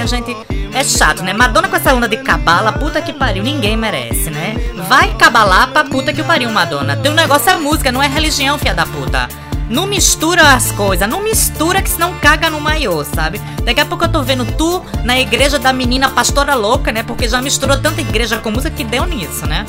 Minha 0.00 0.08
gente, 0.08 0.34
é 0.72 0.82
chato, 0.82 1.22
né? 1.22 1.34
Madonna 1.34 1.68
com 1.68 1.76
essa 1.76 1.92
onda 1.92 2.08
de 2.08 2.16
cabala, 2.16 2.72
puta 2.72 3.02
que 3.02 3.12
pariu, 3.12 3.42
ninguém 3.42 3.76
merece, 3.76 4.30
né? 4.30 4.56
Vai 4.88 5.14
cabalar 5.18 5.70
pra 5.72 5.84
puta 5.84 6.10
que 6.10 6.22
pariu, 6.22 6.48
Madonna. 6.48 6.96
Teu 6.96 7.12
negócio 7.12 7.50
é 7.50 7.56
música, 7.56 7.92
não 7.92 8.02
é 8.02 8.08
religião, 8.08 8.58
fia 8.58 8.72
da 8.72 8.86
puta. 8.86 9.28
Não 9.68 9.86
mistura 9.86 10.54
as 10.54 10.72
coisas, 10.72 11.06
não 11.06 11.22
mistura 11.22 11.82
que 11.82 11.90
senão 11.90 12.14
caga 12.14 12.48
no 12.48 12.58
maiô, 12.62 13.04
sabe? 13.04 13.42
Daqui 13.62 13.78
a 13.78 13.84
pouco 13.84 14.04
eu 14.04 14.08
tô 14.08 14.22
vendo 14.22 14.46
tu 14.56 14.82
na 15.04 15.20
igreja 15.20 15.58
da 15.58 15.70
menina 15.70 16.08
pastora 16.08 16.54
louca, 16.54 16.90
né? 16.90 17.02
Porque 17.02 17.28
já 17.28 17.42
misturou 17.42 17.76
tanta 17.76 18.00
igreja 18.00 18.38
com 18.38 18.50
música 18.50 18.74
que 18.74 18.84
deu 18.84 19.04
nisso, 19.04 19.44
né? 19.44 19.66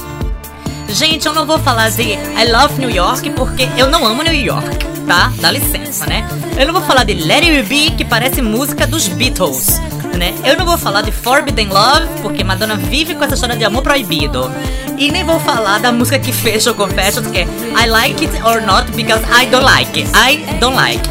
Gente, 0.88 1.26
eu 1.26 1.34
não 1.34 1.46
vou 1.46 1.60
falar 1.60 1.90
de 1.90 2.04
I 2.04 2.50
Love 2.50 2.80
New 2.80 2.90
York 2.90 3.30
porque 3.32 3.68
eu 3.76 3.90
não 3.90 4.06
amo 4.06 4.24
New 4.24 4.34
York, 4.34 4.86
tá? 5.06 5.30
Dá 5.42 5.52
licença, 5.52 6.06
né? 6.06 6.26
Eu 6.58 6.68
não 6.68 6.74
vou 6.74 6.84
falar 6.84 7.04
de 7.04 7.16
Let 7.16 7.44
It 7.44 7.64
Be, 7.64 7.92
que 7.98 8.06
parece 8.06 8.42
música 8.42 8.88
dos 8.88 9.08
Beatles, 9.08 9.80
né? 10.22 10.36
Eu 10.46 10.56
não 10.56 10.68
vou 10.68 10.78
falar 10.78 11.02
de 11.02 11.12
Forbidden 11.12 11.70
Love, 11.70 12.22
porque 12.22 12.44
Madonna 12.44 12.76
vive 12.76 13.16
com 13.16 13.24
essa 13.24 13.34
história 13.34 13.58
de 13.58 13.66
amor 13.66 13.82
proibido. 13.82 14.52
E 14.96 15.12
nem 15.12 15.24
vou 15.24 15.40
falar 15.40 15.80
da 15.80 15.92
música 15.92 16.20
que 16.20 16.32
fecha 16.32 16.70
o 16.70 16.76
Confessions, 16.76 17.26
que 17.26 17.40
é 17.40 17.42
I 17.42 17.88
like 17.88 18.24
it 18.24 18.44
or 18.44 18.62
not 18.62 18.92
because 18.92 19.24
I 19.26 19.48
don't 19.48 19.66
like. 19.66 20.02
I 20.14 20.60
don't 20.60 20.76
like. 20.76 21.02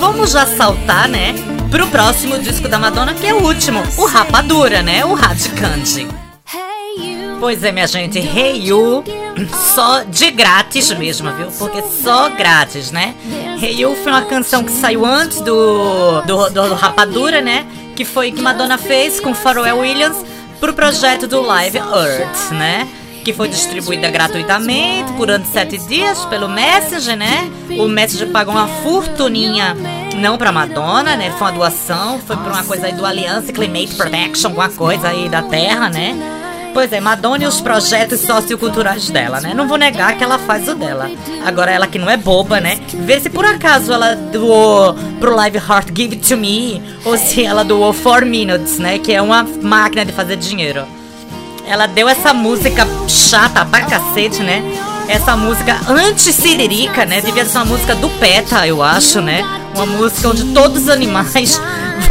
Vamos 0.00 0.32
já 0.32 0.44
saltar, 0.44 1.08
né? 1.08 1.34
Pro 1.70 1.86
próximo 1.86 2.36
disco 2.38 2.66
da 2.66 2.80
Madonna, 2.80 3.14
que 3.14 3.28
é 3.28 3.32
o 3.32 3.44
último, 3.44 3.80
o 3.96 4.06
Rapadura, 4.06 4.82
né? 4.82 5.04
O 5.04 5.14
Radicante. 5.14 6.08
Pois 7.38 7.62
é, 7.62 7.70
minha 7.70 7.86
gente, 7.86 8.18
Hey 8.18 8.66
You, 8.66 9.04
só 9.76 10.02
de 10.02 10.32
grátis 10.32 10.90
mesmo, 10.90 11.30
viu? 11.30 11.46
Porque 11.52 11.80
só 11.82 12.30
grátis, 12.30 12.90
né? 12.90 13.14
Hey 13.62 13.80
You 13.80 13.94
foi 14.02 14.10
uma 14.10 14.22
canção 14.22 14.64
que 14.64 14.72
saiu 14.72 15.06
antes 15.06 15.40
do, 15.42 16.20
do, 16.22 16.50
do 16.50 16.74
Rapadura, 16.74 17.40
né? 17.40 17.64
Que 17.98 18.04
foi 18.04 18.30
que 18.30 18.40
Madonna 18.40 18.78
fez 18.78 19.18
com 19.18 19.34
Pharrell 19.34 19.76
Williams 19.78 20.24
pro 20.60 20.72
projeto 20.72 21.26
do 21.26 21.42
Live 21.42 21.78
Earth, 21.78 22.52
né? 22.52 22.86
Que 23.24 23.32
foi 23.32 23.48
distribuída 23.48 24.08
gratuitamente 24.08 25.10
durante 25.14 25.48
sete 25.48 25.76
dias 25.78 26.24
pelo 26.26 26.48
Messenger, 26.48 27.16
né? 27.16 27.50
O 27.76 27.88
Messenger 27.88 28.28
pagou 28.28 28.54
uma 28.54 28.68
fortuninha 28.68 29.76
não 30.14 30.38
pra 30.38 30.52
Madonna, 30.52 31.16
né? 31.16 31.32
Foi 31.32 31.48
uma 31.48 31.52
doação, 31.52 32.20
foi 32.20 32.36
por 32.36 32.52
uma 32.52 32.62
coisa 32.62 32.86
aí 32.86 32.92
do 32.92 33.04
Aliança 33.04 33.52
Climate 33.52 33.96
Protection, 33.96 34.50
alguma 34.50 34.68
coisa 34.68 35.08
aí 35.08 35.28
da 35.28 35.42
Terra, 35.42 35.88
né? 35.90 36.37
Pois 36.74 36.92
é, 36.92 37.00
Madonna 37.00 37.44
e 37.44 37.46
os 37.46 37.60
projetos 37.60 38.20
socioculturais 38.20 39.10
dela, 39.10 39.40
né? 39.40 39.52
Não 39.54 39.66
vou 39.66 39.76
negar 39.76 40.16
que 40.16 40.22
ela 40.22 40.38
faz 40.38 40.68
o 40.68 40.74
dela. 40.74 41.10
Agora, 41.44 41.72
ela 41.72 41.86
que 41.86 41.98
não 41.98 42.08
é 42.08 42.16
boba, 42.16 42.60
né? 42.60 42.78
Vê 42.94 43.18
se 43.18 43.28
por 43.28 43.44
acaso 43.44 43.92
ela 43.92 44.14
doou 44.14 44.94
pro 45.18 45.34
Live 45.34 45.58
Heart 45.58 45.88
Give 45.88 46.14
It 46.14 46.28
To 46.28 46.36
Me 46.36 46.80
ou 47.04 47.16
se 47.18 47.44
ela 47.44 47.64
doou 47.64 47.92
4 47.92 48.24
Minutes, 48.26 48.78
né? 48.78 48.98
Que 48.98 49.12
é 49.12 49.20
uma 49.20 49.42
máquina 49.62 50.04
de 50.04 50.12
fazer 50.12 50.36
dinheiro. 50.36 50.86
Ela 51.66 51.86
deu 51.86 52.08
essa 52.08 52.32
música 52.32 52.86
chata 53.08 53.64
pra 53.64 53.82
cacete, 53.82 54.42
né? 54.42 54.62
Essa 55.08 55.36
música 55.36 55.80
anti-siririca, 55.88 57.04
né? 57.04 57.20
Devia 57.20 57.44
ser 57.44 57.58
uma 57.58 57.64
música 57.64 57.94
do 57.94 58.08
PETA, 58.08 58.66
eu 58.66 58.82
acho, 58.82 59.20
né? 59.20 59.42
Uma 59.74 59.86
música 59.86 60.28
onde 60.28 60.44
todos 60.52 60.82
os 60.82 60.88
animais 60.88 61.60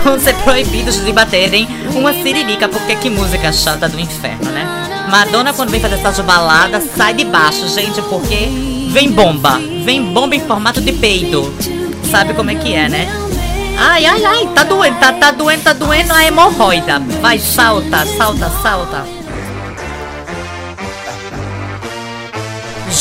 vão 0.08 0.18
ser 0.18 0.34
proibidos 0.38 1.04
de 1.04 1.12
baterem 1.12 1.68
uma 1.94 2.14
siririca, 2.14 2.70
porque 2.70 2.96
que 2.96 3.10
música 3.10 3.52
chata 3.52 3.90
do 3.90 4.00
inferno, 4.00 4.50
né? 4.52 5.06
Madonna, 5.10 5.54
quando 5.54 5.70
vem 5.70 5.82
fazer 5.82 5.96
essas 5.96 6.20
baladas, 6.22 6.86
sai 6.96 7.14
de 7.14 7.26
baixo, 7.26 7.68
gente, 7.68 8.02
porque 8.04 8.48
vem 8.90 9.12
bomba. 9.12 9.60
Vem 9.84 10.02
bomba 10.14 10.34
em 10.34 10.40
formato 10.40 10.80
de 10.80 10.94
peito. 10.94 11.54
Sabe 12.10 12.34
como 12.34 12.50
é 12.50 12.56
que 12.56 12.74
é, 12.74 12.88
né? 12.88 13.08
Ai, 13.78 14.06
ai, 14.06 14.24
ai, 14.24 14.48
tá 14.56 14.64
doendo, 14.64 14.98
tá, 14.98 15.12
tá 15.12 15.32
doendo, 15.32 15.64
tá 15.64 15.74
doendo 15.74 16.14
a 16.14 16.26
hemorroida. 16.26 17.00
Vai, 17.22 17.38
salta, 17.38 18.06
salta, 18.18 18.50
salta. 18.62 19.06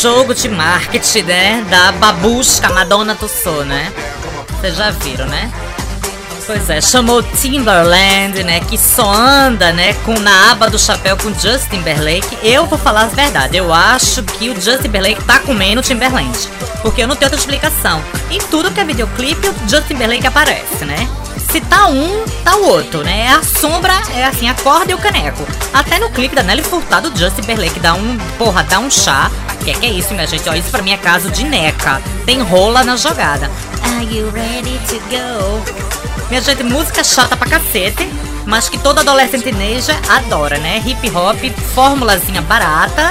Jogo 0.02 0.34
de 0.34 0.48
marketing, 0.48 1.22
né? 1.22 1.66
Da 1.70 1.92
babusca 1.92 2.68
Madonna 2.70 3.14
Tussauds, 3.14 3.66
né? 3.66 3.92
Vocês 4.60 4.76
já 4.76 4.90
viram, 4.90 5.26
né? 5.26 5.52
Pois 6.46 6.70
é, 6.70 6.80
chamou 6.80 7.24
Timberland, 7.24 8.44
né? 8.44 8.60
Que 8.60 8.78
só 8.78 9.12
anda, 9.12 9.72
né? 9.72 9.94
Com 10.04 10.14
na 10.20 10.52
aba 10.52 10.70
do 10.70 10.78
chapéu 10.78 11.16
com 11.16 11.34
Justin 11.34 11.78
Timberlake. 11.78 12.38
Eu 12.40 12.66
vou 12.66 12.78
falar 12.78 13.02
a 13.02 13.06
verdade. 13.06 13.56
Eu 13.56 13.74
acho 13.74 14.22
que 14.22 14.48
o 14.48 14.54
Justin 14.54 14.82
Timberlake 14.82 15.24
tá 15.24 15.40
comendo 15.40 15.80
o 15.80 15.82
Timberland. 15.82 16.38
Porque 16.82 17.02
eu 17.02 17.08
não 17.08 17.16
tenho 17.16 17.32
outra 17.32 17.40
explicação. 17.40 18.00
Em 18.30 18.38
tudo 18.38 18.70
que 18.70 18.78
é 18.78 18.84
videoclipe, 18.84 19.48
o 19.48 19.54
Justin 19.68 19.94
Timberlake 19.94 20.24
aparece, 20.24 20.84
né? 20.84 21.08
Se 21.50 21.60
tá 21.60 21.88
um, 21.88 22.24
tá 22.44 22.54
o 22.56 22.68
outro, 22.68 23.02
né? 23.02 23.26
É 23.26 23.30
a 23.30 23.42
sombra, 23.42 23.94
é 24.14 24.24
assim, 24.24 24.48
a 24.48 24.54
corda 24.54 24.92
e 24.92 24.94
o 24.94 24.98
caneco. 24.98 25.44
Até 25.74 25.98
no 25.98 26.10
clipe 26.10 26.36
da 26.36 26.44
Nelly 26.44 26.62
Furtado, 26.62 27.08
o 27.08 27.16
Justin 27.16 27.40
Timberlake 27.40 27.80
dá 27.80 27.94
um, 27.94 28.16
porra, 28.38 28.62
dá 28.62 28.78
um 28.78 28.90
chá. 28.90 29.30
Que 29.64 29.72
é 29.72 29.74
que 29.74 29.86
é 29.86 29.90
isso, 29.90 30.14
minha 30.14 30.26
gente? 30.28 30.48
Ó, 30.48 30.54
isso 30.54 30.70
pra 30.70 30.82
mim 30.82 30.92
é 30.92 30.96
caso 30.96 31.28
de 31.28 31.42
neca. 31.42 32.00
Tem 32.24 32.40
rola 32.40 32.84
na 32.84 32.96
jogada. 32.96 33.50
Are 33.94 34.02
you 34.04 34.28
ready 34.30 34.78
to 34.88 34.98
go? 35.10 35.62
Minha 36.28 36.40
gente, 36.40 36.62
música 36.62 37.04
chata 37.04 37.36
pra 37.36 37.48
cacete, 37.48 38.08
mas 38.44 38.68
que 38.68 38.78
todo 38.78 38.98
adolescente 38.98 39.44
teenager 39.44 39.96
adora, 40.08 40.58
né? 40.58 40.82
Hip 40.84 41.10
hop, 41.10 41.38
formulazinha 41.74 42.42
barata. 42.42 43.10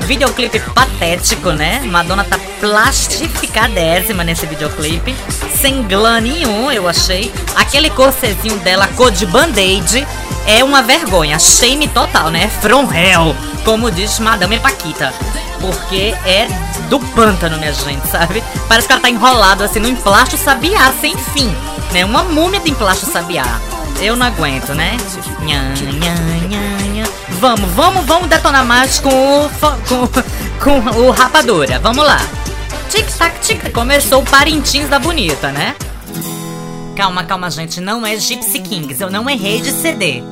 Videoclipe 0.00 0.60
patético, 0.60 1.50
né? 1.50 1.80
Madonna 1.84 2.24
tá 2.24 2.38
plastificadésima 2.60 4.24
nesse 4.24 4.46
videoclipe. 4.46 5.14
Sem 5.60 5.82
glam 5.82 6.20
nenhum, 6.20 6.70
eu 6.70 6.88
achei. 6.88 7.32
Aquele 7.54 7.90
corsezinho 7.90 8.58
dela, 8.58 8.86
cor 8.88 9.10
de 9.10 9.26
band-aid, 9.26 10.06
é 10.46 10.62
uma 10.62 10.82
vergonha. 10.82 11.38
Shame 11.38 11.88
total, 11.88 12.30
né? 12.30 12.48
From 12.60 12.92
hell, 12.92 13.34
como 13.64 13.90
diz 13.90 14.18
Madame 14.18 14.58
Paquita 14.58 15.12
porque 15.64 16.14
é 16.26 16.46
do 16.90 17.00
pântano, 17.00 17.56
minha 17.56 17.72
gente, 17.72 18.06
sabe? 18.08 18.44
Parece 18.68 18.86
que 18.86 18.92
ela 18.92 19.00
tá 19.00 19.08
enrolada 19.08 19.64
assim 19.64 19.80
no 19.80 19.88
emplasto 19.88 20.36
sabiá 20.36 20.92
sem 21.00 21.16
fim, 21.16 21.50
né? 21.90 22.04
Uma 22.04 22.22
múmia 22.22 22.60
de 22.60 22.70
emplasto 22.70 23.06
sabiá. 23.06 23.60
Eu 24.00 24.14
não 24.14 24.26
aguento, 24.26 24.74
né? 24.74 24.96
Nha, 25.40 25.72
nha, 25.92 26.48
nha. 26.48 26.63
Vamos, 27.44 27.70
vamos, 27.72 28.06
vamos 28.06 28.28
detonar 28.30 28.64
mais 28.64 28.98
com 28.98 29.10
o, 29.10 29.50
com, 29.86 30.08
com 30.64 30.98
o 30.98 31.10
rapadura. 31.10 31.78
Vamos 31.78 32.02
lá. 32.02 32.16
Tic-tac, 32.88 33.38
tic. 33.42 33.70
Começou 33.70 34.22
o 34.22 34.24
Parintins 34.24 34.88
da 34.88 34.98
Bonita, 34.98 35.52
né? 35.52 35.76
Calma, 36.96 37.22
calma, 37.24 37.50
gente. 37.50 37.82
Não 37.82 38.06
é 38.06 38.16
Gypsy 38.16 38.60
Kings. 38.60 38.98
Eu 38.98 39.10
não 39.10 39.28
errei 39.28 39.60
de 39.60 39.72
CD. 39.72 40.22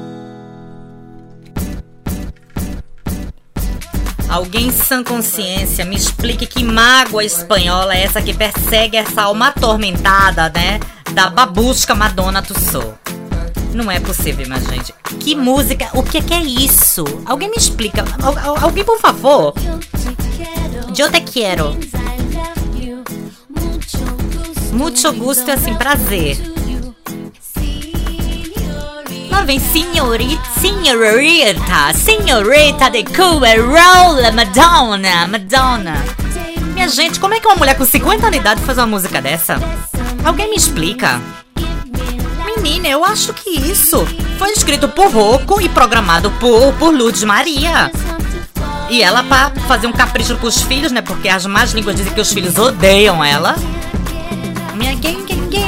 Alguém 4.27 4.73
sã 4.73 5.05
consciência 5.05 5.85
me 5.85 5.97
explique 5.97 6.47
que 6.47 6.65
mágoa 6.65 7.23
espanhola 7.23 7.95
é 7.95 8.05
essa 8.05 8.23
que 8.23 8.33
persegue 8.33 8.97
essa 8.97 9.25
alma 9.25 9.49
atormentada, 9.49 10.49
né? 10.49 10.81
Da 11.11 11.29
babusca 11.29 11.95
Madonna 11.95 12.41
Tussauds. 12.41 13.22
Não 13.73 13.91
é 13.91 13.99
possível, 13.99 14.47
minha 14.47 14.61
gente. 14.61 14.95
Que 15.19 15.35
música? 15.35 15.89
O 15.95 16.03
que 16.03 16.19
é, 16.19 16.23
que 16.23 16.35
é 16.35 16.41
isso? 16.43 17.05
Alguém 17.25 17.49
me 17.51 17.57
explica. 17.57 18.05
Al 18.23 18.57
alguém, 18.63 18.85
por 18.85 18.99
favor. 18.99 19.55
Eu 20.99 21.11
te 21.11 21.21
quero. 21.23 21.77
Muito 24.73 25.13
gosto, 25.15 25.51
assim, 25.51 25.75
prazer. 25.75 26.37
Lá 29.31 29.43
vem 29.43 29.59
senhorita, 29.59 30.43
senhorita, 30.61 31.95
senhorita 31.95 32.91
de 32.91 33.05
cool 33.05 33.41
roll, 33.41 34.33
Madonna, 34.33 35.27
Madonna. 35.27 35.95
Minha 36.75 36.89
gente, 36.89 37.19
como 37.19 37.35
é 37.35 37.41
que 37.41 37.47
uma 37.47 37.57
mulher 37.57 37.77
com 37.77 37.85
50 37.85 38.27
anos 38.27 38.33
de 38.33 38.39
idade 38.39 38.63
faz 38.63 38.79
uma 38.79 38.87
música 38.87 39.21
dessa? 39.21 39.59
Alguém 40.25 40.51
me 40.51 40.57
explica? 40.57 41.21
Eu 42.93 43.05
acho 43.05 43.33
que 43.33 43.51
isso 43.51 44.07
foi 44.39 44.53
escrito 44.53 44.89
por 44.89 45.11
Rocco 45.11 45.61
e 45.61 45.69
programado 45.69 46.31
por, 46.33 46.73
por 46.75 46.95
Lourdes 46.95 47.25
Maria. 47.25 47.91
E 48.89 49.03
ela 49.03 49.25
pra 49.25 49.51
fazer 49.67 49.87
um 49.87 49.93
capricho 49.93 50.37
pros 50.37 50.63
filhos, 50.63 50.93
né? 50.93 51.01
Porque 51.01 51.29
as 51.29 51.45
más 51.47 51.73
línguas 51.73 51.97
dizem 51.97 52.13
que 52.13 52.21
os 52.21 52.33
filhos 52.33 52.59
odeiam 52.59 53.25
ela. 53.25 53.57
Minha 54.75 54.97
quem, 54.97 55.25
quem, 55.25 55.49
quem. 55.49 55.67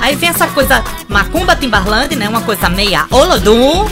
Aí 0.00 0.16
vem 0.16 0.30
essa 0.30 0.48
coisa 0.48 0.82
macumba 1.08 1.54
Timbaland, 1.54 2.16
né? 2.16 2.28
Uma 2.28 2.40
coisa 2.40 2.68
meia 2.68 3.06
olodum. 3.10 3.88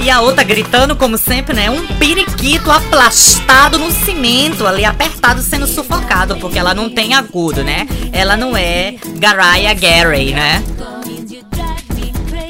E 0.00 0.10
a 0.10 0.20
outra 0.20 0.44
gritando, 0.44 0.94
como 0.94 1.18
sempre, 1.18 1.54
né? 1.54 1.68
Um 1.70 1.86
periquito 1.98 2.70
aplastado 2.70 3.78
no 3.78 3.90
cimento, 3.90 4.66
ali 4.66 4.84
apertado, 4.84 5.42
sendo 5.42 5.66
sufocado, 5.66 6.36
porque 6.36 6.58
ela 6.58 6.72
não 6.72 6.88
tem 6.88 7.14
agudo, 7.14 7.64
né? 7.64 7.86
Ela 8.12 8.36
não 8.36 8.56
é 8.56 8.94
Garaya 9.16 9.74
Gary, 9.74 10.32
né? 10.32 10.62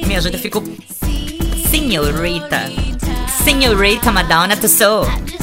Minha 0.06 0.20
gente, 0.20 0.34
eu 0.34 0.40
fico. 0.40 0.62
Senhorita. 1.70 2.70
Senhorita 3.44 4.12
Madonna 4.12 4.56
Tussauds. 4.56 5.38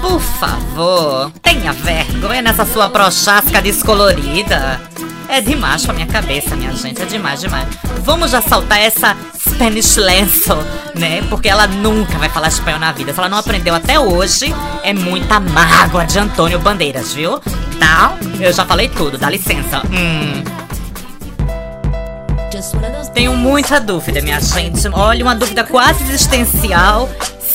Por 0.00 0.20
favor, 0.20 1.32
tenha 1.42 1.72
vergonha 1.72 2.42
nessa 2.42 2.66
sua 2.66 2.88
prochasca 2.90 3.62
descolorida. 3.62 4.91
É 5.32 5.40
demais 5.40 5.82
pra 5.82 5.94
minha 5.94 6.06
cabeça, 6.06 6.54
minha 6.54 6.76
gente, 6.76 7.00
é 7.00 7.06
demais, 7.06 7.40
demais. 7.40 7.66
Vamos 8.02 8.30
já 8.32 8.42
saltar 8.42 8.78
essa 8.78 9.16
Spanish 9.34 9.96
Lenço, 9.96 10.54
né? 10.94 11.22
Porque 11.30 11.48
ela 11.48 11.66
nunca 11.66 12.18
vai 12.18 12.28
falar 12.28 12.48
espanhol 12.48 12.78
na 12.78 12.92
vida. 12.92 13.14
Se 13.14 13.18
ela 13.18 13.30
não 13.30 13.38
aprendeu 13.38 13.74
até 13.74 13.98
hoje, 13.98 14.54
é 14.82 14.92
muita 14.92 15.40
mágoa 15.40 16.04
de 16.04 16.18
Antônio 16.18 16.58
Bandeiras, 16.58 17.14
viu? 17.14 17.40
Tá? 17.80 18.14
Eu 18.38 18.52
já 18.52 18.66
falei 18.66 18.90
tudo, 18.90 19.16
dá 19.16 19.30
licença. 19.30 19.80
Hum. 19.90 20.44
Tenho 23.14 23.34
muita 23.34 23.80
dúvida, 23.80 24.20
minha 24.20 24.38
gente. 24.38 24.86
Olha, 24.92 25.24
uma 25.24 25.34
dúvida 25.34 25.64
quase 25.64 26.02
existencial 26.02 27.08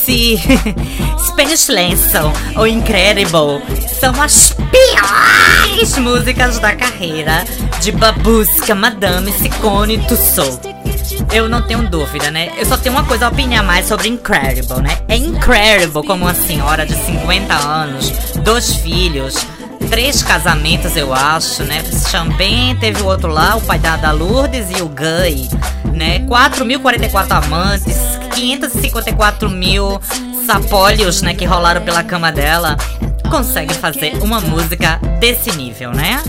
se 0.07 0.37
Spanish 1.27 1.67
Lanson 1.67 2.31
ou 2.55 2.65
Incredible 2.65 3.61
são 3.99 4.13
as 4.21 4.55
piores 4.71 5.97
músicas 5.97 6.59
da 6.59 6.73
carreira 6.73 7.43
de 7.81 7.91
Babuska, 7.91 8.73
Madame 8.73 9.33
Sicone 9.33 9.97
Tussauds. 10.07 10.61
eu 11.33 11.49
não 11.49 11.61
tenho 11.61 11.89
dúvida, 11.89 12.31
né? 12.31 12.53
Eu 12.57 12.65
só 12.65 12.77
tenho 12.77 12.95
uma 12.95 13.03
coisa 13.03 13.25
a 13.25 13.29
opinar 13.29 13.65
mais 13.65 13.85
sobre 13.85 14.07
Incredible, 14.07 14.81
né? 14.81 14.97
É 15.09 15.17
incredible 15.17 16.05
como 16.07 16.23
uma 16.23 16.33
senhora 16.33 16.85
de 16.85 16.93
50 16.93 17.53
anos, 17.53 18.09
dois 18.45 18.75
filhos, 18.75 19.35
três 19.89 20.21
casamentos, 20.21 20.95
eu 20.95 21.13
acho, 21.13 21.63
né? 21.63 21.83
Também 22.11 22.75
teve 22.75 23.01
o 23.01 23.05
outro 23.05 23.29
lá, 23.29 23.55
o 23.55 23.61
pai 23.61 23.79
da, 23.79 23.95
da 23.95 24.11
Lourdes 24.11 24.67
e 24.71 24.81
o 24.81 24.87
Guy, 24.87 25.49
né? 25.93 26.19
4.044 26.19 27.43
amantes, 27.45 27.97
554 28.35 29.49
mil 29.49 29.99
sapólios, 30.45 31.21
né, 31.21 31.33
que 31.33 31.43
rolaram 31.43 31.81
pela 31.81 32.01
cama 32.03 32.31
dela, 32.31 32.77
consegue 33.27 33.73
fazer 33.73 34.17
uma 34.21 34.39
música 34.39 34.99
desse 35.19 35.55
nível, 35.55 35.91
né? 35.91 36.21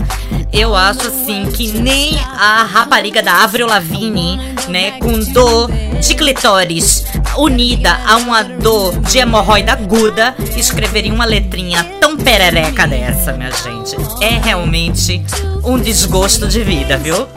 Eu 0.51 0.75
acho 0.75 1.07
assim 1.07 1.51
que 1.51 1.67
nem 1.71 2.19
a 2.19 2.63
rapariga 2.63 3.21
da 3.21 3.43
Avril 3.43 3.67
Lavigne, 3.67 4.39
né, 4.67 4.91
com 4.99 5.19
dor 5.31 5.69
de 5.71 6.15
clitóris 6.15 7.05
unida 7.37 7.99
a 8.05 8.17
uma 8.17 8.43
dor 8.43 8.99
de 9.01 9.19
hemorroida 9.19 9.73
aguda, 9.73 10.35
escreveria 10.55 11.13
uma 11.13 11.25
letrinha 11.25 11.83
tão 11.99 12.17
perereca 12.17 12.87
dessa, 12.87 13.33
minha 13.33 13.51
gente. 13.51 13.95
É 14.21 14.39
realmente 14.39 15.23
um 15.63 15.77
desgosto 15.77 16.47
de 16.47 16.63
vida, 16.63 16.97
viu? 16.97 17.27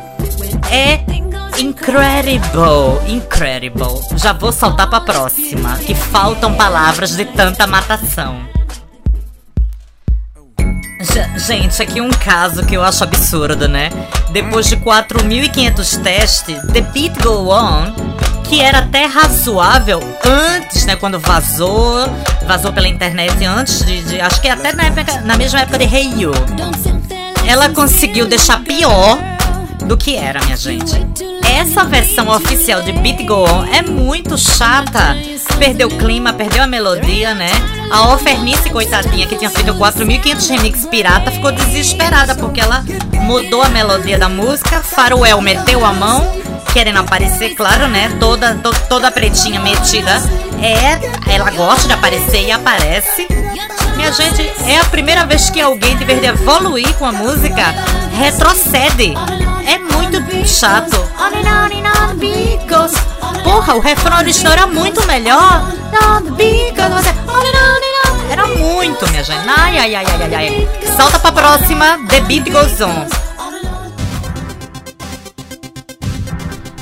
É 0.71 1.01
Incredible, 1.59 2.99
incredible. 3.07 4.01
Já 4.17 4.33
vou 4.33 4.51
saltar 4.51 4.89
pra 4.89 5.01
próxima, 5.01 5.77
que 5.77 5.95
faltam 5.95 6.55
palavras 6.55 7.15
de 7.15 7.27
tanta 7.27 7.67
matação. 7.67 8.41
Gente, 11.37 11.83
aqui 11.83 12.01
um 12.01 12.11
caso 12.11 12.65
que 12.65 12.77
eu 12.77 12.83
acho 12.83 13.03
absurdo, 13.03 13.69
né? 13.69 13.91
Depois 14.31 14.67
de 14.67 14.77
4.500 14.77 16.03
testes, 16.03 16.57
The 16.73 16.81
Beat 16.81 17.23
Go 17.23 17.53
On, 17.53 17.93
que 18.45 18.61
era 18.61 18.79
até 18.79 19.07
razoável 19.07 20.01
antes, 20.25 20.85
né? 20.87 20.95
Quando 20.97 21.19
vazou, 21.19 22.09
vazou 22.47 22.73
pela 22.73 22.89
internet 22.89 23.45
antes 23.45 23.85
de, 23.85 24.03
de 24.03 24.21
acho 24.21 24.41
que 24.41 24.49
até 24.49 24.73
na, 24.75 24.85
época, 24.85 25.21
na 25.23 25.37
mesma 25.37 25.61
época 25.61 25.79
de 25.79 25.85
Hey 25.85 26.21
You. 26.21 26.33
Ela 27.47 27.69
conseguiu 27.71 28.27
deixar 28.27 28.63
pior 28.63 29.19
do 29.85 29.97
que 29.97 30.17
era, 30.17 30.41
minha 30.45 30.57
gente. 30.57 30.95
Essa 31.45 31.85
versão 31.85 32.29
oficial 32.29 32.83
de 32.83 32.93
Beat 32.93 33.27
Go 33.27 33.45
On 33.45 33.65
é 33.67 33.83
muito 33.83 34.39
chata. 34.39 35.17
Perdeu 35.59 35.89
o 35.89 35.99
clima, 35.99 36.33
perdeu 36.33 36.63
a 36.63 36.67
melodia, 36.67 37.35
né? 37.35 37.51
A 37.93 38.15
Ofernice, 38.15 38.71
coitadinha, 38.71 39.27
que 39.27 39.37
tinha 39.37 39.51
feito 39.51 39.75
4.500 39.75 40.49
remix 40.49 40.87
pirata, 40.87 41.31
ficou 41.31 41.53
desesperada 41.53 42.35
porque 42.35 42.59
ela 42.59 42.83
mudou 43.21 43.63
a 43.63 43.69
melodia 43.69 44.19
da 44.19 44.31
música. 44.31 44.81
Faruel 44.81 45.43
meteu 45.43 45.85
a 45.85 45.93
mão, 45.93 46.27
querendo 46.73 47.01
aparecer, 47.01 47.55
claro, 47.55 47.89
né? 47.89 48.11
Toda, 48.19 48.55
to, 48.55 48.71
toda 48.89 49.11
pretinha 49.11 49.61
metida. 49.61 50.23
É, 50.63 51.35
ela 51.35 51.51
gosta 51.51 51.87
de 51.87 51.93
aparecer 51.93 52.47
e 52.47 52.51
aparece. 52.51 53.29
Minha 53.95 54.11
gente, 54.11 54.41
é 54.67 54.79
a 54.79 54.85
primeira 54.85 55.27
vez 55.27 55.51
que 55.51 55.61
alguém, 55.61 55.95
de 55.95 56.07
vez 56.07 56.19
de 56.19 56.29
evoluir 56.29 56.95
com 56.95 57.05
a 57.05 57.13
música, 57.13 57.75
retrocede. 58.19 59.13
É 59.67 59.79
muito 59.79 60.49
chato. 60.49 60.97
Porra, 63.43 63.75
o 63.75 63.81
refrão 63.81 64.19
original 64.19 64.53
era 64.53 64.67
muito 64.67 65.07
melhor. 65.07 65.73
Era 68.31 68.47
muito, 68.47 69.09
minha 69.11 69.23
gente. 69.23 69.49
Ai, 69.49 69.79
ai, 69.79 69.95
ai, 69.95 70.07
ai, 70.07 70.35
ai. 70.35 70.69
Salta 70.97 71.19
pra 71.19 71.33
próxima. 71.33 71.99
The 72.09 72.21
Beat 72.21 72.51
Goes 72.51 72.81
On. 72.81 73.07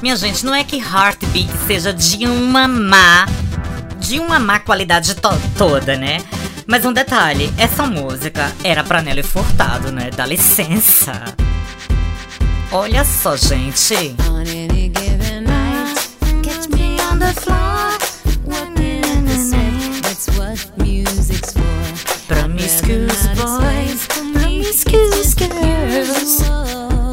Minha 0.03 0.17
gente, 0.17 0.47
não 0.47 0.55
é 0.55 0.65
que 0.65 0.79
Heartbeat 0.79 1.51
seja 1.67 1.93
de 1.93 2.27
uma 2.27 2.67
má, 2.67 3.27
de 3.99 4.19
uma 4.19 4.39
má 4.39 4.59
qualidade 4.59 5.15
to 5.15 5.29
toda, 5.59 5.97
né? 5.97 6.23
Mas 6.67 6.87
um 6.87 6.93
detalhe, 6.93 7.53
essa 7.59 7.85
música 7.85 8.51
era 8.65 8.83
pra 8.83 9.03
Nelly 9.03 9.23
Furtado, 9.23 9.93
né? 9.93 10.11
Dá 10.15 10.25
licença. 10.25 11.35
Olha 12.73 13.05
só, 13.05 13.37
gente. 13.37 14.15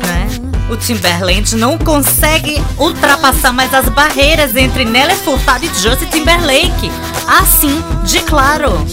Né? 0.06 0.28
O 0.70 0.78
Timberland 0.78 1.56
não 1.56 1.78
consegue 1.78 2.62
ultrapassar 2.78 3.54
mais 3.54 3.74
as 3.74 3.88
barreiras 3.90 4.56
entre 4.56 4.86
Nelly 4.86 5.16
Furtado 5.16 5.66
e 5.66 5.68
Justin 5.68 6.06
Timberlake. 6.08 6.92
Assim, 7.28 7.84
de 8.04 8.20
claro. 8.22 8.86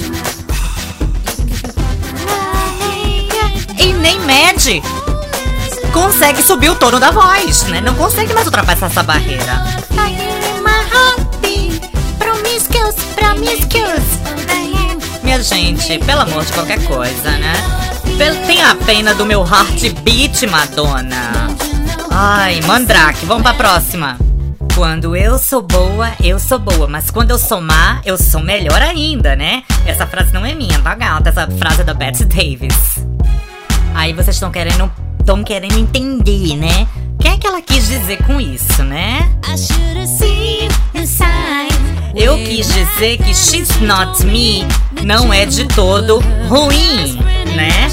E 3.78 3.92
nem 3.92 4.20
mede 4.20 4.82
consegue 5.92 6.42
subir 6.42 6.70
o 6.70 6.74
tono 6.74 6.98
da 6.98 7.12
voz, 7.12 7.62
né? 7.64 7.80
Não 7.80 7.94
consegue 7.94 8.34
mais 8.34 8.46
ultrapassar 8.46 8.86
essa 8.86 9.02
barreira. 9.04 9.62
Minha 15.22 15.42
gente, 15.42 15.98
pelo 15.98 16.20
amor 16.20 16.44
de 16.44 16.52
qualquer 16.52 16.84
coisa, 16.84 17.30
né? 17.32 17.52
Tenha 18.46 18.70
a 18.70 18.74
pena 18.76 19.14
do 19.14 19.26
meu 19.26 19.44
heartbeat, 19.44 20.46
Madonna. 20.46 21.48
Ai, 22.10 22.60
Mandrake, 22.60 23.26
vamos 23.26 23.42
pra 23.42 23.54
próxima. 23.54 24.16
Quando 24.74 25.16
eu 25.16 25.36
sou 25.36 25.62
boa, 25.62 26.12
eu 26.22 26.38
sou 26.38 26.58
boa, 26.60 26.86
mas 26.86 27.10
quando 27.10 27.30
eu 27.30 27.38
sou 27.38 27.60
má, 27.60 28.00
eu 28.04 28.16
sou 28.16 28.40
melhor 28.40 28.80
ainda, 28.80 29.34
né? 29.34 29.64
Essa 29.84 30.06
frase 30.06 30.32
não 30.32 30.46
é 30.46 30.54
minha, 30.54 30.78
tá 30.78 30.94
gata? 30.94 31.30
Essa 31.30 31.48
frase 31.48 31.80
é 31.80 31.84
da 31.84 31.94
Bette 31.94 32.24
Davis. 32.24 33.04
Aí 33.94 34.12
vocês 34.12 34.36
estão 34.36 34.52
querendo 34.52 34.92
estão 35.18 35.42
querendo 35.42 35.78
entender, 35.78 36.56
né? 36.56 36.86
O 37.24 37.26
que 37.26 37.32
é 37.32 37.36
que 37.38 37.46
ela 37.46 37.62
quis 37.62 37.88
dizer 37.88 38.22
com 38.24 38.38
isso, 38.38 38.84
né? 38.84 39.26
Eu 42.14 42.36
quis 42.36 42.68
dizer 42.68 43.16
que 43.16 43.34
She's 43.34 43.80
Not 43.80 44.26
Me 44.26 44.66
não 45.02 45.32
é 45.32 45.46
de 45.46 45.66
todo 45.68 46.18
ruim, 46.50 47.18
né? 47.56 47.88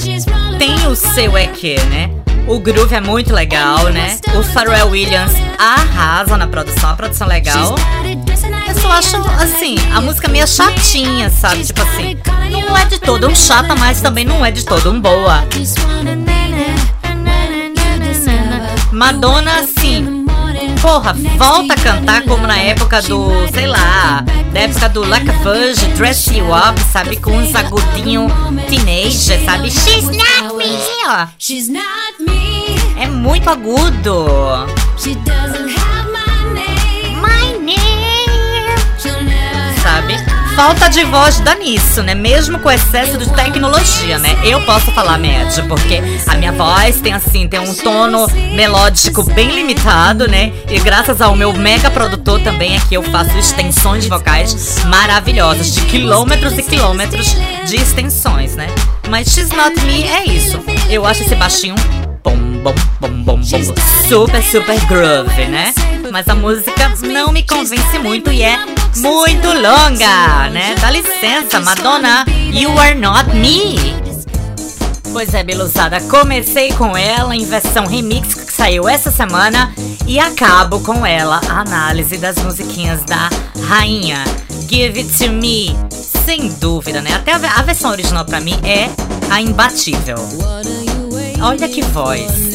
Tem 0.60 0.86
o 0.86 0.98
seu 0.98 1.38
é 1.38 1.48
que, 1.48 1.80
né? 1.86 2.10
O 2.46 2.60
groove 2.60 2.94
é 2.94 3.00
muito 3.00 3.34
legal, 3.34 3.86
né? 3.86 4.20
O 4.38 4.44
Pharrell 4.44 4.90
Williams 4.90 5.32
arrasa 5.58 6.36
na 6.36 6.48
produção, 6.48 6.90
a 6.90 6.96
produção 6.96 7.26
é 7.28 7.30
legal. 7.30 7.76
Eu 8.68 8.82
só 8.82 8.92
acho, 8.92 9.16
assim, 9.42 9.78
a 9.96 10.02
música 10.02 10.28
meio 10.28 10.46
chatinha, 10.46 11.30
sabe? 11.30 11.64
Tipo 11.64 11.82
assim, 11.84 12.18
não 12.68 12.78
é 12.78 12.84
de 12.84 13.00
todo 13.00 13.30
um 13.30 13.36
chata, 13.36 13.76
mas 13.78 14.02
também 14.02 14.26
não 14.26 14.46
é 14.46 14.52
de 14.52 14.66
todo 14.66 14.92
um 14.92 15.00
boa. 15.00 15.46
Madonna, 19.02 19.62
assim, 19.62 20.28
porra, 20.80 21.16
volta 21.36 21.74
a 21.74 21.76
cantar 21.76 22.22
como 22.22 22.46
na 22.46 22.60
época 22.60 23.02
do, 23.02 23.32
sei 23.52 23.66
lá, 23.66 24.24
da 24.54 24.60
época 24.60 24.90
do 24.90 25.04
Like 25.04 25.28
a 25.28 25.34
Fudge, 25.40 25.88
Dress 25.98 26.28
You 26.32 26.46
Up, 26.54 26.80
sabe? 26.94 27.16
Com 27.16 27.32
uns 27.32 27.56
agudinhos 27.56 28.32
teenager, 28.70 29.44
sabe? 29.44 29.72
She's 29.72 30.04
not 30.04 30.56
me, 30.56 30.78
ó. 31.08 31.26
She's 31.40 31.68
not 31.68 32.14
me. 32.20 32.76
É 32.96 33.08
muito 33.08 33.50
agudo. 33.50 34.68
She 35.00 35.16
doesn't 35.16 35.61
falta 40.56 40.90
de 40.90 41.04
voz 41.06 41.40
dá 41.40 41.56
nisso, 41.56 42.04
né? 42.04 42.14
Mesmo 42.14 42.60
com 42.60 42.70
excesso 42.70 43.18
de 43.18 43.30
tecnologia, 43.34 44.18
né? 44.20 44.38
Eu 44.44 44.62
posso 44.66 44.92
falar 44.92 45.18
médio, 45.18 45.66
porque 45.68 46.02
a 46.28 46.36
minha 46.36 46.52
voz 46.52 47.00
tem 47.00 47.14
assim, 47.14 47.48
tem 47.48 47.60
um 47.60 47.74
tono 47.74 48.28
melódico 48.56 49.24
bem 49.24 49.52
limitado, 49.52 50.28
né? 50.28 50.52
E 50.70 50.80
graças 50.80 51.22
ao 51.22 51.36
meu 51.36 51.54
mega 51.54 51.90
produtor 51.90 52.42
também 52.42 52.78
aqui 52.78 52.96
eu 52.96 53.04
faço 53.04 53.38
extensões 53.38 54.08
vocais 54.08 54.84
maravilhosas, 54.86 55.74
de 55.74 55.82
quilômetros 55.86 56.58
e 56.58 56.64
quilômetros 56.64 57.36
de 57.66 57.76
extensões, 57.76 58.56
né? 58.56 58.68
Mas 59.10 59.28
She's 59.30 59.50
Not 59.50 59.80
Me 59.82 60.04
é 60.04 60.26
isso. 60.26 60.60
Eu 60.90 61.06
acho 61.06 61.24
esse 61.24 61.36
baixinho 61.36 61.76
bom, 62.64 62.74
bom, 63.00 63.10
bom, 63.10 63.38
bom, 63.38 63.44
super, 64.08 64.44
super 64.44 64.80
groove, 64.86 65.46
né? 65.48 65.74
Mas 66.12 66.28
a 66.28 66.36
música 66.36 66.94
não 67.02 67.32
me 67.32 67.44
convence 67.44 67.98
muito 68.00 68.32
e 68.32 68.42
é 68.44 68.58
muito 68.98 69.48
longa, 69.48 70.50
né? 70.50 70.76
Dá 70.80 70.92
licença, 70.92 71.60
Madonna, 71.60 72.26
You 72.52 72.78
Are 72.80 72.96
Not 72.96 73.34
Me. 73.36 73.76
Pois 75.12 75.34
é, 75.34 75.44
Beluzada, 75.44 76.00
comecei 76.02 76.72
com 76.74 76.96
ela 76.96 77.36
em 77.36 77.46
versão 77.46 77.86
remix 77.86 78.34
que 78.34 78.54
saiu 78.54 78.88
essa 78.88 79.12
semana 79.12 79.74
e 80.08 80.20
acabo 80.20 80.80
com 80.82 81.06
ela 81.06 81.42
a 81.50 81.62
análise 81.62 82.18
das 82.18 82.38
musiquinhas 82.38 83.04
da 83.04 83.30
rainha. 83.68 84.24
Give 84.70 85.00
It 85.00 85.18
To 85.18 85.32
Me, 85.32 85.76
sem 86.26 86.50
dúvida, 86.54 87.02
né? 87.02 87.14
Até 87.14 87.34
a 87.34 87.62
versão 87.62 87.92
original 87.92 88.24
pra 88.24 88.40
mim 88.40 88.58
é 88.64 88.90
a 89.30 89.42
imbatível. 89.42 90.16
Olha 91.42 91.68
que 91.68 91.82
voz. 91.82 92.51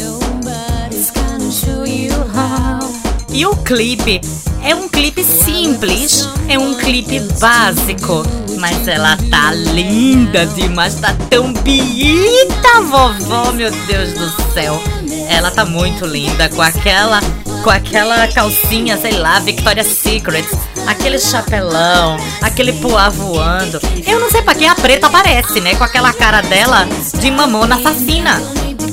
E 3.36 3.44
o 3.44 3.54
clipe 3.54 4.18
é 4.64 4.74
um 4.74 4.88
clipe 4.88 5.22
simples, 5.22 6.26
é 6.48 6.58
um 6.58 6.74
clipe 6.74 7.20
básico, 7.38 8.22
mas 8.58 8.88
ela 8.88 9.14
tá 9.30 9.52
linda 9.52 10.46
demais, 10.46 10.94
tá 10.94 11.14
tão 11.28 11.52
bonita, 11.52 12.80
vovó, 12.90 13.52
meu 13.52 13.70
Deus 13.70 14.14
do 14.14 14.52
céu. 14.54 14.82
Ela 15.28 15.50
tá 15.50 15.66
muito 15.66 16.06
linda 16.06 16.48
com 16.48 16.62
aquela 16.62 17.20
com 17.62 17.68
aquela 17.68 18.26
calcinha, 18.28 18.96
sei 18.96 19.18
lá, 19.18 19.38
Victoria's 19.40 19.88
Secret, 19.88 20.46
aquele 20.86 21.18
chapelão, 21.18 22.16
aquele 22.40 22.72
poá 22.72 23.10
voando. 23.10 23.78
Eu 24.06 24.18
não 24.18 24.30
sei 24.30 24.40
pra 24.40 24.54
que 24.54 24.64
a 24.64 24.74
preta 24.74 25.08
aparece, 25.08 25.60
né? 25.60 25.74
Com 25.74 25.84
aquela 25.84 26.14
cara 26.14 26.40
dela 26.40 26.86
de 27.20 27.30
mamona 27.30 27.76
assassina. 27.76 28.40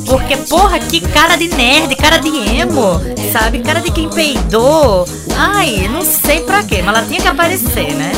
Porque, 0.05 0.37
porra, 0.37 0.79
que 0.79 0.99
cara 0.99 1.35
de 1.35 1.47
nerd, 1.49 1.95
cara 1.95 2.17
de 2.17 2.29
emo, 2.29 3.01
sabe? 3.31 3.59
Cara 3.59 3.79
de 3.79 3.91
quem 3.91 4.09
peidou. 4.09 5.07
Ai, 5.35 5.87
não 5.91 6.01
sei 6.01 6.41
pra 6.41 6.63
quê, 6.63 6.81
mas 6.83 6.95
ela 6.95 7.05
tinha 7.05 7.21
que 7.21 7.27
aparecer, 7.27 7.93
né? 7.95 8.11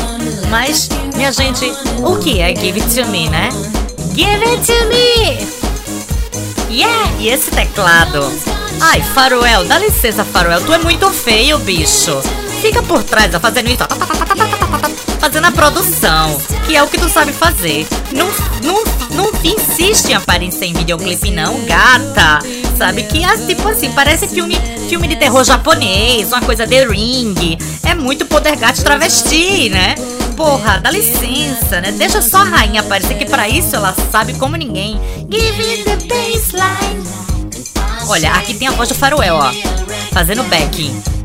Mas, 0.50 0.88
minha 1.14 1.32
gente, 1.32 1.64
o 2.02 2.16
que 2.16 2.40
é 2.40 2.54
Give 2.54 2.80
It 2.80 2.94
To 2.94 3.08
Me, 3.10 3.28
né? 3.28 3.48
Give 4.14 4.44
It 4.44 4.66
To 4.66 4.88
Me! 4.88 5.56
Yeah! 6.70 7.12
E 7.18 7.28
esse 7.28 7.50
teclado? 7.50 8.30
Ai, 8.80 9.00
Faroel, 9.02 9.64
dá 9.64 9.78
licença, 9.78 10.24
Faroel, 10.24 10.60
tu 10.62 10.72
é 10.72 10.78
muito 10.78 11.10
feio, 11.10 11.58
bicho. 11.58 12.20
Fica 12.60 12.82
por 12.82 13.02
trás, 13.02 13.30
fazendo 13.40 13.68
isso, 13.68 13.84
fazendo 15.20 15.46
a 15.46 15.52
produção, 15.52 16.40
que 16.66 16.76
é 16.76 16.82
o 16.82 16.88
que 16.88 16.98
tu 16.98 17.08
sabe 17.08 17.32
fazer. 17.32 17.86
Não, 18.12 18.26
não, 18.62 18.82
não 19.10 19.30
insiste 19.44 20.10
em 20.10 20.14
aparecer 20.14 20.66
em 20.66 20.72
videoclipe, 20.72 21.30
não, 21.30 21.64
gata. 21.64 22.38
Sabe 22.76 23.04
que 23.04 23.24
é 23.24 23.36
tipo 23.46 23.68
assim, 23.68 23.90
parece 23.92 24.28
filme, 24.28 24.56
filme 24.88 25.08
de 25.08 25.16
terror 25.16 25.44
japonês, 25.44 26.28
uma 26.28 26.40
coisa 26.40 26.66
de 26.66 26.84
ring. 26.86 27.58
É 27.84 27.94
muito 27.94 28.26
poder 28.26 28.56
gato 28.56 28.82
travesti, 28.82 29.68
né? 29.68 29.94
Porra, 30.36 30.78
dá 30.78 30.90
licença, 30.90 31.80
né? 31.80 31.92
Deixa 31.92 32.20
só 32.20 32.38
a 32.38 32.44
rainha 32.44 32.80
aparecer, 32.80 33.16
que 33.16 33.24
para 33.24 33.48
isso 33.48 33.74
ela 33.74 33.94
sabe 34.12 34.34
como 34.34 34.56
ninguém. 34.56 35.00
Give 35.30 35.84
the 35.84 35.96
baseline. 36.06 37.06
Olha, 38.08 38.32
aqui 38.32 38.54
tem 38.54 38.68
a 38.68 38.72
voz 38.72 38.88
do 38.88 38.94
Faroel, 38.94 39.36
ó. 39.36 39.50
Fazendo 40.12 40.42
backing. 40.44 41.15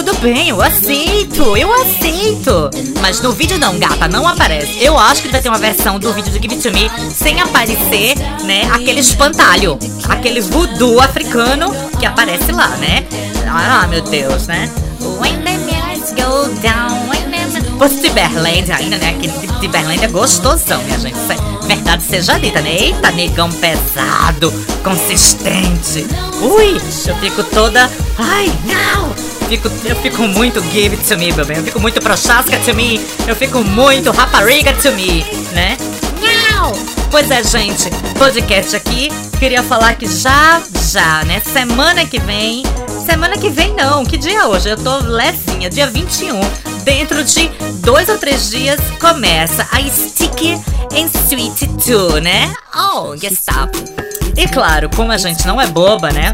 Tudo 0.00 0.16
bem, 0.20 0.48
eu 0.48 0.62
aceito, 0.62 1.58
eu 1.58 1.70
aceito. 1.74 2.70
Mas 3.02 3.20
no 3.20 3.32
vídeo 3.32 3.58
não, 3.58 3.78
gata, 3.78 4.08
não 4.08 4.26
aparece. 4.26 4.82
Eu 4.82 4.98
acho 4.98 5.20
que 5.20 5.28
vai 5.28 5.42
ter 5.42 5.50
uma 5.50 5.58
versão 5.58 5.98
do 5.98 6.10
vídeo 6.14 6.32
do 6.32 6.40
Give 6.40 6.54
It 6.54 6.62
To 6.62 6.72
Me 6.72 6.90
sem 7.12 7.38
aparecer, 7.38 8.14
né, 8.44 8.62
aquele 8.72 9.00
espantalho. 9.00 9.78
Aquele 10.08 10.40
voodoo 10.40 10.98
africano 11.00 11.70
que 11.98 12.06
aparece 12.06 12.50
lá, 12.50 12.68
né? 12.78 13.04
Ah, 13.46 13.86
meu 13.88 14.00
Deus, 14.00 14.46
né? 14.46 14.70
When 15.20 15.36
the 15.42 15.58
go 16.14 16.48
down, 16.62 17.06
when 17.10 17.30
the... 17.30 17.60
Fosse 17.78 18.00
Tiberland 18.00 18.72
ainda, 18.72 18.96
né? 18.96 19.10
Aquele 19.10 19.34
Tiberland 19.60 20.02
é 20.02 20.08
gostosão, 20.08 20.82
minha 20.84 20.98
gente. 20.98 21.18
É 21.30 21.66
verdade 21.66 22.02
seja 22.04 22.38
dita, 22.38 22.62
né? 22.62 22.74
Eita, 22.74 23.10
negão 23.10 23.52
pesado, 23.52 24.50
consistente. 24.82 26.06
Ui, 26.40 26.80
eu 27.06 27.16
fico 27.16 27.44
toda... 27.44 27.90
Ai, 28.18 28.50
não! 28.64 29.29
Fico, 29.50 29.68
eu 29.84 29.96
fico 29.96 30.22
muito 30.28 30.62
give 30.70 30.96
to 30.96 31.18
me, 31.18 31.32
meu 31.32 31.44
bem. 31.44 31.56
Eu 31.56 31.64
fico 31.64 31.80
muito 31.80 32.00
prochasca 32.00 32.56
to 32.58 32.74
me. 32.74 33.00
Eu 33.26 33.34
fico 33.34 33.62
muito 33.64 34.10
rapariga 34.12 34.72
to 34.74 34.92
me, 34.92 35.24
né? 35.52 35.76
Não! 36.20 36.72
Pois 37.10 37.30
é, 37.30 37.42
gente, 37.42 37.90
podcast 38.16 38.76
aqui. 38.76 39.10
Queria 39.40 39.62
falar 39.62 39.94
que 39.94 40.06
já, 40.06 40.62
já, 40.92 41.24
né? 41.24 41.40
Semana 41.40 42.06
que 42.06 42.20
vem. 42.20 42.62
Semana 43.04 43.36
que 43.36 43.50
vem 43.50 43.74
não, 43.74 44.04
que 44.04 44.16
dia 44.16 44.42
é 44.42 44.46
hoje? 44.46 44.68
Eu 44.68 44.76
tô 44.76 44.98
levinha, 44.98 45.68
dia 45.68 45.88
21. 45.88 46.38
Dentro 46.84 47.24
de 47.24 47.48
dois 47.80 48.08
ou 48.08 48.18
três 48.18 48.50
dias 48.50 48.78
começa 49.00 49.66
a 49.72 49.80
Sticky 49.82 50.52
and 50.92 51.10
Sweet 51.26 51.66
2, 51.66 52.22
né? 52.22 52.52
Oh, 52.72 53.16
Gestapo. 53.16 53.76
E 54.36 54.46
claro, 54.46 54.88
como 54.94 55.10
a 55.10 55.18
gente 55.18 55.44
não 55.46 55.60
é 55.60 55.66
boba, 55.66 56.10
né? 56.10 56.30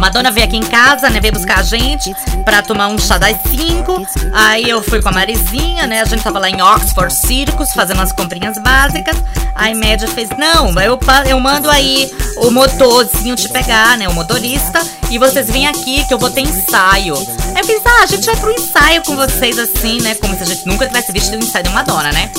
Madonna 0.00 0.30
veio 0.30 0.46
aqui 0.46 0.56
em 0.56 0.62
casa, 0.62 1.10
né? 1.10 1.20
Veio 1.20 1.34
buscar 1.34 1.58
a 1.58 1.62
gente 1.62 2.14
pra 2.42 2.62
tomar 2.62 2.88
um 2.88 2.98
chá 2.98 3.18
das 3.18 3.36
5. 3.50 4.06
Aí 4.32 4.68
eu 4.68 4.82
fui 4.82 5.02
com 5.02 5.10
a 5.10 5.12
Marizinha, 5.12 5.86
né? 5.86 6.00
A 6.00 6.04
gente 6.06 6.22
tava 6.22 6.38
lá 6.38 6.48
em 6.48 6.60
Oxford 6.60 7.14
Circus 7.14 7.70
fazendo 7.72 8.00
as 8.00 8.10
comprinhas 8.10 8.56
básicas. 8.56 9.16
Aí 9.54 9.74
Média 9.74 10.08
fez: 10.08 10.30
Não, 10.30 10.70
eu, 10.80 10.98
eu 11.28 11.38
mando 11.38 11.70
aí 11.70 12.10
o 12.38 12.50
motorzinho 12.50 13.36
te 13.36 13.48
pegar, 13.50 13.98
né? 13.98 14.08
O 14.08 14.14
motorista. 14.14 14.80
E 15.10 15.18
vocês 15.18 15.50
vêm 15.50 15.66
aqui 15.66 16.04
que 16.06 16.14
eu 16.14 16.18
vou 16.18 16.30
ter 16.30 16.40
ensaio. 16.40 17.14
Aí 17.14 17.60
eu 17.60 17.64
fiz: 17.64 17.82
Ah, 17.84 18.02
a 18.02 18.06
gente 18.06 18.24
vai 18.24 18.36
pro 18.36 18.52
ensaio 18.52 19.02
com 19.02 19.14
vocês 19.16 19.58
assim, 19.58 20.00
né? 20.00 20.14
Como 20.14 20.34
se 20.34 20.42
a 20.42 20.46
gente 20.46 20.66
nunca 20.66 20.86
tivesse 20.86 21.12
visto 21.12 21.32
o 21.34 21.36
ensaio 21.36 21.64
de 21.64 21.70
Madonna, 21.70 22.10
né? 22.10 22.30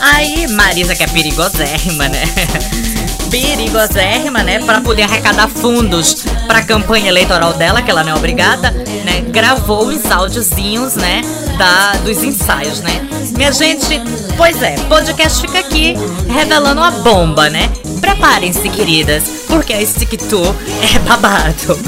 Aí 0.00 0.48
Marisa, 0.48 0.96
que 0.96 1.04
é 1.04 1.06
perigosérrima, 1.06 2.08
né? 2.08 2.24
perigosérrima, 3.30 4.42
né? 4.42 4.60
Para 4.60 4.80
poder 4.80 5.02
arrecadar 5.02 5.48
fundos 5.48 6.24
para 6.46 6.58
a 6.58 6.62
campanha 6.62 7.08
eleitoral 7.08 7.52
dela, 7.54 7.82
que 7.82 7.90
ela 7.90 8.02
não 8.02 8.12
é 8.12 8.14
obrigada, 8.14 8.70
né? 8.70 9.20
Gravou 9.28 9.86
os 9.88 10.10
áudiozinhos, 10.10 10.94
né? 10.94 11.22
Da, 11.58 11.92
dos 12.04 12.22
ensaios, 12.22 12.80
né? 12.80 13.06
Minha 13.36 13.52
gente, 13.52 14.00
pois 14.36 14.62
é, 14.62 14.76
podcast 14.88 15.40
fica 15.40 15.58
aqui 15.58 15.94
revelando 16.28 16.82
a 16.82 16.90
bomba, 16.90 17.48
né? 17.48 17.70
Preparem-se, 18.00 18.68
queridas, 18.68 19.24
porque 19.48 19.72
a 19.72 19.84
Stick 19.84 20.14
é 20.14 20.98
babado. 21.00 21.78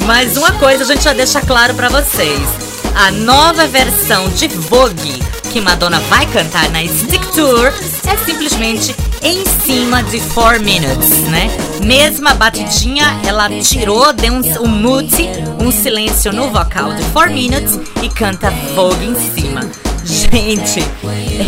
Mas 0.00 0.36
uma 0.36 0.52
coisa 0.52 0.84
a 0.84 0.86
gente 0.86 1.02
já 1.02 1.12
deixa 1.12 1.40
claro 1.40 1.74
para 1.74 1.88
vocês. 1.88 2.40
A 2.94 3.10
nova 3.10 3.66
versão 3.66 4.28
de 4.28 4.46
Vogue 4.46 5.33
que 5.54 5.60
Madonna 5.60 6.00
vai 6.10 6.26
cantar 6.26 6.68
na 6.70 6.84
Stick 6.84 7.24
Tour 7.32 7.72
é 8.08 8.16
simplesmente 8.26 8.92
em 9.22 9.46
cima 9.46 10.02
de 10.02 10.18
4 10.18 10.60
Minutes, 10.60 11.10
né? 11.30 11.48
Mesma 11.80 12.34
batidinha, 12.34 13.20
ela 13.24 13.48
tirou, 13.60 14.12
deu 14.12 14.32
um, 14.32 14.40
um 14.64 14.66
mute, 14.66 15.28
um 15.60 15.70
silêncio 15.70 16.32
no 16.32 16.50
vocal 16.50 16.92
de 16.94 17.04
4 17.04 17.32
Minutes 17.32 17.78
e 18.02 18.08
canta 18.08 18.50
Vogue 18.74 19.06
em 19.06 19.14
cima. 19.14 19.60
Gente, 20.04 20.84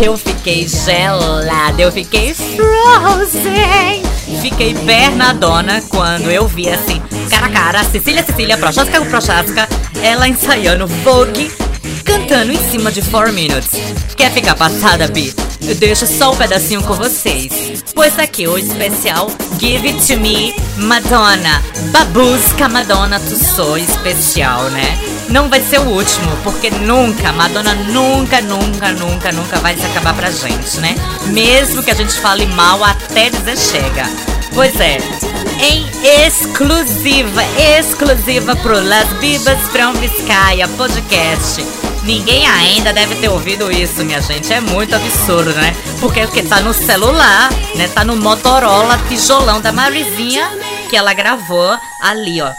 eu 0.01 0.17
fiquei 0.17 0.69
gelada, 0.69 1.83
eu 1.83 1.91
fiquei 1.91 2.33
frozen. 2.33 4.05
Fiquei 4.41 4.73
bernadona 4.73 5.83
quando 5.89 6.31
eu 6.31 6.47
vi 6.47 6.69
assim, 6.69 7.03
cara 7.29 7.47
a 7.47 7.51
cara, 7.51 7.83
Cecília, 7.83 8.23
Cecília, 8.23 8.57
Prochasca, 8.57 9.01
Prochasca, 9.01 9.69
ela 10.01 10.29
ensaiando 10.29 10.87
Vogue 10.87 11.51
cantando 12.05 12.53
em 12.53 12.71
cima 12.71 12.91
de 12.91 13.03
4 13.03 13.33
Minutes. 13.33 13.71
Quer 14.17 14.31
ficar 14.33 14.55
passada, 14.55 15.09
Bi? 15.09 15.35
Eu 15.67 15.75
deixo 15.75 16.07
só 16.07 16.33
um 16.33 16.37
pedacinho 16.37 16.83
com 16.83 16.95
vocês. 16.95 17.83
Pois 17.95 18.19
aqui 18.19 18.47
o 18.47 18.57
especial 18.57 19.31
Give 19.59 19.89
It 19.89 20.07
To 20.07 20.21
Me 20.21 20.55
Madonna. 20.77 21.63
Babusca 21.91 22.69
Madonna, 22.69 23.19
tu 23.19 23.37
sou 23.37 23.77
especial, 23.77 24.65
né? 24.71 24.99
Não 25.29 25.49
vai 25.49 25.61
ser 25.61 25.81
o 25.81 25.89
último, 25.89 26.31
porque 26.45 26.71
nunca, 26.71 27.33
Madonna 27.33 27.75
nunca, 27.75 28.41
nunca, 28.41 28.93
nunca, 28.93 29.33
nunca 29.33 29.59
vai 29.59 29.77
se 29.77 29.85
acabar 29.87 30.15
pra 30.15 30.31
gente, 30.31 30.79
né? 30.79 30.95
Mesmo 31.27 31.83
que 31.83 31.91
a 31.91 31.95
gente 31.95 32.15
fale 32.21 32.47
mal 32.47 32.83
até 32.85 33.31
dizer 33.31 33.57
chega. 33.57 34.05
Pois 34.55 34.79
é, 34.81 34.99
em 35.61 35.87
exclusiva, 36.25 37.43
exclusiva 37.79 38.55
pro 38.57 38.81
Las 38.83 39.09
Bibas 39.15 39.59
from 39.69 39.93
Vizcaya 39.95 40.69
podcast. 40.69 41.65
Ninguém 42.05 42.47
ainda 42.47 42.93
deve 42.93 43.17
ter 43.17 43.29
ouvido 43.29 43.71
isso, 43.73 44.05
minha 44.05 44.21
gente. 44.21 44.53
É 44.53 44.61
muito 44.61 44.95
absurdo, 44.95 45.53
né? 45.55 45.75
Porque, 46.01 46.21
porque 46.27 46.43
tá 46.43 46.61
no 46.61 46.73
celular, 46.73 47.51
né? 47.75 47.89
Tá 47.89 48.05
no 48.05 48.17
Motorola 48.17 48.99
tijolão 49.09 49.61
da 49.61 49.73
Marizinha 49.73 50.49
que 50.89 50.97
ela 50.97 51.13
gravou 51.13 51.77
ali, 52.03 52.41
ó. 52.41 52.53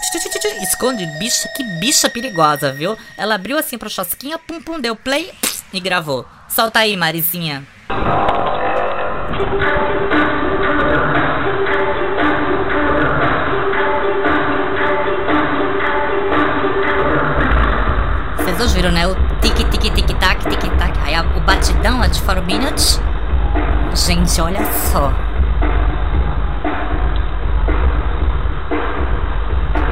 Esconde, 0.62 1.06
bicha, 1.18 1.48
que 1.56 1.64
bicha 1.80 2.10
perigosa, 2.10 2.74
viu? 2.74 2.98
Ela 3.18 3.36
abriu 3.36 3.58
assim 3.58 3.78
pra 3.78 3.90
chosquinha, 3.90 4.38
pum 4.38 4.62
pum, 4.62 4.80
deu 4.80 4.96
play 4.96 5.32
e 5.72 5.80
gravou. 5.80 6.26
Solta 6.50 6.80
aí, 6.80 6.98
Marizinha. 6.98 7.66
Vocês 18.68 18.76
viram, 18.76 18.92
né? 18.92 19.08
O 19.08 19.16
tic 19.40 19.56
tic 19.56 19.94
tic 19.94 20.20
tac 20.20 20.46
tic 20.50 20.78
tac. 20.78 21.00
Aí 21.02 21.16
a, 21.16 21.22
o 21.22 21.40
batidão 21.40 22.04
é 22.04 22.10
de 22.10 22.22
4 22.22 22.44
minutes. 22.44 23.02
Gente, 23.96 24.42
olha 24.42 24.60
só. 24.92 25.10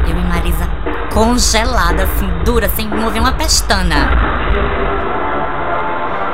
Eu 0.05 0.17
e 0.17 0.23
Marisa 0.25 0.67
congelada, 1.13 2.03
assim, 2.03 2.29
dura, 2.43 2.67
sem 2.67 2.89
mover 2.89 3.21
uma 3.21 3.31
pestana. 3.31 4.09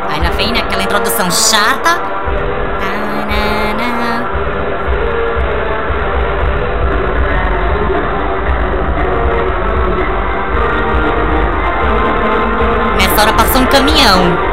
Aí 0.09 0.19
na 0.19 0.31
vem 0.31 0.57
aquela 0.57 0.81
introdução 0.81 1.29
chata. 1.29 2.11
Caminhão. 13.82 14.50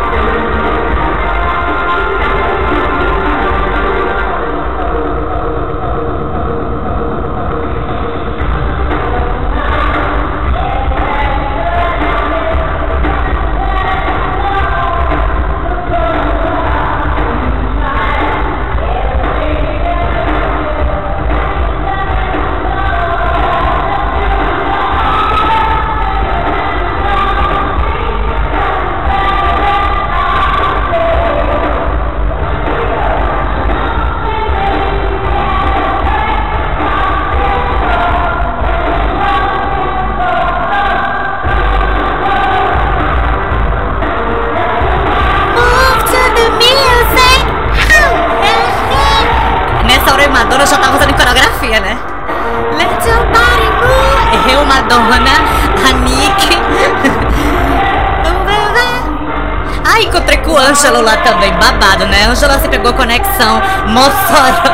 Mossoró. 63.99 64.70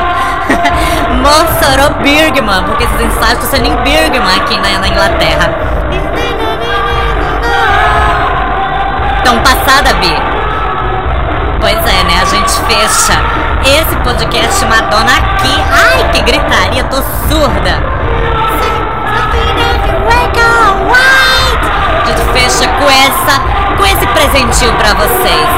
Mossoró 1.24 1.94
Birgman, 2.02 2.62
porque 2.64 2.84
esses 2.84 3.00
ensaios 3.00 3.42
estão 3.42 3.50
sendo 3.50 3.68
em 3.68 3.76
Birgman 3.82 4.36
aqui 4.36 4.60
na, 4.60 4.78
na 4.78 4.88
Inglaterra. 4.88 5.48
Tão 9.24 9.38
passada, 9.38 9.94
Bi. 9.94 10.14
Pois 11.58 11.78
é, 11.78 12.04
né? 12.04 12.20
A 12.20 12.24
gente 12.26 12.52
fecha 12.68 13.18
esse 13.64 13.96
podcast 13.96 14.62
Madonna 14.66 15.12
aqui. 15.16 15.56
Ai, 15.72 16.10
que 16.12 16.20
gritaria, 16.20 16.84
tô 16.84 16.96
surda. 17.26 17.82
A 22.02 22.06
gente 22.06 22.22
fecha 22.34 22.68
com 22.68 22.90
essa, 22.90 23.40
com 23.78 23.86
esse 23.86 24.06
presentinho 24.08 24.74
pra 24.74 24.92
vocês. 24.92 25.48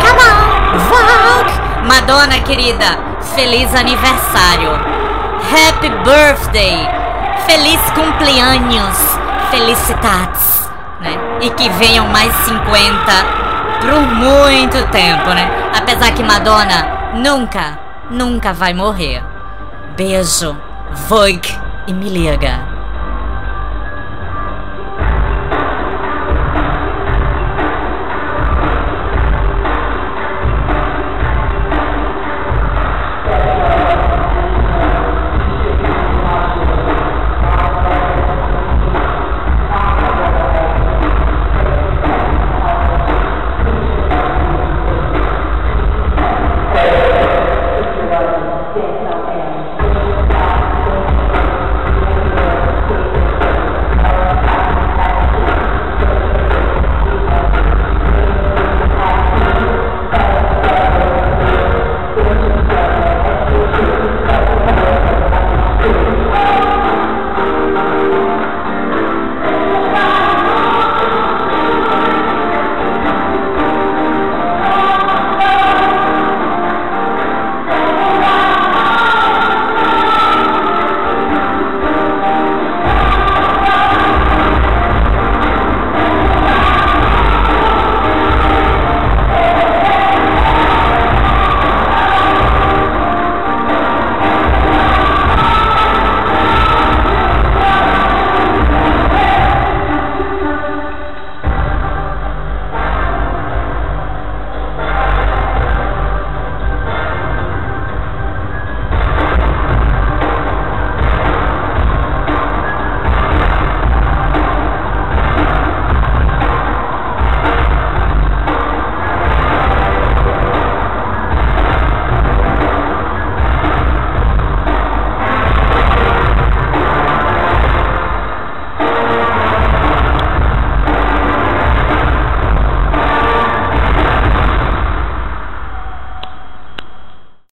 Come 0.00 0.20
on, 0.22 0.78
Vogue. 0.78 1.68
Madonna, 1.88 2.38
querida, 2.40 3.07
feliz 3.38 3.72
aniversário. 3.72 4.72
Happy 5.52 5.88
birthday. 6.02 6.88
Feliz 7.46 7.80
cumpleaños. 7.92 8.98
Felicidades, 9.52 10.68
né? 11.00 11.16
E 11.40 11.50
que 11.50 11.68
venham 11.68 12.08
mais 12.08 12.34
50 12.34 12.58
por 13.80 14.02
muito 14.16 14.84
tempo, 14.90 15.30
né? 15.30 15.48
Apesar 15.72 16.10
que 16.14 16.24
Madonna 16.24 17.12
nunca, 17.14 17.78
nunca 18.10 18.52
vai 18.52 18.74
morrer. 18.74 19.22
Beijo, 19.96 20.56
Vogue 21.08 21.56
e 21.86 21.92
me 21.92 22.08
liga. 22.08 22.67